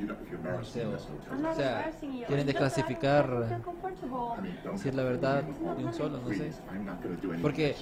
O- 0.03 1.55
sea, 1.55 1.91
quieren 2.27 2.45
desclasificar 2.45 3.61
decir 4.73 4.93
la 4.95 5.03
verdad 5.03 5.43
de 5.43 5.85
un 5.85 5.93
solo, 5.93 6.19
no 6.19 6.29
sé. 6.29 6.51
Porque-. 7.41 7.75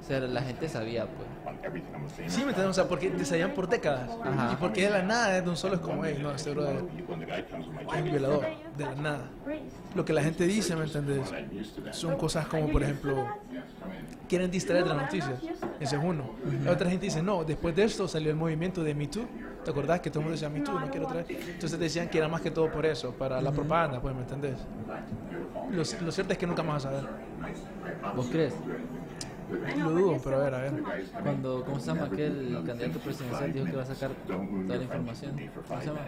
O 0.00 0.04
sea, 0.04 0.20
la 0.20 0.42
gente 0.42 0.68
sabía, 0.68 1.06
pues. 1.06 1.28
Sí, 2.32 2.40
¿me 2.42 2.48
entiendes? 2.48 2.70
O 2.70 2.74
sea, 2.74 2.88
porque 2.88 3.10
te 3.10 3.24
sabían 3.24 3.52
por 3.52 3.68
décadas. 3.68 4.10
Ajá. 4.22 4.52
Y 4.52 4.56
porque 4.56 4.82
de 4.82 4.90
la 4.90 5.02
nada 5.02 5.40
de 5.40 5.48
un 5.48 5.56
solo 5.56 5.74
es 5.74 5.80
como, 5.80 6.04
hey, 6.04 6.18
no, 6.22 6.30
este 6.32 6.50
brother 6.52 6.82
es 7.96 8.04
violador, 8.04 8.46
de 8.76 8.84
la 8.84 8.94
nada. 8.94 9.30
Lo 9.94 10.04
que 10.04 10.12
la 10.12 10.22
gente 10.22 10.44
dice, 10.44 10.76
¿me 10.76 10.84
entendés? 10.84 11.32
Son 11.92 12.16
cosas 12.16 12.46
como, 12.46 12.68
por 12.70 12.82
ejemplo, 12.82 13.26
quieren 14.28 14.50
distraer 14.50 14.84
de 14.84 14.90
las 14.90 15.02
noticias. 15.02 15.40
Ese 15.80 15.96
es 15.96 16.02
uno. 16.02 16.30
La 16.64 16.72
otra 16.72 16.88
gente 16.88 17.06
dice, 17.06 17.22
no, 17.22 17.44
después 17.44 17.74
de 17.76 17.84
esto 17.84 18.08
salió 18.08 18.30
el 18.30 18.36
movimiento 18.36 18.82
de 18.82 18.94
Me 18.94 19.06
Too. 19.08 19.26
¿Te 19.64 19.70
acordás 19.70 20.00
que 20.00 20.10
todo 20.10 20.20
el 20.20 20.24
mundo 20.26 20.32
decía 20.32 20.48
Me 20.48 20.60
Too, 20.60 20.78
no 20.78 20.90
quiero 20.90 21.06
otra 21.06 21.22
vez? 21.22 21.30
Entonces 21.48 21.78
decían 21.78 22.08
que 22.08 22.18
era 22.18 22.28
más 22.28 22.40
que 22.40 22.50
todo 22.50 22.70
por 22.70 22.84
eso, 22.84 23.12
para 23.12 23.40
la 23.40 23.52
propaganda, 23.52 24.00
pues, 24.00 24.14
¿me 24.14 24.22
entendés? 24.22 24.56
Lo, 25.70 25.78
lo 26.04 26.12
cierto 26.12 26.32
es 26.32 26.38
que 26.38 26.46
nunca 26.46 26.62
vamos 26.62 26.84
a 26.84 26.90
saber. 26.90 27.04
¿Vos 28.16 28.26
crees? 28.26 28.54
Lo 29.76 29.90
dudo, 29.90 30.20
pero 30.24 30.36
a 30.36 30.44
ver, 30.44 30.54
a 30.54 30.58
ver. 30.62 30.82
Cuando, 31.22 31.62
¿cómo 31.64 31.78
se 31.78 31.86
llama 31.86 32.04
aquel 32.06 32.62
candidato 32.66 32.98
presidencial 33.00 33.52
dijo 33.52 33.66
que 33.66 33.76
va 33.76 33.82
a 33.82 33.86
sacar 33.86 34.10
toda 34.26 34.76
la 34.76 34.82
información? 34.82 35.36
¿Cómo 35.68 35.80
se 35.80 35.86
llama? 35.86 36.00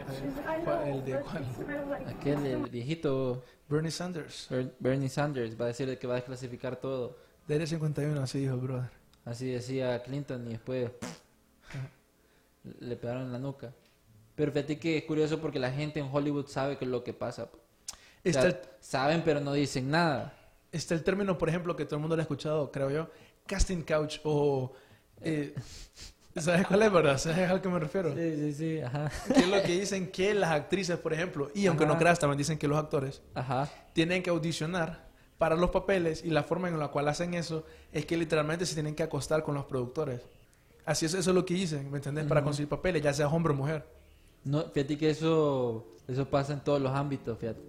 ¿Cuál- 0.64 0.88
¿El 0.88 1.04
de 1.04 1.20
cuál? 1.20 1.44
Aquel, 2.08 2.46
el 2.46 2.70
viejito 2.70 3.44
Bernie 3.68 3.90
Sanders. 3.90 4.46
Ber- 4.50 4.74
Bernie 4.80 5.08
Sanders 5.10 5.60
va 5.60 5.66
a 5.66 5.68
decir 5.68 5.98
que 5.98 6.06
va 6.06 6.14
a 6.14 6.16
desclasificar 6.16 6.76
todo. 6.76 7.18
De 7.46 7.54
Área 7.56 7.66
51, 7.66 8.18
así 8.22 8.38
dijo 8.40 8.56
brother. 8.56 8.88
Así 9.26 9.50
decía 9.50 10.02
Clinton 10.02 10.46
y 10.46 10.50
después 10.52 10.90
le 12.80 12.96
pegaron 12.96 13.22
en 13.22 13.32
la 13.32 13.38
nuca. 13.38 13.72
Pero 14.34 14.52
fíjate 14.52 14.78
que 14.78 14.98
es 14.98 15.04
curioso 15.04 15.40
porque 15.40 15.58
la 15.58 15.70
gente 15.70 16.00
en 16.00 16.08
Hollywood 16.12 16.46
sabe 16.48 16.76
que 16.76 16.84
es 16.84 16.90
lo 16.90 17.04
que 17.04 17.12
pasa. 17.12 17.48
O 18.26 18.32
sea, 18.32 18.46
el, 18.46 18.56
saben 18.80 19.22
pero 19.24 19.40
no 19.40 19.52
dicen 19.52 19.90
nada. 19.90 20.34
está 20.72 20.94
el 20.94 21.04
término, 21.04 21.38
por 21.38 21.48
ejemplo, 21.48 21.76
que 21.76 21.84
todo 21.84 21.96
el 21.96 22.00
mundo 22.00 22.16
lo 22.16 22.20
ha 22.20 22.24
escuchado, 22.24 22.72
creo 22.72 22.90
yo, 22.90 23.08
casting 23.46 23.82
couch 23.82 24.18
o... 24.24 24.72
eh, 25.20 25.54
¿Sabes 26.36 26.66
cuál 26.66 26.82
es, 26.82 26.90
verdad? 26.92 27.16
¿Sabes 27.18 27.48
a 27.48 27.62
qué 27.62 27.68
me 27.68 27.78
refiero? 27.78 28.12
Sí, 28.12 28.34
sí, 28.36 28.52
sí, 28.54 28.80
ajá. 28.80 29.08
Que 29.32 29.38
es 29.40 29.48
lo 29.48 29.62
que 29.62 29.78
dicen 29.78 30.10
que 30.10 30.34
las 30.34 30.50
actrices, 30.50 30.98
por 30.98 31.12
ejemplo, 31.12 31.48
y 31.54 31.66
aunque 31.68 31.86
no 31.86 31.92
Ajá. 31.92 32.00
creas, 32.00 32.18
también 32.18 32.38
dicen 32.38 32.58
que 32.58 32.66
los 32.66 32.76
actores 32.76 33.22
Ajá. 33.34 33.70
tienen 33.92 34.20
que 34.20 34.30
audicionar 34.30 35.04
para 35.38 35.54
los 35.54 35.70
papeles 35.70 36.24
y 36.24 36.30
la 36.30 36.42
forma 36.42 36.68
en 36.68 36.78
la 36.80 36.88
cual 36.88 37.06
hacen 37.06 37.34
eso 37.34 37.64
es 37.92 38.04
que 38.04 38.16
literalmente 38.16 38.66
se 38.66 38.74
tienen 38.74 38.96
que 38.96 39.04
acostar 39.04 39.44
con 39.44 39.54
los 39.54 39.64
productores. 39.66 40.22
Así 40.86 41.06
es, 41.06 41.14
eso 41.14 41.30
es 41.30 41.34
lo 41.34 41.44
que 41.46 41.54
dicen, 41.54 41.90
¿me 41.90 41.96
entendés? 41.98 42.26
Para 42.26 42.42
conseguir 42.44 42.68
papeles, 42.68 43.02
ya 43.02 43.12
sea 43.12 43.28
hombre 43.28 43.52
o 43.52 43.56
mujer. 43.56 43.84
No, 44.44 44.62
fíjate 44.70 44.98
que 44.98 45.10
eso, 45.10 45.86
eso 46.06 46.28
pasa 46.28 46.52
en 46.52 46.60
todos 46.60 46.80
los 46.80 46.92
ámbitos, 46.92 47.38
fíjate. 47.38 47.60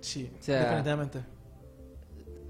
Sí, 0.00 0.30
O 0.40 0.42
sea, 0.42 0.58
definitivamente. 0.58 1.24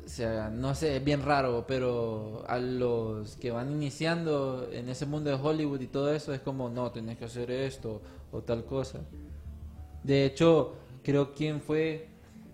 O 0.04 0.08
sea, 0.08 0.50
no 0.50 0.74
sé, 0.74 0.96
es 0.98 1.04
bien 1.04 1.22
raro, 1.22 1.64
pero 1.66 2.44
a 2.46 2.58
los 2.58 3.36
que 3.36 3.50
van 3.50 3.70
iniciando 3.72 4.68
en 4.70 4.88
ese 4.90 5.06
mundo 5.06 5.30
de 5.30 5.36
Hollywood 5.36 5.80
y 5.80 5.86
todo 5.86 6.12
eso 6.12 6.34
es 6.34 6.40
como, 6.40 6.68
no, 6.68 6.90
tenés 6.92 7.16
que 7.16 7.24
hacer 7.24 7.50
esto 7.50 8.02
o 8.30 8.42
tal 8.42 8.64
cosa. 8.66 9.00
De 10.02 10.26
hecho, 10.26 10.74
creo 11.02 11.32
quién 11.34 11.60
fue 11.60 12.08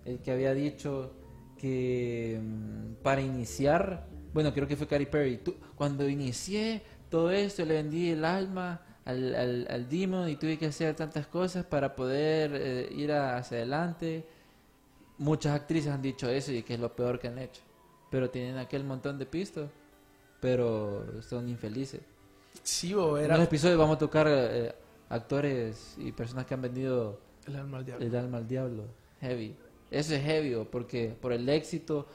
el 0.05 0.19
que 0.19 0.31
había 0.31 0.53
dicho 0.53 1.11
que 1.57 2.39
mm, 2.41 3.03
para 3.03 3.21
iniciar, 3.21 4.07
bueno, 4.33 4.53
creo 4.53 4.67
que 4.67 4.77
fue 4.77 4.87
Katy 4.87 5.05
Perry, 5.07 5.37
tú- 5.37 5.55
cuando 5.75 6.07
inicié 6.07 6.81
todo 7.11 7.29
esto 7.29 7.63
le 7.65 7.75
vendí 7.75 8.09
el 8.09 8.25
alma 8.25 8.81
al, 9.05 9.35
al, 9.35 9.67
al 9.69 9.87
demon 9.89 10.27
y 10.29 10.35
tuve 10.37 10.57
que 10.57 10.65
hacer 10.67 10.95
tantas 10.95 11.27
cosas 11.27 11.63
para 11.65 11.95
poder 11.95 12.51
eh, 12.55 12.89
ir 12.95 13.11
a- 13.11 13.37
hacia 13.37 13.57
adelante. 13.57 14.25
Muchas 15.19 15.53
actrices 15.53 15.91
han 15.91 16.01
dicho 16.01 16.27
eso 16.29 16.51
y 16.51 16.63
que 16.63 16.73
es 16.73 16.79
lo 16.79 16.95
peor 16.95 17.19
que 17.19 17.27
han 17.27 17.37
hecho. 17.37 17.61
Pero 18.09 18.29
tienen 18.31 18.57
aquel 18.57 18.83
montón 18.83 19.19
de 19.19 19.25
pistos, 19.27 19.69
pero 20.39 21.21
son 21.21 21.47
infelices. 21.49 22.01
Sí, 22.63 22.91
En 22.91 23.27
los 23.27 23.39
episodios 23.39 23.77
vamos 23.77 23.95
a 23.95 23.99
tocar 23.99 24.27
eh, 24.29 24.73
actores 25.09 25.95
y 25.97 26.11
personas 26.11 26.45
que 26.45 26.53
han 26.53 26.61
vendido 26.61 27.19
el 27.47 27.55
alma 27.55 27.77
al 27.77 27.85
diablo. 27.85 28.05
el 28.05 28.15
alma 28.15 28.37
al 28.37 28.47
diablo. 28.47 28.83
Heavy. 29.21 29.55
Eso 29.89 30.15
es 30.15 30.23
heavy, 30.23 30.65
porque 30.71 31.15
por 31.19 31.33
el 31.33 31.47
éxito 31.49 32.07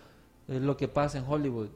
es 0.49 0.61
lo 0.61 0.77
que 0.77 0.89
pasa 0.89 1.19
en 1.19 1.25
Hollywood. 1.27 1.69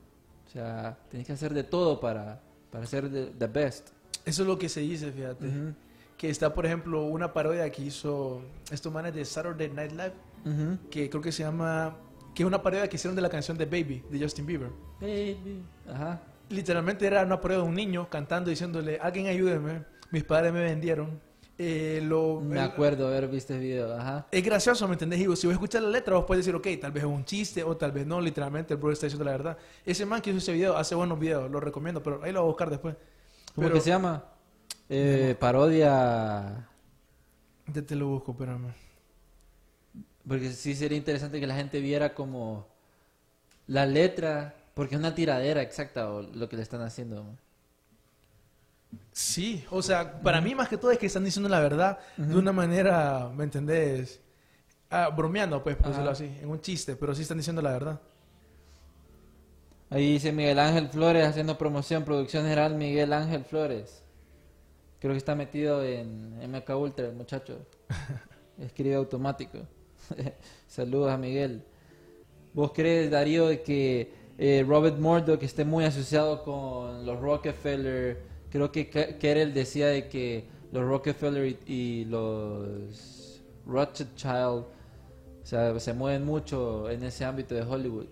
O 0.46 0.50
sea, 0.50 0.98
tienes 1.10 1.26
que 1.26 1.32
hacer 1.34 1.54
de 1.54 1.62
todo 1.64 2.00
para, 2.00 2.40
para 2.70 2.86
ser 2.86 3.10
the, 3.10 3.26
the 3.38 3.46
best. 3.46 3.90
Eso 4.24 4.42
es 4.42 4.48
lo 4.48 4.58
que 4.58 4.68
se 4.68 4.80
dice, 4.80 5.10
fíjate. 5.12 5.46
Que 6.16 6.28
está, 6.28 6.52
por 6.52 6.66
ejemplo, 6.66 7.04
una 7.04 7.32
parodia 7.32 7.70
que 7.70 7.82
hizo 7.82 8.42
estos 8.70 8.92
manes 8.92 9.14
de 9.14 9.24
Saturday 9.24 9.70
Night 9.70 9.92
Live, 9.92 10.12
que 10.90 11.08
creo 11.08 11.22
que 11.22 11.32
se 11.32 11.42
llama... 11.42 11.96
Que 12.34 12.42
es 12.44 12.46
una 12.46 12.62
parodia 12.62 12.88
que 12.88 12.96
hicieron 12.96 13.16
de 13.16 13.22
la 13.22 13.28
canción 13.28 13.58
de 13.58 13.64
Baby, 13.64 14.04
de 14.08 14.20
Justin 14.20 14.46
Bieber. 14.46 14.70
Baby. 15.00 15.64
Ajá. 15.88 16.22
Literalmente 16.48 17.06
era 17.06 17.24
una 17.24 17.40
parodia 17.40 17.62
de 17.62 17.68
un 17.68 17.74
niño 17.74 18.08
cantando 18.08 18.50
diciéndole, 18.50 18.98
alguien 19.00 19.26
ayúdeme, 19.26 19.84
mis 20.10 20.24
padres 20.24 20.52
me 20.52 20.62
vendieron. 20.62 21.20
Eh, 21.62 22.00
lo, 22.02 22.40
Me 22.40 22.58
acuerdo 22.58 23.06
haber 23.08 23.28
visto 23.28 23.52
el 23.52 23.60
video. 23.60 23.92
Ajá. 23.94 24.26
Es 24.30 24.42
gracioso, 24.42 24.88
¿me 24.88 24.94
entendés? 24.94 25.18
Digo, 25.18 25.36
si 25.36 25.46
vos 25.46 25.52
escuchas 25.52 25.82
la 25.82 25.90
letra, 25.90 26.14
vos 26.16 26.24
puedes 26.24 26.42
decir, 26.42 26.56
ok, 26.56 26.66
tal 26.80 26.90
vez 26.90 27.02
es 27.04 27.08
un 27.10 27.22
chiste 27.22 27.62
o 27.62 27.76
tal 27.76 27.92
vez 27.92 28.06
no, 28.06 28.18
literalmente 28.18 28.72
el 28.72 28.80
bro 28.80 28.90
está 28.90 29.04
diciendo 29.04 29.26
la 29.26 29.32
verdad. 29.32 29.58
Ese 29.84 30.06
man 30.06 30.22
que 30.22 30.30
hizo 30.30 30.38
ese 30.38 30.54
video 30.54 30.74
hace 30.74 30.94
buenos 30.94 31.18
videos, 31.20 31.50
lo 31.50 31.60
recomiendo, 31.60 32.02
pero 32.02 32.22
ahí 32.24 32.32
lo 32.32 32.40
voy 32.40 32.46
a 32.46 32.50
buscar 32.52 32.70
después. 32.70 32.96
¿Cómo 33.54 33.66
Pero- 33.66 33.74
que 33.74 33.80
se 33.82 33.90
llama? 33.90 34.24
Eh, 34.88 35.36
parodia. 35.38 36.66
Ya 37.66 37.82
te 37.82 37.94
lo 37.94 38.06
busco, 38.08 38.32
espérame. 38.32 38.72
Porque 40.26 40.52
sí 40.52 40.74
sería 40.74 40.96
interesante 40.96 41.40
que 41.40 41.46
la 41.46 41.56
gente 41.56 41.78
viera 41.80 42.14
como 42.14 42.68
la 43.66 43.84
letra, 43.84 44.54
porque 44.72 44.94
es 44.94 44.98
una 44.98 45.14
tiradera 45.14 45.60
exacta 45.60 46.10
o 46.10 46.22
lo 46.22 46.48
que 46.48 46.56
le 46.56 46.62
están 46.62 46.80
haciendo. 46.80 47.36
Sí, 49.12 49.64
o 49.70 49.82
sea, 49.82 50.20
para 50.22 50.40
mí 50.40 50.54
más 50.54 50.68
que 50.68 50.78
todo 50.78 50.90
es 50.90 50.98
que 50.98 51.06
están 51.06 51.24
diciendo 51.24 51.48
la 51.48 51.60
verdad 51.60 51.98
de 52.16 52.36
una 52.36 52.52
manera, 52.52 53.30
¿me 53.34 53.44
entendés? 53.44 54.20
Ah, 54.88 55.08
bromeando, 55.08 55.62
pues, 55.62 55.76
por 55.76 55.88
decirlo 55.88 56.10
así, 56.10 56.24
en 56.40 56.48
un 56.48 56.60
chiste, 56.60 56.96
pero 56.96 57.14
sí 57.14 57.22
están 57.22 57.36
diciendo 57.36 57.62
la 57.62 57.72
verdad. 57.72 58.00
Ahí 59.90 60.12
dice 60.12 60.32
Miguel 60.32 60.58
Ángel 60.58 60.88
Flores 60.88 61.26
haciendo 61.26 61.58
promoción, 61.58 62.04
producción 62.04 62.44
general 62.44 62.74
Miguel 62.76 63.12
Ángel 63.12 63.44
Flores. 63.44 64.02
Creo 65.00 65.12
que 65.12 65.18
está 65.18 65.34
metido 65.34 65.84
en 65.84 66.38
MK 66.50 66.70
Ultra 66.76 67.06
el 67.06 67.14
muchacho. 67.14 67.58
Escribe 68.58 68.94
automático. 68.94 69.58
Saludos 70.68 71.10
a 71.10 71.16
Miguel. 71.16 71.64
¿Vos 72.52 72.72
crees, 72.72 73.10
Darío, 73.10 73.48
que 73.64 74.12
eh, 74.38 74.64
Robert 74.66 74.98
Murdoch 74.98 75.42
esté 75.42 75.64
muy 75.64 75.84
asociado 75.84 76.42
con 76.42 77.04
los 77.04 77.20
Rockefeller? 77.20 78.29
Creo 78.50 78.70
que 78.72 78.90
Ke- 78.90 79.18
Kerel 79.18 79.54
decía 79.54 79.86
de 79.88 80.08
que 80.08 80.48
los 80.72 80.84
Rockefeller 80.84 81.46
y, 81.46 81.72
y 81.72 82.04
los 82.04 83.42
Rothschild 83.66 84.64
o 84.64 84.66
sea, 85.42 85.78
se 85.80 85.92
mueven 85.94 86.24
mucho 86.24 86.90
en 86.90 87.02
ese 87.02 87.24
ámbito 87.24 87.54
de 87.54 87.62
Hollywood. 87.62 88.06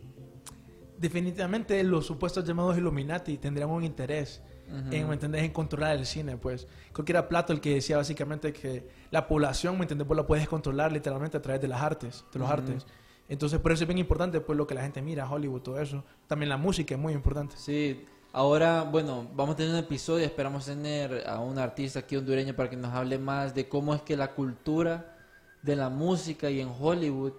Definitivamente 0.98 1.82
los 1.84 2.06
supuestos 2.06 2.44
llamados 2.44 2.76
Illuminati 2.76 3.38
tendrían 3.38 3.70
un 3.70 3.84
interés 3.84 4.42
en, 4.90 5.08
¿me 5.08 5.14
entendés? 5.14 5.44
En 5.44 5.52
controlar 5.52 5.96
el 5.96 6.04
cine, 6.04 6.36
pues. 6.36 6.66
Creo 6.92 7.04
que 7.04 7.12
era 7.12 7.26
Plato 7.28 7.54
el 7.54 7.60
que 7.60 7.74
decía 7.74 7.96
básicamente 7.96 8.52
que 8.52 8.86
la 9.10 9.26
población, 9.26 9.76
¿me 9.78 9.82
entendés? 9.84 10.06
Vos 10.06 10.16
la 10.16 10.26
puedes 10.26 10.46
controlar 10.46 10.92
literalmente 10.92 11.36
a 11.38 11.42
través 11.42 11.62
de 11.62 11.68
las 11.68 11.80
artes, 11.80 12.24
de 12.32 12.38
los 12.38 12.50
artes. 12.50 12.86
Entonces, 13.30 13.60
por 13.60 13.72
eso 13.72 13.84
es 13.84 13.88
bien 13.88 13.98
importante, 13.98 14.40
pues, 14.40 14.58
lo 14.58 14.66
que 14.66 14.74
la 14.74 14.82
gente 14.82 15.00
mira, 15.00 15.30
Hollywood, 15.30 15.62
todo 15.62 15.80
eso. 15.80 16.04
También 16.26 16.48
la 16.50 16.56
música 16.58 16.94
es 16.94 17.00
muy 17.00 17.12
importante. 17.14 17.56
Sí, 17.56 18.04
Ahora, 18.32 18.82
bueno, 18.82 19.26
vamos 19.34 19.54
a 19.54 19.56
tener 19.56 19.72
un 19.72 19.78
episodio, 19.78 20.26
esperamos 20.26 20.66
tener 20.66 21.26
a 21.26 21.40
un 21.40 21.58
artista 21.58 22.00
aquí 22.00 22.14
hondureño 22.14 22.54
para 22.54 22.68
que 22.68 22.76
nos 22.76 22.92
hable 22.92 23.18
más 23.18 23.54
de 23.54 23.68
cómo 23.68 23.94
es 23.94 24.02
que 24.02 24.18
la 24.18 24.34
cultura 24.34 25.16
de 25.62 25.74
la 25.74 25.88
música 25.88 26.50
y 26.50 26.60
en 26.60 26.68
Hollywood, 26.78 27.32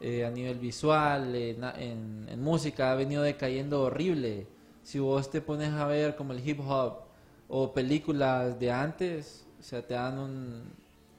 eh, 0.00 0.24
a 0.24 0.30
nivel 0.30 0.60
visual, 0.60 1.34
en, 1.34 2.40
música, 2.40 2.92
ha 2.92 2.94
venido 2.94 3.22
decayendo 3.24 3.82
horrible. 3.82 4.46
Si 4.84 5.00
vos 5.00 5.28
te 5.28 5.40
pones 5.40 5.72
a 5.72 5.86
ver 5.86 6.14
como 6.14 6.32
el 6.32 6.48
hip 6.48 6.60
hop 6.60 7.00
o 7.48 7.74
películas 7.74 8.60
de 8.60 8.70
antes, 8.70 9.44
o 9.58 9.62
sea, 9.64 9.84
te 9.84 9.94
dan 9.94 10.20
un, 10.20 10.72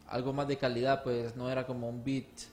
algo 0.08 0.32
más 0.32 0.48
de 0.48 0.58
calidad, 0.58 1.04
pues 1.04 1.36
no 1.36 1.50
era 1.50 1.68
como 1.68 1.90
un 1.90 2.06
beat 2.06 2.48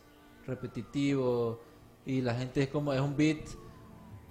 repetitivo 0.45 1.61
y 2.05 2.23
la 2.23 2.35
gente 2.35 2.65
es 2.65 2.69
como, 2.69 2.93
es 2.93 3.01
un 3.01 3.17
beat 3.17 3.47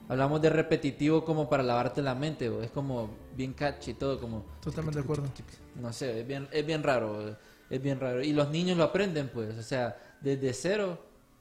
Hablamos 0.08 0.42
de 0.42 0.50
repetitivo 0.50 1.26
como 1.26 1.50
para 1.50 1.64
lavarte 1.64 2.02
la 2.02 2.14
mente, 2.14 2.52
es 2.64 2.72
como 2.72 3.10
bien 3.36 3.54
catchy 3.54 3.96
todo, 3.96 4.20
como 4.20 4.46
Totalmente 4.62 5.00
de 5.00 5.04
acuerdo. 5.04 5.24
no 5.76 5.92
sé, 5.92 6.22
es 6.22 6.28
bien, 6.28 6.48
es 6.52 6.66
bien 6.66 6.84
raro, 6.84 7.36
es 7.70 7.82
bien 7.82 8.00
raro. 8.00 8.24
Y 8.24 8.34
los 8.34 8.50
niños 8.50 8.78
lo 8.78 8.84
aprenden, 8.84 9.30
pues, 9.30 9.58
o 9.58 9.64
sea, 9.64 9.98
desde 10.22 10.54
cero, 10.54 11.00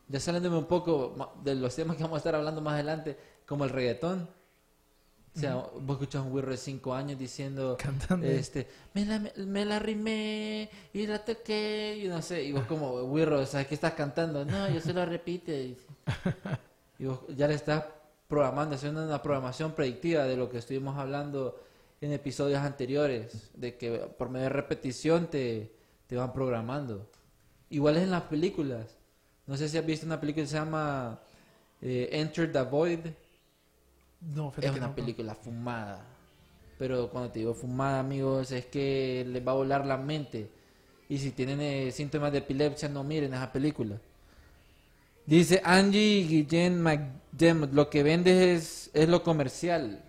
ya 0.09 0.19
saliéndome 0.19 0.57
un 0.57 0.65
poco 0.67 1.35
de 1.43 1.55
los 1.55 1.75
temas 1.75 1.97
que 1.97 2.03
vamos 2.03 2.17
a 2.17 2.19
estar 2.19 2.35
hablando 2.35 2.61
más 2.63 2.75
adelante, 2.75 3.19
como 3.47 3.65
el 3.65 3.71
reggaetón. 3.71 4.29
O 5.37 5.41
sea, 5.41 5.57
vos 5.57 5.97
escuchas 5.97 6.21
a 6.21 6.23
un 6.23 6.31
güiro 6.31 6.49
de 6.49 6.57
5 6.57 6.95
años 6.95 7.19
diciendo, 7.19 7.77
Cantando. 7.77 8.25
este, 8.25 8.69
me 8.95 9.05
la, 9.05 9.19
me 9.19 9.65
la 9.65 9.81
rimé 9.81 10.71
y 10.93 11.09
la 11.09 11.25
toqué, 11.25 12.01
y 12.05 12.07
no 12.07 12.23
sé, 12.23 12.45
y 12.45 12.53
vos 12.53 12.65
como, 12.67 13.03
güiro, 13.03 13.45
¿sabes 13.45 13.67
qué 13.67 13.75
estás 13.75 13.95
cantando? 13.95 14.45
No, 14.45 14.71
yo 14.71 14.81
se 14.81 14.93
lo 14.93 15.05
repite. 15.05 15.77
Y 16.97 17.07
vos 17.07 17.21
ya 17.37 17.49
le 17.49 17.55
estás 17.55 17.85
programando, 18.35 18.75
haciendo 18.75 19.05
una 19.05 19.23
programación 19.23 19.73
predictiva 19.73 20.25
de 20.25 20.37
lo 20.37 20.51
que 20.51 20.59
estuvimos 20.59 20.99
hablando 20.99 21.61
en 22.01 22.11
episodios 22.13 22.59
anteriores, 22.59 23.51
de 23.55 23.77
que 23.77 23.93
por 24.19 24.29
medio 24.29 24.45
de 24.47 24.51
repetición 24.51 25.29
te, 25.29 25.73
te 26.09 26.17
van 26.17 26.33
programando. 26.33 27.09
Igual 27.71 27.97
es 27.97 28.03
en 28.03 28.11
las 28.11 28.23
películas. 28.25 28.97
No 29.47 29.57
sé 29.57 29.69
si 29.69 29.79
has 29.79 29.87
visto 29.87 30.05
una 30.05 30.21
película 30.21 30.43
que 30.43 30.49
se 30.51 30.57
llama 30.57 31.21
eh, 31.81 32.09
Enter 32.11 32.51
the 32.51 32.63
Void. 32.63 33.07
No, 34.35 34.53
Es 34.61 34.71
una 34.73 34.89
no. 34.89 34.95
película 34.97 35.35
fumada. 35.37 36.05
Pero 36.77 37.09
cuando 37.11 37.31
te 37.31 37.39
digo 37.39 37.55
fumada, 37.55 38.01
amigos, 38.01 38.51
es 38.51 38.67
que 38.67 39.25
les 39.29 39.47
va 39.47 39.53
a 39.53 39.55
volar 39.55 39.87
la 39.87 39.97
mente. 39.97 40.51
Y 41.09 41.19
si 41.19 41.31
tienen 41.31 41.61
eh, 41.61 41.93
síntomas 41.93 42.33
de 42.33 42.39
epilepsia, 42.39 42.89
no 42.89 43.05
miren 43.05 43.33
esa 43.33 43.53
película. 43.53 43.97
Dice 45.27 45.61
Angie 45.65 46.27
Guillén 46.29 46.81
McDermott, 46.83 47.73
lo 47.73 47.89
que 47.89 48.03
vendes 48.03 48.37
es, 48.37 48.91
es 48.93 49.09
lo 49.09 49.23
comercial. 49.23 50.03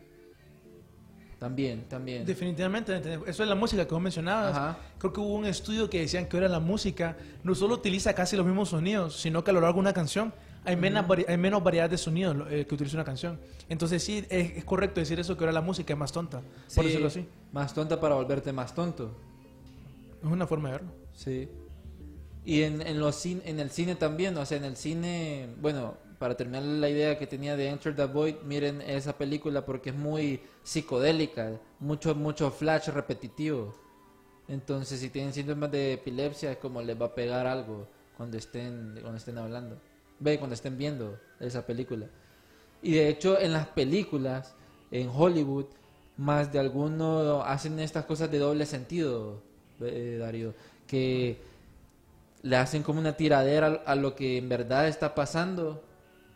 También, 1.40 1.84
también. 1.88 2.26
Definitivamente, 2.26 3.02
eso 3.28 3.44
es 3.44 3.50
la 3.50 3.56
música 3.56 3.86
que 3.86 3.94
vos 3.94 4.02
mencionabas. 4.02 4.56
Ajá. 4.56 4.78
Creo 4.98 5.14
que 5.14 5.20
hubo 5.20 5.36
un 5.36 5.46
estudio 5.46 5.90
que 5.90 6.00
decían 6.00 6.28
que 6.28 6.38
ahora 6.38 6.50
la 6.50 6.60
música 6.60 7.18
no 7.44 7.54
solo 7.56 7.76
utiliza 7.76 8.14
casi 8.14 8.36
los 8.36 8.46
mismos 8.46 8.70
sonidos, 8.70 9.20
sino 9.20 9.44
que 9.44 9.52
a 9.52 9.54
lo 9.54 9.62
largo 9.62 9.76
de 9.76 9.82
una 9.82 9.94
canción 9.94 10.34
hay, 10.64 10.76
menos, 10.76 11.06
vari- 11.06 11.26
hay 11.28 11.38
menos 11.38 11.62
variedad 11.64 11.90
de 11.90 11.98
sonidos 11.98 12.48
eh, 12.50 12.66
que 12.68 12.74
utiliza 12.74 12.98
una 12.98 13.04
canción. 13.04 13.40
Entonces 13.70 14.02
sí, 14.02 14.26
es, 14.30 14.52
es 14.58 14.66
correcto 14.66 15.00
decir 15.02 15.20
eso, 15.20 15.38
que 15.38 15.44
ahora 15.44 15.52
la 15.52 15.62
música 15.62 15.94
es 15.94 16.00
más 16.00 16.12
tonta, 16.12 16.40
por 16.42 16.50
Sí, 16.68 16.82
decirlo 16.84 17.08
así. 17.08 17.28
Más 17.52 17.74
tonta 17.74 18.00
para 18.00 18.16
volverte 18.16 18.52
más 18.52 18.74
tonto. 18.74 19.16
Es 20.24 20.30
una 20.32 20.48
forma 20.48 20.70
de 20.70 20.76
verlo. 20.78 20.92
Sí. 21.14 21.48
Y 22.46 22.62
en, 22.62 22.82
en, 22.82 23.00
los 23.00 23.26
en 23.26 23.60
el 23.60 23.72
cine 23.72 23.96
también, 23.96 24.38
o 24.38 24.46
sea, 24.46 24.58
en 24.58 24.66
el 24.66 24.78
cine, 24.78 25.50
bueno, 25.60 25.98
para 26.20 26.38
terminar 26.38 26.64
la 26.64 26.90
idea 26.90 27.18
que 27.18 27.28
tenía 27.28 27.56
de 27.56 27.68
Enter 27.68 27.96
the 27.96 28.06
Void, 28.06 28.36
miren 28.46 28.82
esa 28.82 29.18
película 29.18 29.66
porque 29.66 29.90
es 29.90 29.96
muy 29.96 30.40
psicodélica, 30.64 31.60
mucho, 31.80 32.14
mucho 32.16 32.52
flash 32.52 32.90
repetitivo. 32.90 33.74
Entonces, 34.48 35.00
si 35.00 35.10
tienen 35.10 35.34
síntomas 35.34 35.72
de 35.72 35.94
epilepsia, 35.94 36.52
es 36.52 36.58
como 36.58 36.82
les 36.82 37.00
va 37.00 37.08
a 37.08 37.16
pegar 37.16 37.48
algo 37.48 37.88
cuando 38.16 38.38
estén, 38.38 38.98
cuando 39.02 39.18
estén 39.18 39.38
hablando. 39.38 39.78
Ve, 40.20 40.38
cuando 40.38 40.54
estén 40.54 40.78
viendo 40.78 41.20
esa 41.40 41.66
película. 41.66 42.08
Y 42.82 42.94
de 42.94 43.10
hecho, 43.10 43.40
en 43.40 43.54
las 43.54 43.68
películas, 43.68 44.56
en 44.92 45.10
Hollywood, 45.10 45.66
más 46.18 46.54
de 46.54 46.60
algunos 46.60 47.44
hacen 47.46 47.80
estas 47.80 48.06
cosas 48.06 48.32
de 48.32 48.40
doble 48.40 48.66
sentido, 48.66 49.42
eh, 49.82 50.18
Darío, 50.20 50.54
que 50.88 51.42
le 52.46 52.58
hacen 52.58 52.84
como 52.84 53.00
una 53.00 53.18
tiradera 53.18 53.82
a, 53.88 53.96
lo 53.96 54.14
que 54.14 54.38
en 54.38 54.48
verdad 54.48 54.88
está 54.88 55.16
pasando, 55.16 55.84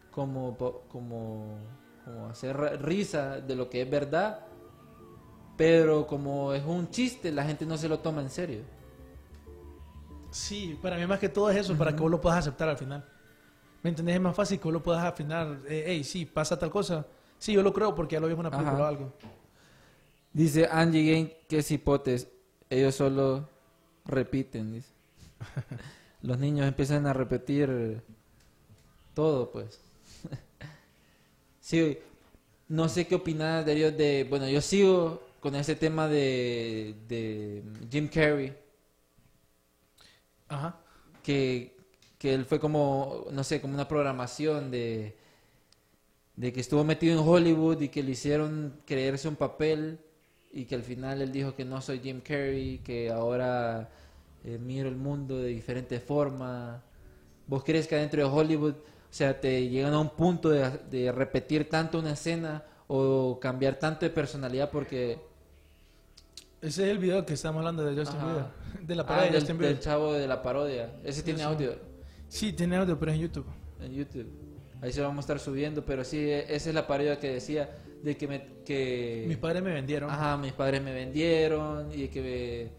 como, 0.10 0.58
como, 0.88 1.60
como 2.04 2.28
hacer 2.28 2.58
risa 2.82 3.40
de 3.40 3.56
lo 3.56 3.70
que 3.70 3.84
es 3.84 3.90
verdad, 3.90 4.40
pero 5.56 6.08
como 6.08 6.52
es 6.56 6.66
un 6.66 6.90
chiste, 6.90 7.32
la 7.32 7.44
gente 7.44 7.64
no 7.68 7.78
se 7.78 7.88
lo 7.88 8.00
toma 8.00 8.22
en 8.22 8.32
serio. 8.32 8.64
Sí, 10.32 10.80
para 10.82 10.98
mí 10.98 11.06
más 11.06 11.20
que 11.20 11.30
todo 11.30 11.52
es 11.52 11.58
eso, 11.58 11.78
para 11.78 11.96
que 11.96 12.02
vos 12.02 12.10
lo 12.10 12.20
puedas 12.20 12.40
aceptar 12.40 12.70
al 12.70 12.78
final. 12.78 13.06
¿Me 13.84 13.92
entendés? 13.92 14.16
Es 14.16 14.22
más 14.22 14.36
fácil 14.36 14.58
que 14.58 14.64
vos 14.64 14.74
lo 14.74 14.82
puedas 14.82 15.04
afinar. 15.04 15.60
Eh, 15.68 15.84
hey, 15.86 16.04
sí, 16.04 16.26
pasa 16.26 16.58
tal 16.58 16.72
cosa. 16.72 17.06
Sí, 17.38 17.54
yo 17.54 17.62
lo 17.62 17.72
creo 17.72 17.94
porque 17.94 18.16
ya 18.16 18.20
lo 18.20 18.26
vi 18.26 18.34
en 18.34 18.40
una 18.40 18.50
película 18.50 18.74
Ajá. 18.74 18.84
o 18.84 18.88
algo. 18.88 19.14
Dice 20.34 20.68
Angie 20.72 21.12
Gain 21.12 21.34
que 21.48 21.60
es 21.60 21.70
hipotes, 21.70 22.28
ellos 22.68 22.96
solo 22.96 23.48
repiten, 24.06 24.74
dice. 24.74 24.92
Los 26.22 26.40
niños 26.40 26.66
empiezan 26.68 27.06
a 27.08 27.14
repetir 27.14 28.02
todo, 29.14 29.52
pues. 29.52 29.80
sí, 31.60 31.98
no 32.70 32.90
sé 32.90 33.08
qué 33.08 33.16
opinas 33.16 33.66
de 33.66 33.74
ellos 33.74 33.98
de, 33.98 34.28
bueno, 34.30 34.48
yo 34.50 34.62
sigo 34.62 35.22
con 35.40 35.56
ese 35.56 35.76
tema 35.76 36.08
de, 36.08 36.96
de 37.08 37.64
Jim 37.92 38.10
Carrey, 38.10 38.56
Ajá. 40.48 40.80
que, 41.24 41.78
que 42.18 42.34
él 42.34 42.46
fue 42.46 42.60
como, 42.60 43.26
no 43.32 43.44
sé, 43.44 43.62
como 43.62 43.74
una 43.74 43.88
programación 43.88 44.72
de, 44.72 45.18
de 46.36 46.54
que 46.54 46.62
estuvo 46.62 46.84
metido 46.84 47.20
en 47.20 47.28
Hollywood 47.28 47.82
y 47.82 47.90
que 47.90 48.04
le 48.04 48.12
hicieron 48.12 48.82
creerse 48.86 49.28
un 49.28 49.36
papel 49.36 50.00
y 50.52 50.66
que 50.66 50.76
al 50.76 50.84
final 50.84 51.22
él 51.22 51.32
dijo 51.32 51.56
que 51.56 51.66
no 51.66 51.82
soy 51.82 52.00
Jim 52.00 52.22
Carrey, 52.22 52.80
que 52.80 53.10
ahora 53.12 53.90
eh, 54.44 54.58
miro 54.58 54.90
el 54.90 54.96
mundo 54.96 55.38
de 55.38 55.48
diferente 55.50 56.00
forma. 56.00 56.82
¿Vos 57.48 57.64
crees 57.64 57.88
que 57.88 57.96
adentro 57.96 58.22
de 58.22 58.30
Hollywood, 58.30 58.74
o 58.74 58.84
sea, 59.12 59.40
te 59.40 59.68
llegan 59.70 59.94
a 59.94 60.00
un 60.00 60.10
punto 60.10 60.50
de, 60.50 60.70
de 60.92 61.12
repetir 61.12 61.68
tanto 61.70 62.00
una 62.00 62.12
escena 62.14 62.64
o 62.88 63.40
cambiar 63.40 63.76
tanto 63.80 64.06
de 64.06 64.10
personalidad 64.12 64.70
porque... 64.72 65.20
Ese 66.62 66.84
es 66.84 66.90
el 66.90 66.98
video 66.98 67.26
que 67.26 67.34
estamos 67.36 67.60
hablando 67.60 67.84
de 67.86 67.96
Justin. 67.96 68.20
Bieber. 68.22 68.46
De 68.86 68.96
la 68.96 69.04
Ah, 69.04 69.06
parodia 69.08 69.26
de 69.28 69.32
del, 69.32 69.40
Justin 69.42 69.58
Bieber. 69.58 69.76
del 69.76 69.84
chavo 69.84 70.14
de 70.14 70.28
la 70.28 70.42
parodia. 70.42 70.92
Ese 71.04 71.24
tiene 71.24 71.40
Sí. 71.40 71.46
audio. 71.46 71.76
Sí, 72.28 72.54
tiene 72.54 72.76
audio, 72.76 73.00
pero 73.00 73.12
en 73.14 73.20
YouTube. 73.20 73.46
en 73.82 73.94
YouTube. 73.94 74.28
Ahí 74.82 74.92
se 74.92 75.00
lo 75.02 75.08
vamos 75.08 75.24
a 75.24 75.26
estar 75.26 75.40
subiendo, 75.40 75.84
pero 75.86 76.04
sí, 76.04 76.18
e- 76.18 76.54
esa 76.54 76.70
es 76.70 76.76
la 76.76 76.86
parodia 76.86 77.18
que 77.20 77.32
decía 77.34 77.70
de 78.04 78.18
que 78.18 78.28
me... 78.28 78.46
Que... 78.66 79.24
Mis 79.28 79.38
padres 79.38 79.64
me 79.64 79.72
vendieron. 79.74 80.10
Ajá, 80.10 80.36
mis 80.38 80.52
padres 80.54 80.82
me 80.82 80.94
vendieron 80.94 81.90
y 81.94 82.08
que, 82.10 82.72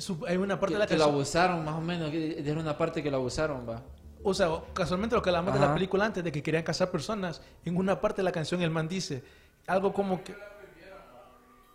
Su- 0.00 0.24
hay 0.26 0.36
una 0.36 0.58
parte 0.58 0.72
que, 0.74 0.74
de 0.74 0.78
la 0.80 0.86
que 0.86 0.94
lo 0.94 1.00
canción. 1.00 1.14
abusaron, 1.14 1.64
más 1.64 1.74
o 1.74 1.80
menos. 1.80 2.10
que 2.10 2.40
Era 2.40 2.58
una 2.60 2.76
parte 2.76 3.02
que 3.02 3.10
lo 3.10 3.18
abusaron, 3.18 3.68
va. 3.68 3.82
O 4.22 4.34
sea, 4.34 4.48
casualmente 4.74 5.14
lo 5.16 5.22
que 5.22 5.30
hablamos 5.30 5.54
de 5.54 5.60
la 5.60 5.66
Ajá. 5.66 5.74
película 5.74 6.04
antes, 6.04 6.22
de 6.22 6.30
que 6.32 6.42
querían 6.42 6.62
casar 6.62 6.90
personas, 6.90 7.40
en 7.64 7.76
una 7.76 8.00
parte 8.00 8.18
de 8.18 8.24
la 8.24 8.32
canción 8.32 8.60
el 8.62 8.70
man 8.70 8.86
dice 8.88 9.22
algo 9.66 9.92
como 9.92 10.22
que... 10.22 10.34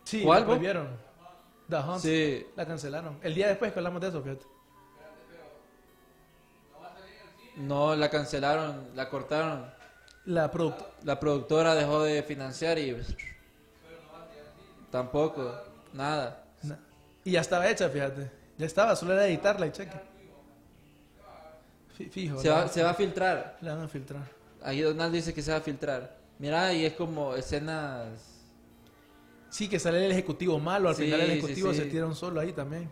Sí, 0.04 0.22
¿Cuál, 0.24 0.42
la 0.42 0.46
vos? 0.46 0.54
prohibieron. 0.56 0.88
The 1.70 1.76
Hunt. 1.78 2.00
Sí. 2.00 2.46
La 2.56 2.66
cancelaron. 2.68 3.18
El 3.24 3.34
día 3.34 3.48
después 3.48 3.74
que 3.74 3.80
hablamos 3.80 4.00
de 4.02 4.10
eso, 4.10 4.22
fíjate. 4.22 4.46
No, 7.58 7.96
la 7.96 8.10
cancelaron, 8.10 8.90
la 8.96 9.10
cortaron. 9.10 9.66
La 10.26 10.52
productora... 10.52 10.92
La 11.04 11.20
productora 11.20 11.76
dejó 11.76 12.04
de 12.04 12.22
financiar 12.24 12.78
y... 12.78 12.96
Tampoco, 14.92 15.52
nada. 15.94 16.44
Y 17.26 17.32
ya 17.32 17.42
estaba 17.42 17.70
hecha, 17.70 17.90
fíjate. 17.90 18.32
Ya 18.58 18.66
estaba, 18.66 18.96
solo 18.96 19.14
era 19.14 19.28
editarla 19.28 19.68
y 19.68 19.72
cheque. 19.72 20.00
Fi- 21.98 22.06
Fijo. 22.10 22.40
Se 22.40 22.48
la- 22.50 22.56
va, 22.56 22.68
se 22.70 22.84
va 22.84 22.92
a 22.92 22.94
filtrar. 22.94 23.58
La 23.62 23.76
van 23.76 23.84
a 23.84 23.88
filtrar. 23.90 24.24
Ahí 24.64 24.80
Donald 24.82 25.14
dice 25.14 25.34
que 25.34 25.42
se 25.42 25.52
va 25.52 25.58
a 25.58 25.62
filtrar. 25.62 26.18
Mira, 26.40 26.72
y 26.74 26.86
es 26.86 26.94
como 26.94 27.36
escenas... 27.36 28.08
Sí, 29.50 29.68
que 29.70 29.80
sale 29.80 30.06
el 30.06 30.12
ejecutivo 30.12 30.60
malo, 30.60 30.90
al 30.90 30.96
Sí, 30.96 31.04
final 31.06 31.22
el 31.22 31.28
sí, 31.28 31.32
ejecutivo 31.38 31.72
sí. 31.74 31.80
se 31.80 31.86
tira 31.86 32.06
un 32.06 32.16
solo 32.16 32.40
ahí 32.42 32.52
también. 32.52 32.90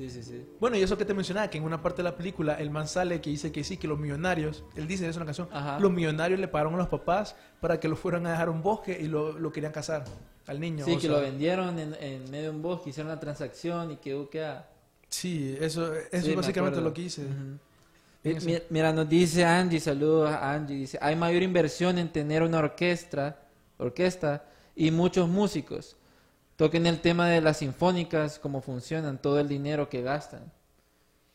Sí, 0.00 0.08
sí, 0.08 0.22
sí. 0.22 0.46
Bueno, 0.58 0.78
y 0.78 0.82
eso 0.82 0.96
que 0.96 1.04
te 1.04 1.12
mencionaba, 1.12 1.50
que 1.50 1.58
en 1.58 1.64
una 1.64 1.82
parte 1.82 1.98
de 1.98 2.04
la 2.04 2.16
película 2.16 2.54
el 2.54 2.70
man 2.70 2.88
sale 2.88 3.20
que 3.20 3.28
dice 3.28 3.52
que 3.52 3.62
sí, 3.64 3.76
que 3.76 3.86
los 3.86 3.98
millonarios, 3.98 4.64
él 4.74 4.88
dice 4.88 5.06
eso 5.06 5.18
en 5.18 5.20
la 5.20 5.26
canción, 5.26 5.48
Ajá. 5.52 5.78
los 5.78 5.92
millonarios 5.92 6.40
le 6.40 6.48
pagaron 6.48 6.72
a 6.74 6.78
los 6.78 6.88
papás 6.88 7.36
para 7.60 7.78
que 7.78 7.86
lo 7.86 7.96
fueran 7.96 8.26
a 8.26 8.30
dejar 8.30 8.48
a 8.48 8.50
un 8.50 8.62
bosque 8.62 8.98
y 8.98 9.08
lo, 9.08 9.38
lo 9.38 9.52
querían 9.52 9.72
casar 9.72 10.04
al 10.46 10.58
niño. 10.58 10.86
Sí, 10.86 10.94
que 10.94 11.02
sea, 11.02 11.10
lo 11.10 11.20
vendieron 11.20 11.78
en, 11.78 11.94
en 12.00 12.30
medio 12.30 12.44
de 12.44 12.56
un 12.56 12.62
bosque, 12.62 12.88
hicieron 12.90 13.12
la 13.12 13.20
transacción 13.20 13.90
y 13.90 13.96
quedó 13.96 14.30
que... 14.30 14.42
ah, 14.42 14.66
Sí, 15.10 15.54
eso, 15.60 15.92
eso 15.94 16.06
es 16.12 16.26
me 16.28 16.36
básicamente 16.36 16.80
lo 16.80 16.94
que 16.94 17.02
hice. 17.02 17.22
Ujú. 17.26 17.32
En 17.32 17.58
Mi- 18.22 18.30
ese- 18.32 18.46
mi- 18.46 18.58
Mira, 18.70 18.92
nos 18.94 19.06
dice 19.06 19.44
Angie, 19.44 19.80
saludos 19.80 20.30
a 20.30 20.54
Angie, 20.54 20.76
dice, 20.76 20.98
hay 21.02 21.14
mayor 21.14 21.42
inversión 21.42 21.98
en 21.98 22.10
tener 22.10 22.42
una 22.42 22.58
orquesta, 22.58 23.38
orquesta 23.76 24.44
y 24.74 24.90
muchos 24.90 25.28
músicos 25.28 25.96
toquen 26.60 26.84
el 26.84 27.00
tema 27.00 27.26
de 27.26 27.40
las 27.40 27.56
sinfónicas, 27.56 28.38
cómo 28.38 28.60
funcionan, 28.60 29.16
todo 29.16 29.40
el 29.40 29.48
dinero 29.48 29.88
que 29.88 30.02
gastan. 30.02 30.52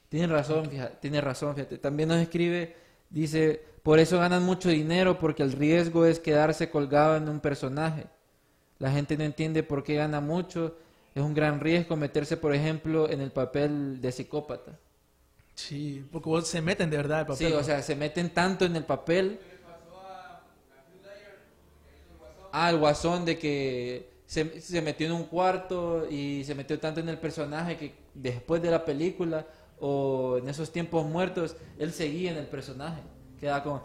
Tiene 0.08 0.28
razón, 0.28 0.70
fíjate, 0.70 0.98
tiene 1.02 1.20
razón, 1.20 1.56
fíjate. 1.56 1.80
También 1.80 2.10
nos 2.10 2.20
escribe, 2.20 2.76
dice, 3.10 3.60
por 3.82 3.98
eso 3.98 4.20
ganan 4.20 4.44
mucho 4.44 4.70
dinero, 4.70 5.18
porque 5.18 5.42
el 5.42 5.54
riesgo 5.54 6.06
es 6.06 6.20
quedarse 6.20 6.70
colgado 6.70 7.18
en 7.18 7.28
un 7.28 7.40
personaje. 7.40 8.06
La 8.78 8.92
gente 8.92 9.18
no 9.18 9.24
entiende 9.24 9.64
por 9.64 9.84
qué 9.84 9.96
gana 9.96 10.22
mucho. 10.22 10.78
Es 11.16 11.24
un 11.24 11.34
gran 11.34 11.60
riesgo 11.60 11.96
meterse, 11.96 12.38
por 12.38 12.54
ejemplo, 12.54 13.10
en 13.10 13.20
el 13.20 13.32
papel 13.32 14.00
de 14.02 14.12
psicópata. 14.12 14.78
Sí, 15.56 16.08
porque 16.12 16.30
vos 16.30 16.48
se 16.48 16.62
meten 16.62 16.92
de 16.92 16.98
verdad 16.98 17.22
al 17.22 17.26
papel. 17.26 17.48
Sí, 17.48 17.52
o 17.52 17.64
sea, 17.64 17.82
se 17.82 17.96
meten 17.96 18.32
tanto 18.32 18.64
en 18.64 18.76
el 18.76 18.84
papel. 18.84 19.40
Ah, 22.52 22.70
el 22.70 22.78
guasón 22.78 23.26
de 23.26 23.40
que 23.40 24.15
se, 24.26 24.60
se 24.62 24.82
metió 24.82 25.08
en 25.08 25.14
un 25.14 25.26
cuarto 25.26 26.08
y 26.10 26.44
se 26.44 26.56
metió 26.56 26.80
tanto 26.80 27.00
en 27.00 27.10
el 27.10 27.18
personaje 27.18 27.78
que 27.78 27.94
después 28.14 28.62
de 28.62 28.72
la 28.72 28.84
película 28.84 29.46
o 29.80 30.38
en 30.38 30.48
esos 30.50 30.72
tiempos 30.72 31.06
muertos, 31.06 31.56
él 31.78 31.92
seguía 31.92 32.32
en 32.32 32.38
el 32.38 32.48
personaje. 32.48 33.02
Queda 33.40 33.62
como... 33.64 33.84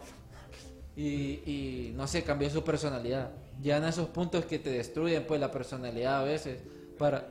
Y, 0.95 1.03
y 1.45 1.93
no 1.95 2.07
sé, 2.07 2.23
cambió 2.23 2.49
su 2.49 2.63
personalidad. 2.63 3.31
Llegan 3.61 3.83
a 3.83 3.89
esos 3.89 4.07
puntos 4.09 4.45
que 4.45 4.59
te 4.59 4.69
destruyen 4.69 5.25
pues 5.25 5.39
la 5.39 5.51
personalidad 5.51 6.21
a 6.21 6.23
veces. 6.23 6.59
Para... 6.97 7.27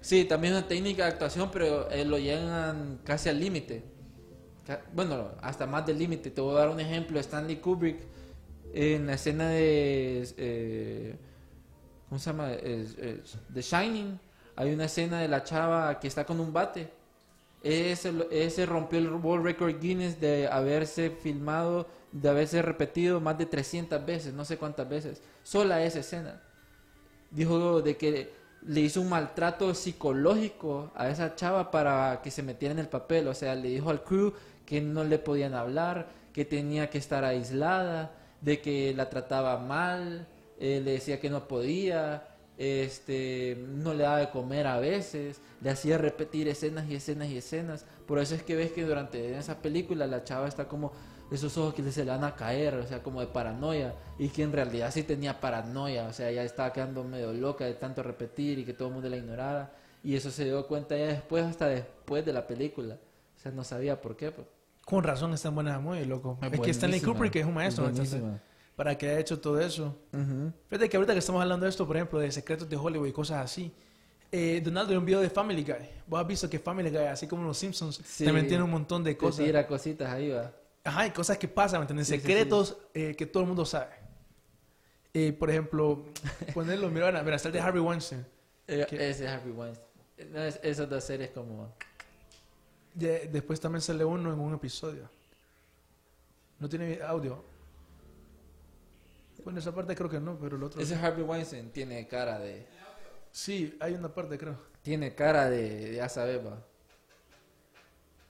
Sí, 0.00 0.24
también 0.24 0.54
una 0.54 0.66
técnica 0.66 1.04
de 1.04 1.10
actuación, 1.10 1.50
pero 1.52 1.90
eh, 1.90 2.04
lo 2.04 2.18
llegan 2.18 3.00
casi 3.04 3.28
al 3.28 3.38
límite. 3.38 3.82
Bueno, 4.94 5.30
hasta 5.40 5.66
más 5.66 5.86
del 5.86 5.98
límite. 5.98 6.30
Te 6.30 6.40
voy 6.40 6.56
a 6.56 6.60
dar 6.60 6.70
un 6.70 6.80
ejemplo. 6.80 7.18
Stanley 7.20 7.56
Kubrick 7.56 7.98
en 8.72 9.06
la 9.06 9.14
escena 9.14 9.48
de... 9.50 10.28
eh, 10.36 11.16
¿Cómo 12.08 12.18
se 12.18 12.30
llama? 12.30 12.50
The 13.52 13.62
Shining. 13.62 14.18
Hay 14.56 14.72
una 14.72 14.86
escena 14.86 15.20
de 15.20 15.28
la 15.28 15.44
chava 15.44 16.00
que 16.00 16.08
está 16.08 16.24
con 16.24 16.40
un 16.40 16.52
bate. 16.52 16.90
Ese, 17.62 18.12
ese 18.30 18.66
rompió 18.66 18.98
el 18.98 19.08
World 19.12 19.44
Record 19.44 19.80
Guinness 19.80 20.20
de 20.20 20.48
haberse 20.48 21.10
filmado, 21.10 21.86
de 22.12 22.28
haberse 22.28 22.62
repetido 22.62 23.20
más 23.20 23.36
de 23.36 23.46
300 23.46 24.04
veces, 24.06 24.32
no 24.32 24.44
sé 24.44 24.56
cuántas 24.56 24.88
veces. 24.88 25.20
Sola 25.42 25.82
esa 25.82 26.00
escena. 26.00 26.40
Dijo 27.30 27.82
de 27.82 27.96
que 27.96 28.32
le 28.62 28.80
hizo 28.80 29.00
un 29.00 29.10
maltrato 29.10 29.74
psicológico 29.74 30.90
a 30.94 31.08
esa 31.08 31.34
chava 31.34 31.70
para 31.70 32.20
que 32.22 32.30
se 32.30 32.42
metiera 32.42 32.72
en 32.72 32.78
el 32.78 32.88
papel. 32.88 33.28
O 33.28 33.34
sea, 33.34 33.54
le 33.54 33.68
dijo 33.68 33.90
al 33.90 34.02
crew 34.02 34.32
que 34.64 34.80
no 34.80 35.04
le 35.04 35.18
podían 35.18 35.54
hablar, 35.54 36.08
que 36.32 36.44
tenía 36.44 36.90
que 36.90 36.98
estar 36.98 37.24
aislada, 37.24 38.12
de 38.40 38.60
que 38.60 38.94
la 38.94 39.10
trataba 39.10 39.58
mal, 39.58 40.26
eh, 40.58 40.80
le 40.84 40.92
decía 40.92 41.20
que 41.20 41.30
no 41.30 41.46
podía, 41.46 42.28
este, 42.56 43.56
no 43.68 43.94
le 43.94 44.02
daba 44.02 44.18
de 44.18 44.30
comer 44.30 44.66
a 44.66 44.78
veces, 44.80 45.40
le 45.60 45.70
hacía 45.70 45.98
repetir 45.98 46.48
escenas 46.48 46.88
y 46.88 46.96
escenas 46.96 47.28
y 47.28 47.38
escenas. 47.38 47.84
Por 48.06 48.18
eso 48.18 48.34
es 48.34 48.42
que 48.42 48.56
ves 48.56 48.72
que 48.72 48.84
durante 48.84 49.36
esa 49.38 49.62
película 49.62 50.06
la 50.06 50.24
chava 50.24 50.48
está 50.48 50.66
como 50.66 50.92
esos 51.30 51.56
ojos 51.58 51.74
que 51.74 51.90
se 51.92 52.04
le 52.04 52.10
van 52.10 52.24
a 52.24 52.34
caer, 52.34 52.74
o 52.74 52.86
sea, 52.86 53.02
como 53.02 53.20
de 53.20 53.26
paranoia, 53.26 53.94
y 54.18 54.28
que 54.28 54.42
en 54.42 54.52
realidad 54.52 54.90
sí 54.90 55.02
tenía 55.02 55.40
paranoia, 55.40 56.06
o 56.06 56.12
sea, 56.12 56.30
ya 56.30 56.42
estaba 56.42 56.72
quedando 56.72 57.04
medio 57.04 57.32
loca 57.32 57.64
de 57.64 57.74
tanto 57.74 58.02
repetir 58.02 58.58
y 58.58 58.64
que 58.64 58.72
todo 58.72 58.88
el 58.88 58.94
mundo 58.94 59.08
la 59.08 59.18
ignorara, 59.18 59.72
y 60.02 60.16
eso 60.16 60.30
se 60.30 60.44
dio 60.44 60.66
cuenta 60.66 60.96
ya 60.96 61.06
después, 61.06 61.44
hasta 61.44 61.66
después 61.66 62.24
de 62.24 62.32
la 62.32 62.46
película, 62.46 62.96
o 63.36 63.40
sea, 63.40 63.52
no 63.52 63.62
sabía 63.62 64.00
por 64.00 64.16
qué, 64.16 64.30
pues. 64.30 64.46
Con 64.86 65.04
razón 65.04 65.34
es 65.34 65.42
tan 65.42 65.54
buena 65.54 65.78
muy 65.80 66.02
loco. 66.06 66.38
Es 66.40 66.50
Es, 66.50 66.60
que 66.60 66.70
Stanley. 66.70 67.02
Kubrick 67.02 67.36
es 67.36 67.44
un 67.44 67.52
maestro, 67.52 67.84
Es 67.84 67.90
entonces. 67.90 68.22
Para 68.78 68.96
que 68.96 69.10
haya 69.10 69.18
hecho 69.18 69.40
todo 69.40 69.58
eso. 69.60 69.92
Fíjate 70.68 70.88
que 70.88 70.96
ahorita 70.96 71.12
que 71.12 71.18
estamos 71.18 71.42
hablando 71.42 71.64
de 71.64 71.70
esto, 71.70 71.84
por 71.84 71.96
ejemplo, 71.96 72.20
de 72.20 72.30
secretos 72.30 72.68
de 72.68 72.76
Hollywood 72.76 73.08
y 73.08 73.12
cosas 73.12 73.44
así. 73.44 73.72
Eh, 74.30 74.60
Donaldo, 74.64 74.96
un 74.96 75.04
video 75.04 75.18
de 75.20 75.28
Family 75.28 75.64
Guy. 75.64 75.88
Vos 76.06 76.20
has 76.20 76.26
visto 76.28 76.48
que 76.48 76.60
Family 76.60 76.88
Guy, 76.90 76.98
así 77.06 77.26
como 77.26 77.42
los 77.42 77.58
Simpsons, 77.58 78.00
Sí. 78.04 78.24
también 78.24 78.46
tiene 78.46 78.62
un 78.62 78.70
montón 78.70 79.02
de 79.02 79.16
cosas. 79.16 79.44
tira 79.44 79.66
cositas 79.66 80.08
ahí, 80.12 80.28
va. 80.30 80.52
Ajá, 80.84 81.00
hay 81.00 81.10
cosas 81.10 81.38
que 81.38 81.48
pasan, 81.48 81.80
¿me 81.80 81.82
entiendes? 81.84 82.06
Sí, 82.06 82.14
sí, 82.14 82.20
Secretos 82.20 82.76
eh, 82.94 83.16
que 83.18 83.26
todo 83.26 83.42
el 83.42 83.48
mundo 83.48 83.64
sabe. 83.64 83.94
Eh, 85.12 85.32
por 85.32 85.50
ejemplo, 85.50 86.04
ponerlo, 86.54 86.88
mira, 86.88 87.10
mira, 87.24 87.34
está 87.34 87.48
el 87.48 87.54
de 87.54 87.60
Harvey 87.60 87.82
Weinstein. 87.82 88.24
Eh. 88.68 88.86
Ese 88.92 89.24
es 89.24 89.28
Harvey 89.30 89.52
Weinstein. 89.52 90.32
No, 90.32 90.38
es- 90.44 90.60
esas 90.62 90.88
dos 90.88 91.02
series 91.02 91.30
como... 91.30 91.74
De- 92.94 93.28
después 93.32 93.58
también 93.58 93.82
sale 93.82 94.04
uno 94.04 94.32
en 94.32 94.38
un 94.38 94.54
episodio. 94.54 95.10
No 96.60 96.68
tiene 96.68 97.00
audio. 97.02 97.42
Bueno, 99.48 99.60
esa 99.60 99.74
parte 99.74 99.96
creo 99.96 100.10
que 100.10 100.20
no, 100.20 100.38
pero 100.38 100.58
el 100.58 100.62
otro. 100.62 100.78
Ese 100.78 100.94
Harvey 100.94 101.24
Weinstein 101.24 101.70
tiene 101.70 102.06
cara 102.06 102.38
de... 102.38 102.66
Sí, 103.30 103.74
hay 103.80 103.94
una 103.94 104.12
parte, 104.14 104.36
creo. 104.36 104.58
Tiene 104.82 105.14
cara 105.14 105.48
de... 105.48 105.94
ya 105.94 106.06
sabes, 106.10 106.44
va. 106.44 106.62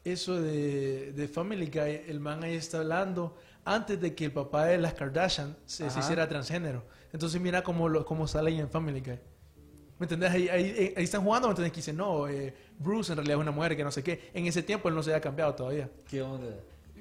Eso 0.04 0.40
de, 0.40 1.10
de 1.10 1.26
Family 1.26 1.66
Guy, 1.66 2.04
el 2.06 2.20
man 2.20 2.44
ahí 2.44 2.54
está 2.54 2.78
hablando 2.78 3.36
antes 3.64 4.00
de 4.00 4.14
que 4.14 4.26
el 4.26 4.32
papá 4.32 4.66
de 4.66 4.78
las 4.78 4.94
Kardashian 4.94 5.56
se, 5.66 5.90
se 5.90 5.98
hiciera 5.98 6.28
transgénero. 6.28 6.84
Entonces 7.12 7.40
mira 7.40 7.64
cómo, 7.64 7.88
lo, 7.88 8.04
cómo 8.04 8.28
sale 8.28 8.50
ahí 8.50 8.60
en 8.60 8.70
Family 8.70 9.00
Guy. 9.00 9.18
¿Me 9.98 10.04
entendés? 10.04 10.30
Ahí, 10.30 10.48
ahí, 10.48 10.94
ahí 10.96 11.02
están 11.02 11.24
jugando, 11.24 11.48
¿me 11.48 11.50
entendés? 11.50 11.72
Que 11.72 11.78
dicen, 11.78 11.96
no, 11.96 12.28
eh, 12.28 12.54
Bruce 12.78 13.10
en 13.10 13.16
realidad 13.16 13.38
es 13.38 13.42
una 13.42 13.50
mujer 13.50 13.76
que 13.76 13.82
no 13.82 13.90
sé 13.90 14.04
qué. 14.04 14.30
En 14.32 14.46
ese 14.46 14.62
tiempo 14.62 14.88
él 14.88 14.94
no 14.94 15.02
se 15.02 15.10
había 15.10 15.20
cambiado 15.20 15.52
todavía. 15.52 15.90
¿Qué 16.08 16.22
onda? 16.22 16.46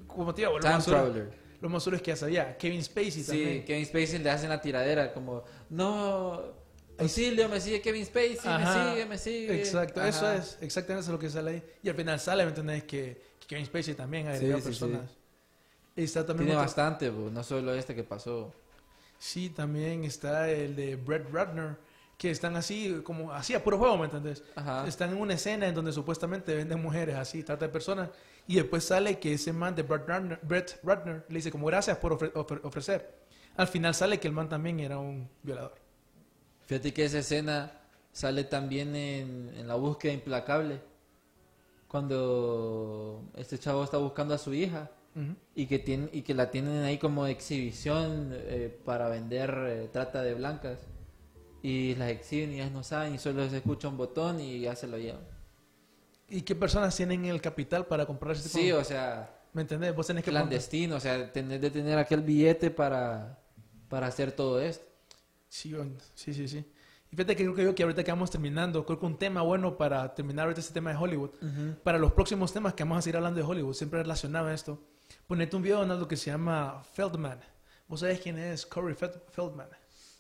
Como 0.08 0.34
te 0.34 0.42
digo, 0.42 0.60
Time 0.60 0.80
Traveler. 0.84 1.47
Lo 1.62 1.70
más 1.70 1.82
solo 1.84 1.96
es 1.96 2.02
que 2.04 2.12
ya 2.12 2.16
sabía. 2.18 2.58
Kevin 2.58 2.84
Spacey 2.84 3.12
Sí, 3.12 3.26
también. 3.26 3.66
Kevin 3.66 3.86
Spacey 3.86 4.20
le 4.20 4.30
hacen 4.30 4.50
la 4.50 4.62
tiradera 4.62 5.14
como... 5.14 5.44
No... 5.70 6.68
Auxilio, 7.00 7.48
me 7.48 7.60
sigue 7.62 7.80
Kevin 7.80 8.04
Spacey, 8.06 8.40
Ajá, 8.44 8.84
me 8.86 8.90
sigue, 8.92 9.06
me 9.06 9.18
sigue. 9.20 9.60
Exacto, 9.60 10.04
eso 10.04 10.26
Ajá. 10.26 10.38
es, 10.38 10.58
exactamente 10.62 11.02
eso 11.02 11.12
es 11.12 11.14
lo 11.14 11.20
que 11.20 11.30
sale 11.30 11.52
ahí. 11.52 11.64
Y 11.84 11.90
al 11.90 11.96
final 11.96 12.20
sale, 12.20 12.44
¿me 12.44 12.50
entendés? 12.50 12.84
Que, 12.86 13.22
que 13.40 13.46
Kevin 13.48 13.66
Spacey 13.68 13.94
también 13.94 14.28
ha 14.28 14.36
Sí, 14.36 14.48
sí, 14.52 14.62
personas. 14.62 15.12
Y 15.96 16.04
está 16.04 16.26
también 16.26 16.48
Tiene 16.48 16.54
otro- 16.54 16.66
bastante, 16.66 17.10
bo, 17.12 17.30
no 17.30 17.44
solo 17.44 17.74
este 17.76 17.94
que 17.94 18.04
pasó. 18.04 18.52
Sí, 19.20 19.50
también 19.52 20.06
está 20.06 20.50
el 20.50 20.76
de 20.76 20.96
Brett 20.96 21.28
Ratner, 21.32 21.76
que 22.18 22.32
están 22.32 22.56
así, 22.56 23.02
como 23.04 23.32
así 23.32 23.54
a 23.54 23.64
puro 23.64 23.78
juego, 23.78 23.96
¿me 24.00 24.06
entendés? 24.06 24.44
Ajá. 24.56 24.88
Están 24.88 25.12
en 25.12 25.18
una 25.22 25.36
escena 25.36 25.68
en 25.68 25.76
donde 25.76 25.92
supuestamente 25.92 26.56
venden 26.56 26.82
mujeres 26.82 27.16
así, 27.16 27.44
trata 27.44 27.66
de 27.68 27.72
personas, 27.72 28.10
y 28.48 28.56
después 28.56 28.84
sale 28.86 29.20
que 29.20 29.34
ese 29.34 29.52
man 29.54 29.76
de 29.76 29.84
Brett 29.84 30.08
Ratner, 30.08 30.40
Brett 30.42 30.80
Ratner 30.84 31.26
le 31.30 31.36
dice 31.36 31.52
como 31.52 31.68
gracias 31.68 31.98
por 31.98 32.18
ofre- 32.18 32.32
ofre- 32.34 32.62
ofrecer. 32.64 33.18
Al 33.58 33.68
final 33.68 33.94
sale 33.94 34.20
que 34.20 34.28
el 34.28 34.34
man 34.34 34.48
también 34.50 34.80
era 34.80 34.98
un 35.00 35.30
violador. 35.44 35.76
Fíjate 36.66 36.94
que 36.94 37.06
esa 37.06 37.20
escena 37.20 37.72
sale 38.12 38.44
también 38.44 38.96
en, 38.96 39.52
en 39.56 39.68
la 39.68 39.76
búsqueda 39.76 40.14
implacable. 40.14 40.80
Cuando 41.88 43.24
este 43.36 43.58
chavo 43.58 43.84
está 43.84 43.98
buscando 43.98 44.34
a 44.34 44.38
su 44.38 44.54
hija 44.54 44.92
y 45.56 45.66
que, 45.66 45.80
tiene, 45.80 46.10
y 46.14 46.22
que 46.22 46.36
la 46.36 46.52
tienen 46.52 46.84
ahí 46.84 47.00
como 47.00 47.26
exhibición 47.26 48.30
eh, 48.34 48.78
para 48.86 49.10
vender 49.10 49.52
eh, 49.68 49.90
trata 49.92 50.22
de 50.22 50.34
blancas. 50.36 50.80
Y 51.64 51.96
las 51.96 52.12
exhiben 52.12 52.52
y 52.52 52.56
ellas 52.56 52.72
no 52.72 52.84
saben 52.84 53.16
y 53.16 53.18
solo 53.18 53.50
se 53.50 53.58
escucha 53.58 53.88
un 53.88 53.98
botón 53.98 54.40
y 54.40 54.60
ya 54.60 54.76
se 54.76 54.86
lo 54.88 54.98
llevan. 54.98 55.22
¿Y 56.30 56.42
qué 56.42 56.56
personas 56.56 56.96
tienen 56.96 57.26
el 57.26 57.42
capital 57.42 57.86
para 57.86 58.06
comprar 58.06 58.36
ese 58.36 58.50
tipo 58.50 58.60
Sí, 58.60 58.72
o 58.72 58.84
sea, 58.84 59.34
¿Me 59.54 59.62
entendés? 59.62 59.96
Vos 59.96 60.06
tenés 60.06 60.24
que 60.24 60.30
clandestino, 60.30 60.96
o 60.98 61.00
sea, 61.00 61.32
tener 61.32 61.60
de 61.60 61.72
tener 61.72 61.98
aquel 61.98 62.22
billete 62.22 62.70
para, 62.70 63.40
para 63.90 64.08
hacer 64.08 64.32
todo 64.32 64.60
esto. 64.62 64.86
Sí, 65.50 65.74
sí, 66.14 66.34
sí, 66.34 66.48
sí. 66.48 66.66
Y 67.10 67.16
fíjate 67.16 67.36
que 67.36 67.44
creo 67.44 67.56
que 67.56 67.64
yo 67.64 67.74
que 67.74 67.84
ahorita 67.84 68.04
que 68.04 68.12
vamos 68.12 68.30
terminando, 68.30 68.86
creo 68.86 69.00
que 69.00 69.06
un 69.06 69.18
tema 69.18 69.42
bueno 69.42 69.78
para 69.78 70.14
terminar 70.14 70.44
ahorita 70.46 70.60
este 70.60 70.74
tema 70.74 70.92
de 70.92 70.98
Hollywood, 70.98 71.32
para 71.84 71.98
los 71.98 72.12
próximos 72.12 72.52
temas 72.52 72.74
que 72.74 72.84
vamos 72.84 73.00
a 73.00 73.02
seguir 73.02 73.16
hablando 73.16 73.40
de 73.40 73.46
Hollywood, 73.48 73.74
siempre 73.74 74.02
relacionado 74.02 74.48
a 74.48 74.54
esto, 74.54 74.80
ponete 75.26 75.56
un 75.56 75.62
video, 75.64 75.80
Donaldo, 75.80 76.08
que 76.08 76.18
se 76.18 76.30
llama 76.30 76.84
Feldman. 76.94 77.40
¿Vos 77.88 78.02
sabés 78.02 78.20
quién 78.20 78.38
es 78.38 78.66
Corey 78.66 78.94
Feld- 78.94 79.22
Feldman? 79.32 79.70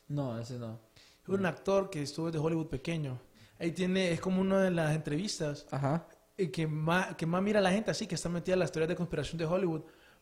No, 0.08 0.40
ese 0.40 0.58
no. 0.58 0.80
Es 1.22 1.28
un 1.30 1.46
actor 1.46 1.90
que 1.90 2.02
estuvo 2.02 2.32
de 2.32 2.40
Hollywood 2.40 2.68
pequeño. 2.68 3.20
Ahí 3.60 3.72
tiene, 3.72 4.12
es 4.12 4.20
como 4.22 4.42
una 4.42 4.62
de 4.62 4.72
las 4.72 4.96
entrevistas 4.96 5.66
Ajá. 5.72 6.08
que 6.54 6.68
más, 6.68 7.16
que 7.16 7.26
más 7.26 7.42
mira 7.42 7.60
a 7.60 7.64
la 7.64 7.72
gente 7.72 7.90
así, 7.92 8.06
que 8.08 8.16
está 8.16 8.30
metida 8.30 8.54
en 8.54 8.60
las 8.60 8.72
teorías 8.72 8.90
de 8.90 8.96
conspiración 8.96 9.38
de 9.38 9.46
Hollywood, 9.46 9.82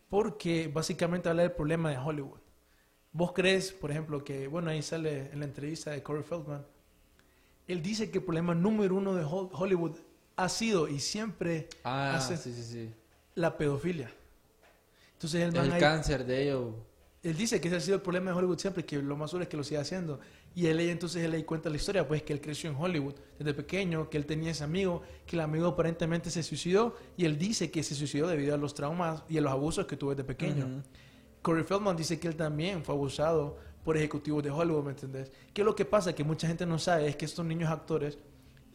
porque 0.10 0.70
básicamente 0.74 1.28
habla 1.30 1.42
del 1.42 1.52
problema 1.52 1.90
de 1.90 1.98
Hollywood. 1.98 2.40
¿Vos 3.12 3.32
crees, 3.34 3.72
por 3.72 3.92
ejemplo, 3.92 4.24
que, 4.24 4.48
bueno, 4.48 4.70
ahí 4.70 4.82
sale 4.82 5.32
en 5.32 5.40
la 5.40 5.46
entrevista 5.46 5.92
de 5.92 6.04
Corey 6.04 6.24
Feldman, 6.24 6.66
él 7.68 7.82
dice 7.82 8.10
que 8.12 8.20
el 8.20 8.24
problema 8.24 8.54
número 8.54 8.96
uno 8.96 9.16
de 9.16 9.24
Hol- 9.24 9.50
Hollywood 9.52 9.98
ha 10.36 10.50
sido 10.50 10.88
y 10.88 11.00
siempre 11.00 11.68
Ah, 11.84 12.16
hace 12.16 12.38
sí, 12.38 12.54
sí, 12.54 12.64
sí. 12.64 12.94
la 13.36 13.58
pedofilia. 13.58 14.12
Entonces 15.14 15.42
el 15.44 15.54
man 15.54 15.66
El 15.66 15.74
ahí- 15.74 15.80
cáncer 15.80 16.26
de 16.26 16.44
ellos. 16.44 16.74
él 17.24 17.36
dice 17.36 17.60
que 17.60 17.68
ese 17.70 17.78
ha 17.78 17.80
sido 17.82 17.96
el 17.96 18.02
problema 18.02 18.32
de 18.32 18.38
Hollywood 18.38 18.60
siempre, 18.60 18.86
que 18.86 19.02
lo 19.02 19.16
más 19.18 19.32
seguro 19.32 19.44
es 19.44 19.50
que 19.50 19.58
lo 19.58 19.64
siga 19.64 19.82
haciendo. 19.82 20.20
Y 20.56 20.68
él 20.68 20.80
entonces 20.80 21.22
él 21.22 21.34
ahí 21.34 21.44
cuenta 21.44 21.70
la 21.70 21.76
historia, 21.76 22.08
pues 22.08 22.24
que 22.24 22.32
él 22.32 22.40
creció 22.40 22.70
en 22.70 22.78
Hollywood 22.78 23.16
desde 23.38 23.54
pequeño, 23.54 24.10
que 24.10 24.16
él 24.16 24.26
tenía 24.26 24.52
ese 24.52 24.64
amigo, 24.64 25.02
que 25.26 25.36
el 25.36 25.42
amigo 25.42 25.68
aparentemente 25.68 26.32
se 26.32 26.42
suicidó 26.44 26.96
y 27.18 27.26
él 27.26 27.38
dice 27.38 27.70
que 27.70 27.84
se 27.84 27.94
suicidó 27.94 28.28
debido 28.28 28.56
a 28.56 28.58
los 28.58 28.74
traumas 28.74 29.24
y 29.28 29.38
a 29.38 29.42
los 29.42 29.52
abusos 29.52 29.86
que 29.86 29.98
tuvo 29.98 30.12
desde 30.12 30.24
pequeño. 30.24 30.82
Corey 31.42 31.66
Feldman 31.66 31.98
dice 31.98 32.20
que 32.20 32.30
él 32.30 32.38
también 32.38 32.86
fue 32.86 32.96
abusado 32.96 33.58
por 33.84 33.98
ejecutivos 33.98 34.42
de 34.44 34.50
Hollywood, 34.50 34.86
¿me 34.86 34.92
entendés? 34.92 35.30
¿Qué 35.54 35.62
es 35.62 35.66
lo 35.66 35.76
que 35.76 35.84
pasa? 35.84 36.16
Que 36.16 36.24
mucha 36.24 36.48
gente 36.48 36.66
no 36.66 36.80
sabe 36.80 37.08
es 37.08 37.18
que 37.18 37.26
estos 37.26 37.46
niños 37.46 37.70
actores, 37.70 38.18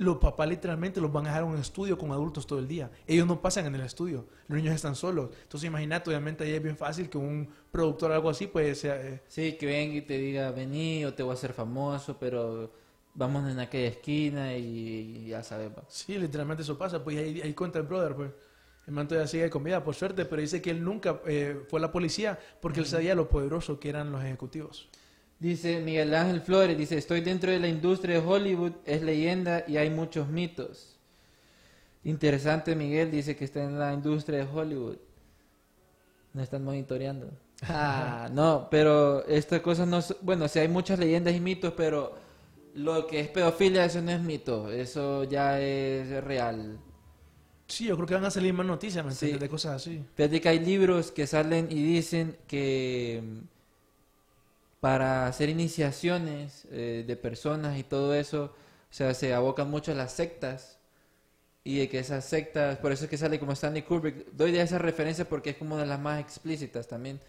los 0.03 0.17
papás 0.19 0.49
literalmente 0.49 1.01
los 1.01 1.13
van 1.13 1.27
a 1.27 1.29
dejar 1.29 1.43
en 1.45 1.51
un 1.51 1.59
estudio 1.59 1.99
con 1.99 2.11
adultos 2.13 2.47
todo 2.47 2.59
el 2.59 2.67
día. 2.69 2.91
Ellos 3.07 3.27
no 3.27 3.41
pasan 3.43 3.67
en 3.67 3.75
el 3.75 3.83
estudio, 3.83 4.27
los 4.49 4.57
niños 4.57 4.75
están 4.75 4.95
solos. 4.95 5.31
Entonces 5.43 5.67
imagínate, 5.69 6.11
obviamente 6.11 6.45
ahí 6.45 6.53
es 6.53 6.63
bien 6.63 6.77
fácil 6.77 7.09
que 7.11 7.19
un 7.19 7.49
productor 7.71 8.11
o 8.11 8.15
algo 8.15 8.31
así, 8.31 8.47
pues 8.47 8.81
sea... 8.81 8.97
eh, 9.01 9.23
Sí, 9.29 9.57
que 9.59 9.67
venga 9.67 9.95
y 9.97 10.03
te 10.03 10.17
diga, 10.19 10.51
vení 10.53 11.05
o 11.05 11.15
te 11.15 11.23
voy 11.23 11.33
a 11.33 11.35
hacer 11.35 11.53
famoso, 11.53 12.17
pero 12.19 12.73
vamos 13.15 13.51
en 13.51 13.59
aquella 13.61 13.89
esquina 13.89 14.57
y, 14.57 14.65
y 15.25 15.29
ya 15.29 15.43
sabes. 15.43 15.71
va". 15.71 15.85
Sí, 15.89 16.19
literalmente 16.19 16.63
eso 16.63 16.79
pasa. 16.79 17.03
Pues 17.05 17.19
ahí, 17.19 17.41
ahí 17.43 17.55
cuenta 17.55 17.79
el 17.79 17.87
brother, 17.87 18.15
pues. 18.15 18.31
El 18.87 18.95
man 18.95 19.07
todavía 19.07 19.29
sigue 19.29 19.51
con 19.51 19.63
vida, 19.63 19.85
por 19.85 19.95
suerte, 19.95 20.25
pero 20.25 20.41
dice 20.43 20.61
que 20.63 20.71
él 20.71 20.83
nunca 20.83 21.21
eh, 21.27 21.61
fue 21.69 21.79
a 21.79 21.83
la 21.83 21.93
policía 21.93 22.39
porque 22.61 22.81
él 22.81 22.87
sabía 22.87 23.15
lo 23.15 23.29
poderoso 23.29 23.79
que 23.79 23.89
eran 23.91 24.11
los 24.11 24.23
ejecutivos. 24.25 24.89
Dice 25.41 25.81
Miguel 25.81 26.15
Ángel 26.15 26.43
Flores, 26.43 26.77
dice, 26.77 26.99
estoy 26.99 27.23
dentro 27.23 27.51
de 27.51 27.59
la 27.59 27.67
industria 27.67 28.21
de 28.21 28.27
Hollywood, 28.27 28.73
es 28.85 29.01
leyenda 29.01 29.65
y 29.67 29.79
hay 29.79 29.89
muchos 29.89 30.29
mitos. 30.29 30.99
Interesante, 32.05 32.77
Miguel 32.77 33.11
dice 33.11 33.35
que 33.37 33.47
está 33.47 33.65
en 33.65 33.79
la 33.79 33.95
industria 33.95 34.41
de 34.41 34.45
Hollywood. 34.45 34.99
No 36.35 36.43
están 36.43 36.63
monitoreando. 36.63 37.31
Ah, 37.63 38.31
no, 38.33 38.69
pero 38.71 39.27
estas 39.27 39.61
cosas 39.61 39.87
no... 39.87 40.01
Bueno, 40.23 40.49
sí 40.49 40.61
hay 40.61 40.69
muchas 40.69 40.99
leyendas 40.99 41.35
y 41.35 41.41
mitos, 41.41 41.75
pero 41.77 42.15
lo 42.73 43.07
que 43.07 43.21
es 43.21 43.29
pedofilia, 43.29 43.85
eso 43.85 44.01
no 44.01 44.11
es 44.13 44.21
mito, 44.21 44.71
eso 44.71 45.25
ya 45.25 45.61
es 45.61 46.25
real. 46.25 46.79
Sí, 47.67 47.85
yo 47.85 47.97
creo 47.97 48.07
que 48.07 48.15
van 48.15 48.25
a 48.25 48.31
salir 48.31 48.55
más 48.55 48.65
noticias, 48.65 49.05
¿me 49.05 49.13
Sí. 49.13 49.33
De 49.33 49.49
cosas 49.49 49.77
así. 49.77 50.03
Fíjate 50.15 50.41
que 50.41 50.49
hay 50.49 50.59
libros 50.61 51.13
que 51.13 51.27
salen 51.27 51.69
y 51.71 51.83
dicen 51.83 52.39
que 52.47 53.23
para 54.81 55.27
hacer 55.27 55.49
iniciaciones 55.49 56.67
eh, 56.71 57.05
de 57.07 57.17
personas 57.17 57.79
y 57.79 57.85
todo 57.85 58.15
eso, 58.15 58.55
o 58.91 58.93
sea, 58.95 59.15
se 59.15 59.35
abocan 59.35 59.71
mucho 59.71 59.93
a 59.93 59.95
las 59.95 60.13
sectas 60.13 60.79
y 61.65 61.79
de 61.79 61.89
que 61.89 61.99
esas 61.99 62.25
sectas, 62.25 62.79
por 62.79 62.93
eso 62.93 63.05
es 63.05 63.11
que 63.11 63.19
sale 63.19 63.39
como 63.39 63.53
Stanley 63.53 63.83
Kubrick, 63.83 64.33
doy 64.33 64.53
de 64.53 64.63
esa 64.63 64.79
referencia 64.79 65.29
porque 65.29 65.51
es 65.51 65.57
como 65.57 65.75
una 65.75 65.85
de 65.85 65.91
las 65.91 66.01
más 66.01 66.21
explícitas 66.21 66.89
también, 66.89 67.21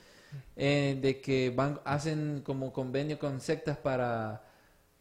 eh, 0.55 0.97
de 1.01 1.21
que 1.21 1.49
van, 1.51 1.81
hacen 1.85 2.41
como 2.45 2.71
convenio 2.73 3.19
con 3.19 3.41
sectas 3.41 3.77
para... 3.77 4.43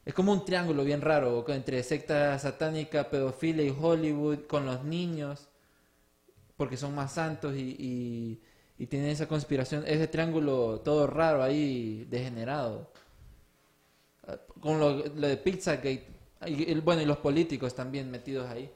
Es 0.05 0.14
como 0.14 0.32
un 0.32 0.44
triángulo 0.44 0.82
bien 0.84 1.03
raro, 1.03 1.44
entre 1.48 1.82
secta 1.82 2.38
satánica, 2.38 3.11
pedofilia 3.11 3.64
y 3.64 3.76
Hollywood, 3.78 4.46
con 4.46 4.66
los 4.66 4.82
niños 4.84 5.51
porque 6.61 6.76
son 6.76 6.94
más 6.94 7.12
santos 7.12 7.57
y, 7.57 7.74
y, 7.78 8.42
y 8.81 8.87
tienen 8.87 9.11
esa 9.11 9.28
conspiración, 9.28 9.85
ese 9.87 10.09
triángulo 10.09 10.81
todo 10.81 11.07
raro 11.07 11.43
ahí, 11.43 12.07
degenerado. 12.09 12.91
Con 14.59 14.81
lo, 14.81 15.07
lo 15.07 15.26
de 15.26 15.37
Pizzagate, 15.37 16.07
y, 16.47 16.81
bueno, 16.81 17.03
y 17.03 17.05
los 17.05 17.18
políticos 17.18 17.74
también 17.74 18.11
metidos 18.11 18.49
ahí. 18.49 18.72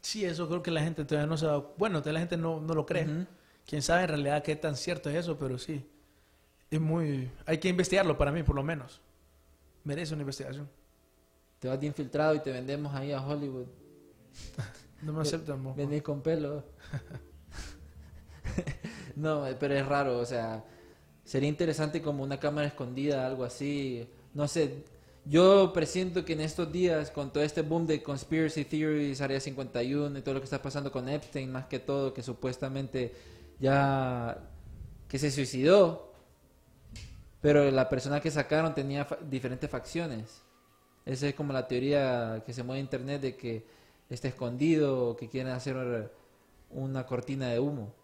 Sí, 0.00 0.24
eso 0.24 0.48
creo 0.48 0.62
que 0.62 0.70
la 0.70 0.80
gente 0.80 1.04
todavía 1.04 1.26
no 1.26 1.36
se 1.36 1.44
da... 1.44 1.58
Bueno, 1.58 2.00
todavía 2.00 2.14
la 2.14 2.20
gente 2.20 2.38
no, 2.38 2.62
no 2.62 2.72
lo 2.72 2.86
cree. 2.86 3.04
Ujú. 3.04 3.26
Quién 3.66 3.82
sabe 3.82 4.04
en 4.04 4.08
realidad 4.08 4.42
qué 4.42 4.56
tan 4.56 4.74
cierto 4.74 5.10
es 5.10 5.16
eso, 5.16 5.36
pero 5.36 5.58
sí. 5.58 5.86
Es 6.70 6.80
muy... 6.80 7.30
Hay 7.44 7.58
que 7.58 7.68
investigarlo 7.68 8.16
para 8.16 8.32
mí, 8.32 8.42
por 8.42 8.56
lo 8.56 8.62
menos. 8.62 9.02
Merece 9.84 10.14
una 10.14 10.22
investigación. 10.22 10.66
Te 11.58 11.68
vas 11.68 11.78
de 11.78 11.88
infiltrado 11.88 12.34
y 12.34 12.40
te 12.40 12.50
vendemos 12.50 12.94
ahí 12.94 13.12
a 13.12 13.20
Hollywood. 13.20 13.66
No 15.02 15.12
me 15.12 15.20
aceptan, 15.20 15.60
mo. 15.60 15.74
Venís 15.74 16.02
con 16.02 16.22
pelo. 16.22 16.64
no, 19.16 19.46
pero 19.60 19.74
es 19.74 19.86
raro, 19.86 20.18
o 20.18 20.26
sea, 20.26 20.64
sería 21.24 21.48
interesante 21.48 22.02
como 22.02 22.22
una 22.24 22.38
cámara 22.40 22.68
escondida, 22.68 23.26
algo 23.26 23.44
así. 23.44 24.08
No 24.34 24.48
sé, 24.48 24.84
yo 25.24 25.72
presiento 25.74 26.24
que 26.24 26.34
en 26.34 26.42
estos 26.42 26.72
días, 26.72 27.10
con 27.10 27.32
todo 27.32 27.42
este 27.44 27.62
boom 27.62 27.86
de 27.86 28.02
conspiracy 28.02 28.64
theories, 28.66 29.20
Área 29.22 29.40
51 29.40 30.18
y 30.18 30.22
todo 30.22 30.34
lo 30.36 30.40
que 30.40 30.44
está 30.46 30.62
pasando 30.62 30.92
con 30.92 31.08
Epstein, 31.08 31.52
más 31.52 31.66
que 31.66 31.78
todo, 31.80 32.14
que 32.14 32.22
supuestamente 32.22 33.14
ya 33.60 34.38
que 35.08 35.18
se 35.18 35.30
suicidó, 35.30 36.12
pero 37.40 37.70
la 37.70 37.88
persona 37.88 38.20
que 38.20 38.30
sacaron 38.30 38.74
tenía 38.74 39.04
fa- 39.04 39.18
diferentes 39.28 39.70
facciones. 39.70 40.42
Esa 41.06 41.28
es 41.28 41.34
como 41.34 41.52
la 41.52 41.68
teoría 41.68 42.42
que 42.46 42.52
se 42.52 42.62
mueve 42.62 42.80
en 42.80 42.86
internet 42.86 43.22
de 43.22 43.36
que 43.36 43.66
está 44.10 44.28
escondido 44.28 45.10
o 45.10 45.16
que 45.16 45.28
quieren 45.28 45.52
hacer 45.52 46.10
una 46.70 47.06
cortina 47.06 47.48
de 47.50 47.60
humo. 47.60 47.94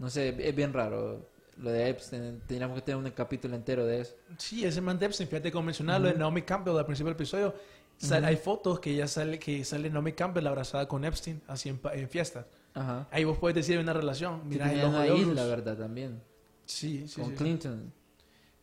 No 0.00 0.10
sé, 0.10 0.34
es 0.48 0.54
bien 0.56 0.72
raro 0.72 1.28
lo 1.58 1.70
de 1.70 1.88
Epstein. 1.90 2.40
Tendríamos 2.46 2.74
que 2.76 2.82
tener 2.82 2.96
un 3.04 3.08
capítulo 3.10 3.54
entero 3.54 3.86
de 3.86 4.00
eso. 4.00 4.14
Sí, 4.38 4.64
ese 4.64 4.80
man 4.80 4.98
de 4.98 5.06
Epstein, 5.06 5.28
fíjate 5.28 5.52
como 5.52 5.66
mencionaba 5.66 5.98
lo 6.00 6.08
de 6.08 6.14
Naomi 6.14 6.42
Campbell 6.42 6.76
al 6.76 6.86
principio 6.86 7.08
del 7.08 7.16
episodio. 7.16 7.54
Sal- 7.98 8.24
Hay 8.24 8.36
fotos 8.36 8.80
que 8.80 8.94
ya 8.94 9.06
sale 9.06 9.38
que 9.38 9.62
sale 9.64 9.90
Naomi 9.90 10.12
Campbell 10.14 10.46
abrazada 10.46 10.88
con 10.88 11.04
Epstein, 11.04 11.40
así 11.46 11.68
en, 11.68 11.78
en 11.92 12.08
fiestas. 12.08 12.46
Ajá. 12.72 13.06
Ahí 13.10 13.24
vos 13.24 13.36
puedes 13.38 13.54
decir 13.54 13.78
una 13.78 13.92
relación. 13.92 14.40
Mira, 14.48 14.72
el 14.72 14.82
ojo 14.84 14.96
Horus. 14.98 15.20
isla, 15.20 15.44
¿verdad? 15.44 15.76
También. 15.76 16.22
Sí, 16.64 17.06
sí, 17.06 17.20
con 17.20 17.30
sí. 17.30 17.36
Clinton. 17.36 17.92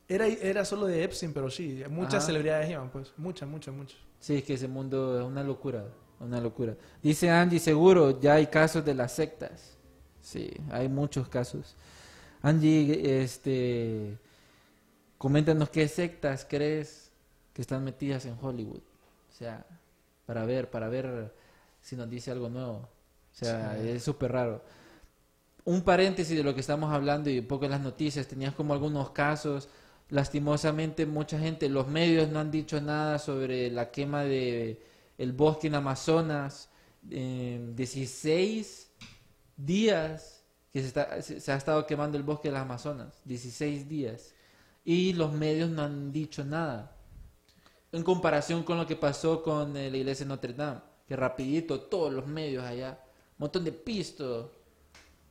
Era, 0.09 0.25
era 0.25 0.65
solo 0.65 0.87
de 0.87 1.03
Epstein, 1.03 1.33
pero 1.33 1.49
sí, 1.51 1.83
muchas 1.89 2.15
Ajá. 2.15 2.25
celebridades 2.27 2.69
iban, 2.71 2.89
pues. 2.89 3.13
Muchas, 3.17 3.47
muchas, 3.47 3.75
muchas. 3.75 3.99
Sí, 4.19 4.37
es 4.37 4.43
que 4.43 4.53
ese 4.55 4.67
mundo 4.67 5.19
es 5.19 5.25
una 5.25 5.43
locura. 5.43 5.85
Una 6.19 6.41
locura. 6.41 6.75
Dice 7.03 7.29
Angie, 7.29 7.59
seguro, 7.59 8.19
ya 8.19 8.33
hay 8.35 8.47
casos 8.47 8.83
de 8.83 8.95
las 8.95 9.11
sectas. 9.13 9.76
Sí, 10.27 10.51
hay 10.71 10.89
muchos 10.89 11.29
casos. 11.29 11.73
Angie, 12.41 13.21
este, 13.23 14.17
coméntanos 15.17 15.69
qué 15.69 15.87
sectas 15.87 16.45
crees 16.49 17.11
que 17.53 17.61
están 17.61 17.85
metidas 17.85 18.25
en 18.25 18.35
Hollywood. 18.41 18.81
O 19.31 19.33
sea, 19.33 19.65
para 20.25 20.43
ver, 20.43 20.69
para 20.69 20.89
ver 20.89 21.33
si 21.81 21.95
nos 21.95 22.09
dice 22.09 22.31
algo 22.31 22.49
nuevo. 22.49 22.73
O 22.79 22.89
sea, 23.31 23.77
Sí. 23.81 23.87
es 23.87 24.03
súper 24.03 24.33
raro. 24.33 24.61
Un 25.63 25.81
paréntesis 25.83 26.35
de 26.35 26.43
lo 26.43 26.53
que 26.53 26.59
estamos 26.59 26.91
hablando 26.93 27.29
y 27.29 27.39
un 27.39 27.47
poco 27.47 27.63
en 27.63 27.71
las 27.71 27.81
noticias, 27.81 28.27
tenías 28.27 28.53
como 28.53 28.73
algunos 28.73 29.11
casos, 29.11 29.69
lastimosamente 30.09 31.05
mucha 31.05 31.39
gente, 31.39 31.69
los 31.69 31.87
medios 31.87 32.27
no 32.29 32.39
han 32.39 32.51
dicho 32.51 32.81
nada 32.81 33.17
sobre 33.17 33.71
la 33.71 33.91
quema 33.91 34.23
de 34.23 34.81
el 35.17 35.31
bosque 35.31 35.67
en 35.67 35.75
Amazonas, 35.75 36.67
eh, 37.09 37.65
16 37.77 38.91
días 39.57 40.45
que 40.71 40.83
se, 40.83 41.51
ha 41.51 41.55
estado 41.55 41.85
quemando 41.85 42.17
el 42.17 42.23
bosque 42.23 42.49
de 42.49 42.53
las 42.53 42.61
Amazonas, 42.61 43.21
16 43.25 43.89
días, 43.89 44.33
y 44.85 45.13
los 45.13 45.33
medios 45.33 45.69
no 45.69 45.81
han 45.81 46.11
dicho 46.11 46.45
nada, 46.45 46.95
en 47.91 48.03
comparación 48.03 48.63
con 48.63 48.77
lo 48.77 48.85
que 48.85 48.95
pasó 48.95 49.43
con 49.43 49.75
eh, 49.75 49.89
la 49.89 49.97
iglesia 49.97 50.25
de 50.25 50.29
Notre 50.29 50.53
Dame, 50.53 50.81
que 51.07 51.15
rapidito 51.15 51.81
todos 51.81 52.13
los 52.13 52.27
medios 52.27 52.63
allá, 52.63 52.99
un 53.31 53.43
montón 53.43 53.63
de 53.63 53.71
pistos 53.71 54.51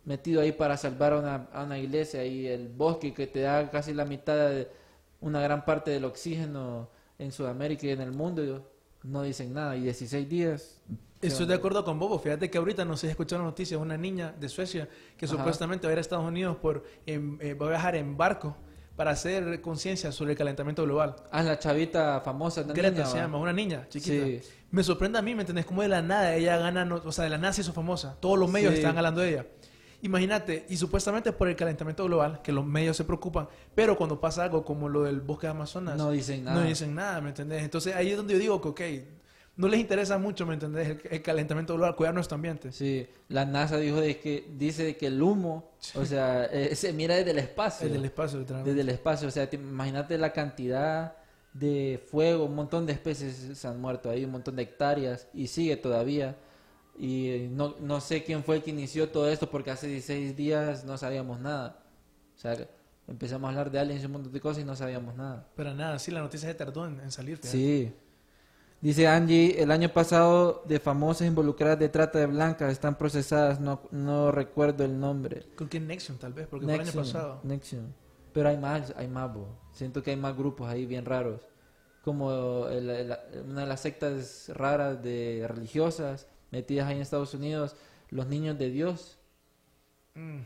metido 0.05 0.41
ahí 0.41 0.53
para 0.53 0.77
salvar 0.77 1.12
a 1.12 1.18
una, 1.18 1.35
a 1.53 1.64
una 1.64 1.79
iglesia 1.79 2.24
y 2.24 2.47
el 2.47 2.68
bosque 2.68 3.14
que 3.14 3.27
te 3.27 3.41
da 3.41 3.70
casi 3.70 3.93
la 3.93 4.05
mitad 4.05 4.51
de 4.51 4.68
una 5.20 5.41
gran 5.41 5.64
parte 5.64 5.91
del 5.91 6.05
oxígeno 6.05 6.89
en 7.18 7.33
Sudamérica 7.33 7.87
y 7.87 7.91
en 7.91 8.01
el 8.01 8.12
mundo, 8.12 8.70
no 9.03 9.22
dicen 9.22 9.53
nada. 9.53 9.77
Y 9.77 9.83
16 9.83 10.29
días. 10.29 10.81
¿Qué 11.21 11.27
Estoy 11.29 11.47
de 11.47 11.55
acuerdo 11.55 11.85
con 11.85 11.99
Bobo. 11.99 12.19
Fíjate 12.19 12.51
que 12.51 12.59
ahorita 12.59 12.85
no 12.85 12.97
sé 12.97 13.07
si 13.07 13.11
escucharon 13.11 13.45
noticias 13.47 13.79
de 13.79 13.83
una 13.85 13.97
niña 13.97 14.35
de 14.39 14.49
Suecia 14.49 14.89
que 15.17 15.27
Ajá. 15.27 15.37
supuestamente 15.37 15.87
va 15.87 15.91
a 15.91 15.93
ir 15.93 15.99
a 15.99 16.01
Estados 16.01 16.27
Unidos 16.27 16.57
por 16.57 16.85
em, 17.07 17.39
eh, 17.41 17.55
va 17.55 17.67
a 17.67 17.71
viajar 17.71 17.97
en 17.97 18.17
barco 18.17 18.57
para 18.97 19.11
hacer 19.11 19.61
conciencia 19.61 20.11
sobre 20.12 20.33
el 20.33 20.39
calentamiento 20.39 20.83
global. 20.85 21.17
Ah, 21.31 21.43
la 21.43 21.59
chavita 21.59 22.21
famosa. 22.23 22.62
una 22.62 22.73
Greta 22.73 22.91
niña, 22.91 23.07
se 23.07 23.17
¿va? 23.19 23.23
llama, 23.25 23.39
una 23.39 23.53
niña 23.53 23.87
chiquita. 23.89 24.25
Sí. 24.25 24.41
Me 24.71 24.83
sorprende 24.83 25.19
a 25.19 25.23
mí, 25.23 25.35
¿me 25.35 25.43
entendés? 25.43 25.67
Como 25.67 25.83
de 25.83 25.89
la 25.89 26.01
nada 26.03 26.35
ella 26.35 26.57
gana, 26.59 26.85
no- 26.85 27.03
o 27.05 27.12
sea, 27.12 27.25
de 27.25 27.31
la 27.31 27.39
nada 27.39 27.53
se 27.53 27.61
hizo 27.61 27.73
famosa. 27.73 28.17
Todos 28.21 28.39
los 28.39 28.51
medios 28.51 28.73
Sí. 28.73 28.79
están 28.79 28.97
hablando 28.97 29.21
de 29.21 29.29
ella. 29.31 29.47
Imagínate, 30.03 30.67
y 30.69 30.77
supuestamente 30.77 31.33
por 31.33 31.49
el 31.49 31.57
calentamiento 31.57 32.05
global, 32.05 32.41
que 32.43 32.53
los 32.53 32.64
medios 32.67 32.97
se 32.97 33.05
preocupan, 33.05 33.49
pero 33.75 33.97
cuando 33.97 34.21
pasa 34.21 34.45
algo 34.45 34.64
como 34.64 34.89
lo 34.89 35.03
del 35.05 35.21
bosque 35.21 35.47
de 35.47 35.53
Amazonas, 35.53 35.97
No 35.97 36.11
dicen 36.11 36.45
nada. 36.45 36.61
no 36.61 36.67
dicen 36.67 36.95
nada, 36.95 37.21
¿me 37.21 37.31
entendés? 37.31 37.62
Entonces 37.62 37.95
ahí 37.95 38.11
es 38.11 38.17
donde 38.17 38.35
yo 38.35 38.39
digo 38.39 38.61
que, 38.61 38.69
ok, 38.69 38.81
no 39.57 39.69
les 39.69 39.81
interesa 39.81 40.19
mucho, 40.19 40.45
¿me 40.47 40.55
entendés? 40.55 40.89
El, 40.89 41.01
el 41.11 41.23
calentamiento 41.23 41.75
global, 41.75 41.97
cuidar 41.97 42.13
nuestro 42.15 42.35
ambiente. 42.35 42.73
Sí, 42.73 43.07
la 43.29 43.45
NASA 43.45 43.79
dijo 43.79 44.01
de 44.01 44.19
que 44.21 44.47
dice 44.57 44.97
que 44.97 45.07
el 45.07 45.21
humo, 45.23 45.71
o 45.95 46.05
sea, 46.05 46.45
eh, 46.47 46.75
se 46.75 46.93
mira 46.93 47.15
desde 47.17 47.31
el 47.31 47.39
espacio. 47.39 47.87
El 47.87 47.95
del 47.95 48.05
espacio, 48.05 48.39
literalmente. 48.39 48.71
Desde 48.71 48.83
el 48.83 48.89
espacio, 48.91 49.29
o 49.29 49.31
sea, 49.31 49.49
te- 49.49 49.57
imagínate 49.57 50.19
la 50.19 50.33
cantidad 50.33 51.17
de 51.55 52.05
fuego, 52.11 52.45
un 52.45 52.55
montón 52.55 52.85
de 52.85 52.93
especies 52.93 53.35
se 53.59 53.67
han 53.67 53.81
muerto 53.81 54.11
ahí, 54.11 54.25
un 54.27 54.33
montón 54.33 54.57
de 54.57 54.63
hectáreas 54.63 55.27
y 55.33 55.47
sigue 55.47 55.77
todavía. 55.77 56.37
Y 56.99 57.29
eh, 57.31 57.49
no, 57.51 57.77
no 57.81 58.01
sé 58.01 58.25
quién 58.25 58.43
fue 58.45 58.57
el 58.57 58.63
que 58.63 58.71
inició 58.71 59.09
todo 59.11 59.29
esto 59.31 59.51
porque 59.51 59.71
hace 59.71 59.87
16 59.87 60.37
días 60.37 60.85
no 60.85 60.99
sabíamos 60.99 61.41
nada. 61.41 61.79
O 62.37 62.39
sea, 62.39 62.57
empezamos 63.09 63.47
a 63.47 63.51
hablar 63.51 63.71
de 63.71 63.79
aliens 63.79 64.03
y 64.03 64.07
un 64.07 64.13
montón 64.13 64.33
de 64.33 64.41
cosas 64.41 64.63
y 64.63 64.67
no 64.67 64.77
sabíamos 64.77 65.15
nada. 65.15 65.47
Pero 65.57 65.73
nada, 65.75 65.99
sí, 65.99 66.11
la 66.11 66.21
noticia 66.21 66.49
se 66.49 66.55
tardó 66.55 66.87
en, 66.87 67.01
en 67.01 67.11
salir. 67.11 67.39
Sí. 67.43 67.93
Dice 68.81 69.07
Angie, 69.09 69.61
el 69.62 69.70
año 69.70 69.89
pasado 69.89 70.62
de 70.66 70.79
famosas 70.79 71.27
involucradas 71.27 71.79
de 71.79 71.89
trata 71.89 72.18
de 72.18 72.27
blancas 72.27 72.70
están 72.70 72.97
procesadas, 72.97 73.59
no, 73.59 73.81
no 73.91 74.31
recuerdo 74.31 74.85
el 74.85 75.01
nombre. 75.01 75.47
Creo 75.57 75.68
que 75.68 75.81
Nexium, 75.81 76.18
tal 76.18 76.33
vez, 76.35 76.47
porque 76.47 76.66
fue 76.66 76.74
el 76.74 76.81
año 76.83 76.93
pasado. 76.93 77.41
Nexium. 77.43 77.87
Pero 78.33 78.49
hay 78.51 78.59
más, 78.59 78.93
hay 78.97 79.09
más, 79.09 79.33
bo. 79.33 79.49
Siento 79.72 80.03
que 80.03 80.11
hay 80.11 80.16
más 80.16 80.37
grupos 80.37 80.68
ahí 80.68 80.85
bien 80.87 81.05
raros. 81.07 81.41
Como 82.05 82.68
el- 82.68 82.91
el- 82.91 83.16
una 83.49 83.62
de 83.62 83.66
las 83.66 83.81
sectas 83.81 84.51
raras 84.55 85.03
de 85.03 85.47
religiosas 85.49 86.29
metidas 86.53 86.87
ahí 86.87 86.97
en 86.97 87.03
Estados 87.03 87.35
Unidos, 87.35 87.74
los 88.11 88.27
niños 88.27 88.59
de 88.59 88.70
Dios. 88.70 89.18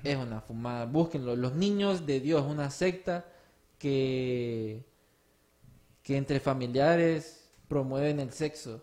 Es 0.02 0.16
una 0.16 0.40
fumada. 0.40 0.86
Búsquenlo. 0.86 1.36
Los 1.36 1.54
niños 1.54 2.06
de 2.06 2.18
Dios, 2.20 2.44
una 2.44 2.70
secta 2.70 3.24
que, 3.78 4.84
que 6.02 6.16
entre 6.16 6.40
familiares 6.40 7.39
promueven 7.74 8.18
el 8.20 8.32
sexo. 8.32 8.82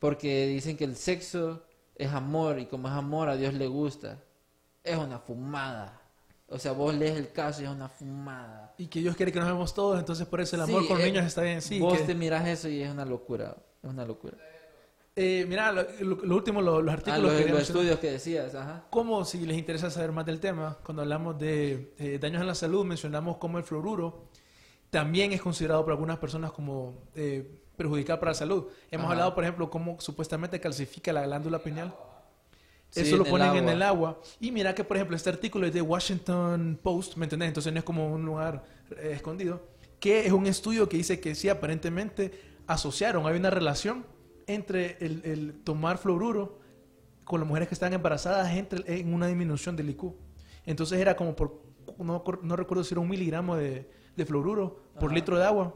Porque 0.00 0.46
dicen 0.46 0.76
que 0.76 0.84
el 0.84 0.96
sexo 0.96 1.62
es 1.94 2.10
amor 2.10 2.58
y 2.58 2.66
como 2.66 2.88
es 2.88 2.94
amor 2.94 3.28
a 3.28 3.36
Dios 3.36 3.54
le 3.54 3.68
gusta. 3.68 4.18
Es 4.82 4.96
una 4.96 5.18
fumada. 5.20 6.00
O 6.48 6.58
sea, 6.58 6.72
vos 6.72 6.92
lees 6.94 7.16
el 7.16 7.30
caso 7.32 7.62
y 7.62 7.66
es 7.66 7.70
una 7.70 7.88
fumada. 7.88 8.74
Y 8.78 8.86
que 8.88 9.00
Dios 9.00 9.14
quiere 9.14 9.30
que 9.30 9.38
nos 9.38 9.48
vemos 9.48 9.72
todos, 9.72 9.98
entonces 10.00 10.26
por 10.26 10.40
eso 10.40 10.56
el 10.56 10.62
amor 10.62 10.82
Sí, 10.82 10.88
con 10.88 11.00
eh, 11.00 11.04
niños 11.04 11.24
está 11.26 11.42
bien. 11.42 11.62
Sí, 11.62 11.78
vos 11.78 11.98
que- 11.98 12.04
te 12.04 12.14
miras 12.14 12.46
eso 12.48 12.68
y 12.68 12.82
es 12.82 12.90
una 12.90 13.04
locura. 13.04 13.56
Es 13.82 13.88
una 13.90 14.04
locura. 14.04 14.36
Eh, 15.14 15.44
mira, 15.46 15.70
lo, 15.72 15.82
lo- 16.00 16.24
lo 16.24 16.34
último, 16.36 16.62
lo- 16.62 16.80
los 16.82 16.90
Ah, 16.92 16.96
artículos 16.96 17.32
los, 17.34 17.42
que 17.42 17.48
los 17.50 17.62
estudios 17.62 17.98
que 17.98 18.10
decías, 18.12 18.54
ajá. 18.54 18.86
Como 18.90 19.24
si 19.26 19.44
les 19.46 19.58
interesa 19.58 19.90
saber 19.90 20.10
más 20.12 20.24
del 20.24 20.40
tema, 20.40 20.78
cuando 20.84 21.02
hablamos 21.02 21.38
de 21.38 21.94
eh, 21.98 22.18
daños 22.20 22.40
en 22.40 22.46
la 22.46 22.54
salud, 22.54 22.84
mencionamos 22.86 23.36
como 23.36 23.58
el 23.58 23.64
fluoruro 23.64 24.28
también 24.92 25.32
es 25.32 25.40
considerado 25.40 25.82
por 25.84 25.92
algunas 25.92 26.18
personas 26.18 26.52
como 26.52 26.92
eh, 27.14 27.50
perjudicial 27.78 28.18
para 28.18 28.32
la 28.32 28.34
salud. 28.34 28.66
Hemos 28.90 29.04
Ajá. 29.04 29.12
hablado, 29.14 29.34
por 29.34 29.42
ejemplo, 29.42 29.70
cómo 29.70 29.98
supuestamente 29.98 30.60
calcifica 30.60 31.14
la 31.14 31.22
glándula 31.22 31.60
pineal. 31.60 31.94
Sí, 32.90 33.00
Eso 33.00 33.16
lo 33.16 33.22
en 33.22 33.26
el 33.26 33.30
ponen 33.30 33.56
en 33.56 33.68
el 33.70 33.80
agua. 33.80 34.20
Y 34.38 34.50
mira 34.50 34.74
que, 34.74 34.84
por 34.84 34.98
ejemplo, 34.98 35.16
este 35.16 35.30
artículo 35.30 35.66
es 35.66 35.72
de 35.72 35.80
Washington 35.80 36.78
Post, 36.82 37.16
¿me 37.16 37.24
entendés? 37.24 37.48
Entonces 37.48 37.72
no 37.72 37.78
es 37.78 37.86
como 37.86 38.12
un 38.12 38.22
lugar 38.26 38.66
eh, 38.98 39.12
escondido. 39.14 39.62
Que 39.98 40.26
es 40.26 40.32
un 40.32 40.46
estudio 40.46 40.86
que 40.90 40.98
dice 40.98 41.18
que 41.20 41.34
sí, 41.34 41.48
aparentemente 41.48 42.38
asociaron, 42.66 43.26
hay 43.26 43.38
una 43.38 43.48
relación 43.48 44.04
entre 44.46 44.98
el, 45.00 45.22
el 45.24 45.54
tomar 45.64 45.96
fluoruro 45.96 46.58
con 47.24 47.40
las 47.40 47.48
mujeres 47.48 47.66
que 47.66 47.74
están 47.74 47.94
embarazadas 47.94 48.54
entre, 48.54 49.00
en 49.00 49.14
una 49.14 49.26
disminución 49.26 49.74
del 49.74 49.88
IQ. 49.88 50.12
Entonces 50.66 51.00
era 51.00 51.16
como 51.16 51.34
por, 51.34 51.62
no, 51.96 52.22
no 52.42 52.56
recuerdo 52.56 52.84
si 52.84 52.92
era 52.92 53.00
un 53.00 53.08
miligramo 53.08 53.56
de, 53.56 54.01
de 54.16 54.26
fluoruro 54.26 54.80
por 54.98 55.06
Ajá. 55.10 55.14
litro 55.14 55.38
de 55.38 55.44
agua. 55.44 55.74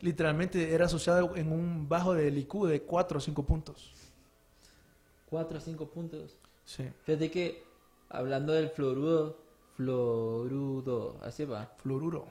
Literalmente 0.00 0.74
era 0.74 0.86
asociado 0.86 1.36
en 1.36 1.52
un 1.52 1.88
bajo 1.88 2.14
del 2.14 2.38
IQ 2.38 2.66
de 2.66 2.82
4 2.82 3.18
o 3.18 3.20
5 3.20 3.42
puntos. 3.44 3.94
Cuatro 5.28 5.58
o 5.58 5.60
cinco 5.60 5.88
puntos. 5.88 6.36
Sí. 6.64 6.88
Fíjate 7.04 7.30
que, 7.30 7.62
hablando 8.08 8.52
del 8.52 8.68
fluorudo, 8.70 9.38
fluorudo, 9.76 11.18
así 11.22 11.44
va, 11.44 11.70
Fluoruro. 11.78 12.26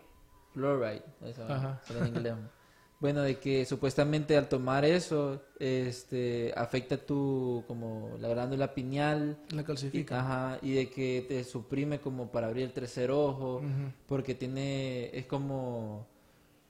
fluoride, 0.54 1.04
eso 1.22 1.44
Ajá. 1.46 1.82
en 1.90 2.08
inglés. 2.08 2.36
Bueno, 3.00 3.22
de 3.22 3.40
que 3.40 3.66
supuestamente 3.66 4.36
al 4.36 4.50
tomar 4.50 4.84
eso, 4.84 5.42
este, 5.58 6.52
afecta 6.56 6.98
tu, 6.98 7.64
como 7.68 8.18
la 8.20 8.28
glándula 8.28 8.74
pineal, 8.74 9.38
La 9.52 9.62
y, 9.62 9.64
calcifica. 9.64 10.20
ajá, 10.20 10.60
y 10.62 10.74
de 10.74 10.90
que 10.90 11.26
te 11.28 11.44
suprime 11.46 12.00
como 12.02 12.30
para 12.32 12.48
abrir 12.48 12.66
el 12.66 12.74
tercer 12.74 13.10
ojo, 13.12 13.62
porque 14.06 14.36
tiene, 14.36 15.10
es 15.18 15.26
como, 15.28 16.08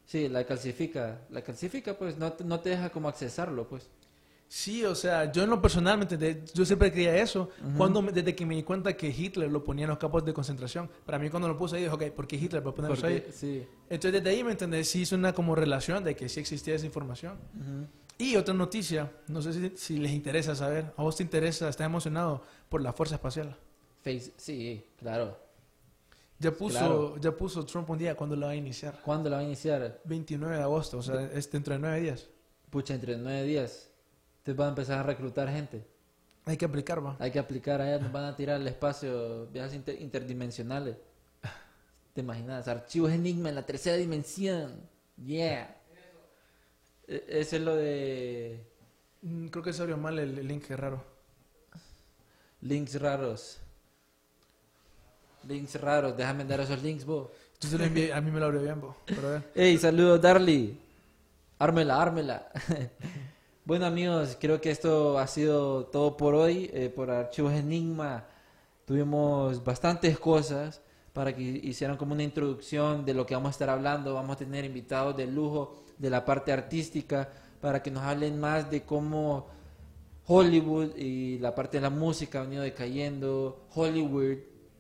sí, 0.05 0.30
la 0.30 0.45
calcifica, 0.45 1.21
la 1.32 1.41
calcifica 1.43 1.97
pues, 1.97 2.17
no, 2.17 2.36
no 2.45 2.59
te 2.59 2.69
deja 2.69 2.91
como 2.91 3.09
accesarlo 3.09 3.67
pues. 3.67 3.89
Sí, 4.51 4.83
o 4.83 4.95
sea, 4.95 5.31
yo 5.31 5.43
en 5.43 5.49
lo 5.51 5.61
personal, 5.61 5.99
¿me? 5.99 6.43
Yo 6.55 6.65
siempre 6.65 6.91
creía 6.91 7.15
eso. 7.15 7.49
cuando 7.77 8.01
me- 8.01 8.11
Desde 8.11 8.35
que 8.35 8.47
me 8.47 8.55
di 8.55 8.63
cuenta 8.63 8.97
que 8.97 9.07
Hitler 9.09 9.51
lo 9.51 9.63
ponía 9.63 9.83
en 9.85 9.89
los 9.89 9.99
campos 9.99 10.25
de 10.25 10.33
concentración. 10.33 10.89
Para 11.05 11.19
mí 11.19 11.29
cuando 11.29 11.47
lo 11.47 11.55
puse 11.55 11.75
ahí, 11.75 11.83
dije, 11.83 11.93
ok, 11.93 12.03
¿por 12.15 12.25
qué 12.27 12.35
Hitler 12.35 12.65
va 12.65 12.71
a 12.71 12.73
ponerlo 12.73 13.07
ahí? 13.07 13.23
sí. 13.31 13.63
Entonces 13.89 14.23
desde 14.23 14.35
ahí, 14.35 14.43
¿me 14.43 14.51
entendés? 14.51 14.89
Sí 14.89 15.01
hizo 15.01 15.15
una 15.15 15.33
como 15.33 15.53
relación 15.53 16.03
de 16.03 16.15
que 16.15 16.27
sí 16.29 16.39
existía 16.39 16.73
esa 16.73 16.87
información. 16.87 17.37
Y 18.17 18.35
otra 18.37 18.53
noticia, 18.55 19.11
no 19.27 19.39
sé 19.41 19.53
si, 19.53 19.77
si 19.77 19.97
les 19.99 20.11
interesa 20.11 20.55
saber. 20.55 20.93
¿A 20.97 21.03
vos 21.03 21.15
te 21.15 21.21
interesa? 21.23 21.69
¿Estás 21.69 21.85
emocionado 21.85 22.43
por 22.69 22.81
la 22.81 22.91
Fuerza 22.91 23.15
Espacial? 23.15 23.55
Face, 24.03 24.33
sí, 24.37 24.83
claro. 24.97 25.37
Ya 26.39 26.51
puso, 26.51 26.77
Claro. 26.79 27.17
ya 27.19 27.31
puso 27.35 27.65
Trump 27.65 27.87
un 27.91 27.97
día 27.99 28.15
cuando 28.15 28.35
lo 28.35 28.47
va 28.47 28.53
a 28.53 28.55
iniciar. 28.55 28.99
¿Cuándo 29.03 29.29
la 29.29 29.35
va 29.37 29.41
a 29.41 29.45
iniciar? 29.45 30.01
29 30.05 30.55
de 30.57 30.63
agosto, 30.63 30.97
o 30.97 31.01
sea, 31.03 31.21
es 31.33 31.51
dentro 31.51 31.73
de 31.75 31.79
nueve 31.79 32.01
días. 32.01 32.27
Pucha, 32.71 32.93
entre 32.95 33.15
nueve 33.17 33.43
días. 33.43 33.88
Van 34.55 34.67
a 34.67 34.69
empezar 34.69 34.99
a 34.99 35.03
reclutar 35.03 35.49
gente. 35.49 35.85
Hay 36.45 36.57
que 36.57 36.65
aplicar, 36.65 37.05
va. 37.05 37.15
Hay 37.19 37.31
que 37.31 37.39
aplicar 37.39 37.81
allá, 37.81 37.99
nos 37.99 38.11
van 38.11 38.25
a 38.25 38.35
tirar 38.35 38.55
al 38.55 38.67
espacio 38.67 39.45
viajes 39.47 39.73
inter- 39.75 40.01
interdimensionales. 40.01 40.95
¿Te 42.13 42.21
imaginas? 42.21 42.67
Archivos 42.67 43.11
Enigma 43.11 43.49
en 43.49 43.55
la 43.55 43.65
tercera 43.65 43.95
dimensión. 43.97 44.81
Yeah. 45.23 45.75
E- 47.07 47.25
Ese 47.27 47.57
es 47.57 47.61
lo 47.61 47.75
de 47.75 48.65
Mm, 49.21 49.47
Creo 49.47 49.63
que 49.63 49.73
se 49.73 49.81
abrió 49.81 49.97
mal 49.97 50.17
el, 50.17 50.47
link, 50.47 50.63
es 50.71 50.79
raro. 50.79 51.03
links 52.61 52.99
raros. 53.01 53.57
Links 55.47 55.79
raros, 55.79 56.15
déjame 56.17 56.45
dar 56.45 56.61
esos 56.61 56.81
links, 56.81 57.05
vos. 57.05 57.29
Yo 57.61 57.69
te 57.69 57.77
lo 57.77 57.83
envié, 57.83 58.13
a 58.13 58.21
mí 58.21 58.31
me 58.31 58.39
lo 58.39 58.45
abrió 58.47 58.61
bien, 58.61 58.79
bo. 58.79 58.95
Pero 59.05 59.27
a 59.27 59.31
ver. 59.31 59.51
Hey, 59.55 59.77
saludos, 59.77 60.21
Darly. 60.21 60.77
Ármela, 61.59 62.01
ármela. 62.01 62.49
Bueno, 63.70 63.86
amigos, 63.86 64.36
creo 64.41 64.59
que 64.59 64.72
esto 64.72 65.20
ha 65.20 65.28
sido 65.28 65.86
todo 65.86 66.17
por 66.17 66.34
hoy. 66.34 66.72
eh, 66.74 66.89
por 66.89 67.11
Archivos 67.11 67.53
Enigma 67.53 68.26
tuvimos 68.84 69.63
bastantes 69.63 70.17
cosas 70.17 70.82
para 71.13 71.36
que 71.36 71.43
hicieran 71.43 71.95
como 71.95 72.13
una 72.13 72.24
introducción 72.24 73.05
de 73.05 73.13
lo 73.13 73.28
que 73.28 73.36
vamos 73.36 73.49
a 73.49 73.51
estar 73.51 73.70
hablando. 73.70 74.15
Vamos 74.15 74.38
a 74.38 74.39
tener 74.39 74.65
invitados 74.65 75.15
de 75.15 75.28
lujo 75.28 75.84
de 75.99 76.09
la 76.09 76.26
parte 76.26 76.51
artística 76.51 77.30
para 77.61 77.84
que 77.84 77.91
nos 77.91 78.01
hablen 78.01 78.39
más 78.39 78.72
de 78.72 78.82
cómo 78.82 79.45
Hollywood 80.26 80.95
y 80.97 81.38
la 81.38 81.53
parte 81.53 81.78
de 81.78 81.82
la 81.82 81.91
música 81.91 82.39
ha 82.39 82.45
venido 82.45 82.63
decayendo. 82.63 83.67
Hollywood, 83.76 84.38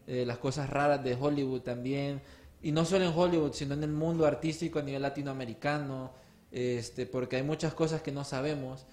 eh, 0.07 0.23
las 0.25 0.39
cosas 0.39 0.67
raras 0.67 1.03
de 1.03 1.13
Hollywood 1.13 1.61
también. 1.61 2.23
Y 2.63 2.71
no 2.71 2.85
solo 2.85 3.05
en 3.05 3.13
Hollywood, 3.15 3.53
sino 3.53 3.75
en 3.75 3.83
el 3.83 3.91
mundo 3.91 4.25
artístico 4.25 4.79
a 4.79 4.81
nivel 4.81 5.03
latinoamericano. 5.03 6.27
Este, 6.51 7.05
porque 7.05 7.35
hay 7.37 7.43
muchas 7.43 7.73
cosas 7.73 8.01
que 8.01 8.11
no 8.11 8.23
sabemos, 8.23 8.85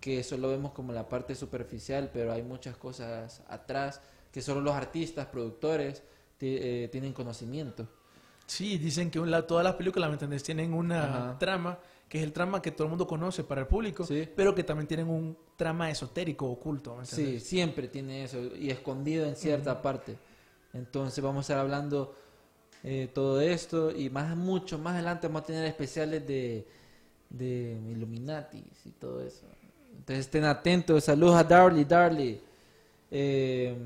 que 0.00 0.22
solo 0.22 0.48
vemos 0.48 0.72
como 0.72 0.92
la 0.92 1.08
parte 1.08 1.34
superficial, 1.34 2.10
pero 2.12 2.32
hay 2.32 2.42
muchas 2.42 2.76
cosas 2.76 3.42
atrás 3.48 4.00
que 4.32 4.42
solo 4.42 4.60
los 4.60 4.74
artistas, 4.74 5.26
productores, 5.26 6.02
eh, 6.40 6.88
tienen 6.92 7.12
conocimiento. 7.12 7.88
Sí, 8.46 8.76
dicen 8.76 9.10
que 9.10 9.18
un 9.18 9.30
lado, 9.30 9.44
todas 9.44 9.64
las 9.64 9.74
películas, 9.76 10.10
¿me 10.10 10.14
entendés? 10.14 10.42
Tienen 10.42 10.74
una 10.74 11.04
Ajá. 11.30 11.38
trama 11.38 11.78
que 12.08 12.18
es 12.18 12.24
el 12.24 12.32
trama 12.32 12.60
que 12.60 12.70
todo 12.70 12.84
el 12.84 12.90
mundo 12.90 13.06
conoce 13.06 13.42
para 13.44 13.62
el 13.62 13.66
público, 13.66 14.04
Sí. 14.04 14.28
pero 14.36 14.54
que 14.54 14.62
también 14.62 14.86
tienen 14.86 15.08
un 15.08 15.36
trama 15.56 15.90
esotérico, 15.90 16.46
oculto, 16.46 16.94
¿me 16.96 17.06
Sí, 17.06 17.40
siempre 17.40 17.88
tiene 17.88 18.24
eso 18.24 18.38
y 18.54 18.70
escondido 18.70 19.24
en 19.26 19.34
cierta 19.36 19.80
parte. 19.80 20.16
Entonces 20.74 21.24
vamos 21.24 21.38
a 21.38 21.42
estar 21.42 21.58
hablando 21.58 22.14
eh, 22.82 23.08
todo 23.12 23.40
esto 23.40 23.90
y 23.90 24.10
más 24.10 24.36
mucho 24.36 24.78
más 24.78 24.94
adelante 24.94 25.26
vamos 25.28 25.42
a 25.42 25.46
tener 25.46 25.64
especiales 25.64 26.26
de, 26.26 26.66
de 27.36 27.78
Illuminatis 27.90 28.86
y 28.86 28.90
todo 28.92 29.20
eso. 29.20 29.46
Entonces 29.90 30.26
estén 30.26 30.44
atentos. 30.44 31.04
Saludos 31.04 31.36
a 31.36 31.44
Darly, 31.44 31.84
Darly. 31.84 32.40
Eh, 33.10 33.76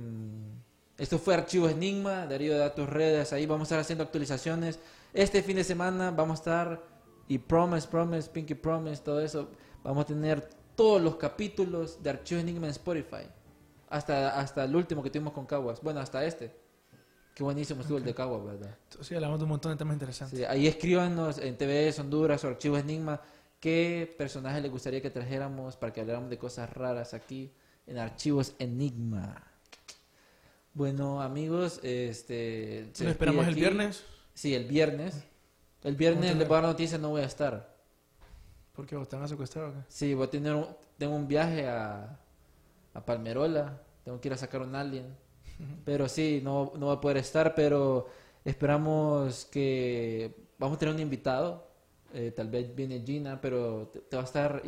esto 0.96 1.18
fue 1.18 1.34
Archivos 1.34 1.70
Enigma, 1.70 2.26
Darío 2.26 2.58
da 2.58 2.74
tus 2.74 2.88
redes, 2.88 3.32
ahí 3.32 3.46
vamos 3.46 3.62
a 3.62 3.64
estar 3.66 3.78
haciendo 3.78 4.02
actualizaciones. 4.04 4.80
Este 5.12 5.42
fin 5.42 5.56
de 5.56 5.64
semana 5.64 6.10
vamos 6.10 6.38
a 6.38 6.42
estar, 6.42 6.82
y 7.28 7.38
Promise, 7.38 7.86
Promise, 7.88 8.30
Pinky 8.30 8.54
Promise, 8.54 9.02
todo 9.02 9.20
eso, 9.20 9.48
vamos 9.84 10.04
a 10.04 10.06
tener 10.06 10.48
todos 10.74 11.00
los 11.00 11.16
capítulos 11.16 12.02
de 12.02 12.10
Archivos 12.10 12.42
Enigma 12.42 12.66
en 12.66 12.72
Spotify. 12.72 13.28
Hasta, 13.90 14.38
hasta 14.38 14.64
el 14.64 14.74
último 14.74 15.02
que 15.02 15.10
tuvimos 15.10 15.32
con 15.32 15.46
Caguas. 15.46 15.80
Bueno, 15.80 16.00
hasta 16.00 16.24
este. 16.24 16.52
Qué 17.32 17.44
buenísimo 17.44 17.82
estuvo 17.82 17.98
el 17.98 18.04
de 18.04 18.14
Caguas, 18.14 18.44
¿verdad? 18.44 18.76
Sí, 19.00 19.14
hablamos 19.14 19.38
de 19.38 19.44
un 19.44 19.50
montón 19.50 19.72
de 19.72 19.78
temas 19.78 19.94
interesantes. 19.94 20.38
Sí, 20.38 20.44
ahí 20.44 20.66
escríbanos 20.66 21.38
en 21.38 21.56
TVS 21.56 22.00
Honduras 22.00 22.42
o 22.44 22.48
Archivos 22.48 22.80
Enigma 22.80 23.20
qué 23.60 24.14
personaje 24.18 24.60
les 24.60 24.70
gustaría 24.70 25.00
que 25.02 25.10
trajéramos 25.10 25.76
para 25.76 25.92
que 25.92 26.00
habláramos 26.00 26.30
de 26.30 26.38
cosas 26.38 26.70
raras 26.72 27.14
aquí 27.14 27.52
en 27.86 27.98
Archivos 27.98 28.54
Enigma. 28.58 29.44
Bueno, 30.74 31.20
amigos, 31.22 31.80
este... 31.82 32.92
Lo 33.00 33.10
esperamos 33.10 33.46
el 33.46 33.54
viernes, 33.54 34.04
Sí, 34.34 34.54
el 34.54 34.66
viernes. 34.66 35.24
El 35.82 35.96
viernes 35.96 36.30
a 36.30 36.34
les 36.34 36.46
voy 36.46 36.58
a 36.58 36.60
dar 36.60 36.70
noticias, 36.70 37.00
no 37.00 37.10
voy 37.10 37.22
a 37.22 37.24
estar. 37.24 37.76
porque 38.72 38.94
vos 38.94 39.08
te 39.08 39.16
van 39.16 39.24
a 39.24 39.28
secuestrar 39.28 39.64
o 39.64 39.72
qué? 39.72 39.78
Sí, 39.88 40.14
voy 40.14 40.26
a 40.26 40.30
tener 40.30 40.54
un, 40.54 40.66
tengo 40.96 41.16
un 41.16 41.26
viaje 41.26 41.66
a, 41.66 42.18
a 42.94 43.04
Palmerola. 43.04 43.82
Tengo 44.04 44.20
que 44.20 44.28
ir 44.28 44.34
a 44.34 44.36
sacar 44.36 44.62
un 44.62 44.74
alien. 44.74 45.16
Pero 45.84 46.08
sí, 46.08 46.40
no, 46.42 46.72
no 46.76 46.86
voy 46.86 46.96
a 46.96 47.00
poder 47.00 47.16
estar, 47.16 47.54
pero 47.56 48.06
esperamos 48.44 49.44
que 49.46 50.46
vamos 50.56 50.76
a 50.76 50.78
tener 50.78 50.94
un 50.94 51.00
invitado. 51.00 51.67
Eh, 52.12 52.32
tal 52.34 52.48
vez 52.48 52.74
viene 52.74 53.02
Gina, 53.04 53.40
pero 53.40 53.88
te, 53.92 54.00
te 54.00 54.16
va 54.16 54.22
a 54.22 54.26
estar 54.26 54.62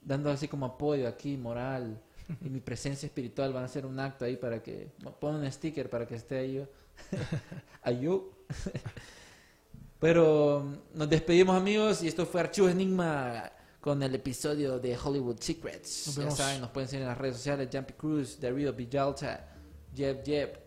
dando 0.00 0.30
así 0.30 0.48
como 0.48 0.66
apoyo 0.66 1.08
aquí, 1.08 1.36
moral. 1.36 2.00
Y 2.40 2.48
mi 2.48 2.60
presencia 2.60 3.06
espiritual 3.06 3.52
van 3.52 3.64
a 3.64 3.66
hacer 3.66 3.84
un 3.84 3.98
acto 4.00 4.24
ahí 4.24 4.36
para 4.36 4.62
que... 4.62 4.92
Pon 5.20 5.36
un 5.36 5.50
sticker 5.50 5.90
para 5.90 6.06
que 6.06 6.14
esté 6.14 6.38
ahí 6.38 6.54
yo 6.54 6.66
Ayú. 7.82 8.30
Pero 10.00 10.60
mm, 10.60 10.98
nos 10.98 11.08
despedimos 11.08 11.56
amigos 11.56 12.02
y 12.02 12.08
esto 12.08 12.26
fue 12.26 12.40
Archivo 12.40 12.68
Enigma 12.68 13.50
con 13.80 14.02
el 14.02 14.14
episodio 14.14 14.78
de 14.78 14.96
Hollywood 14.96 15.38
Secrets. 15.40 16.06
Nos 16.06 16.16
ya 16.16 16.30
saben, 16.30 16.60
nos 16.60 16.70
pueden 16.70 16.88
seguir 16.88 17.02
en 17.02 17.08
las 17.08 17.18
redes 17.18 17.36
sociales, 17.36 17.68
Jumpy 17.70 17.92
Cruz, 17.92 18.40
Darío 18.40 18.72
Villalta, 18.72 19.46
Jeb 19.94 20.24
Jeb, 20.24 20.58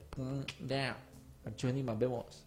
down. 0.60 0.96
Archivo 1.46 1.72
Enigma, 1.72 1.96
vemos. 1.96 2.47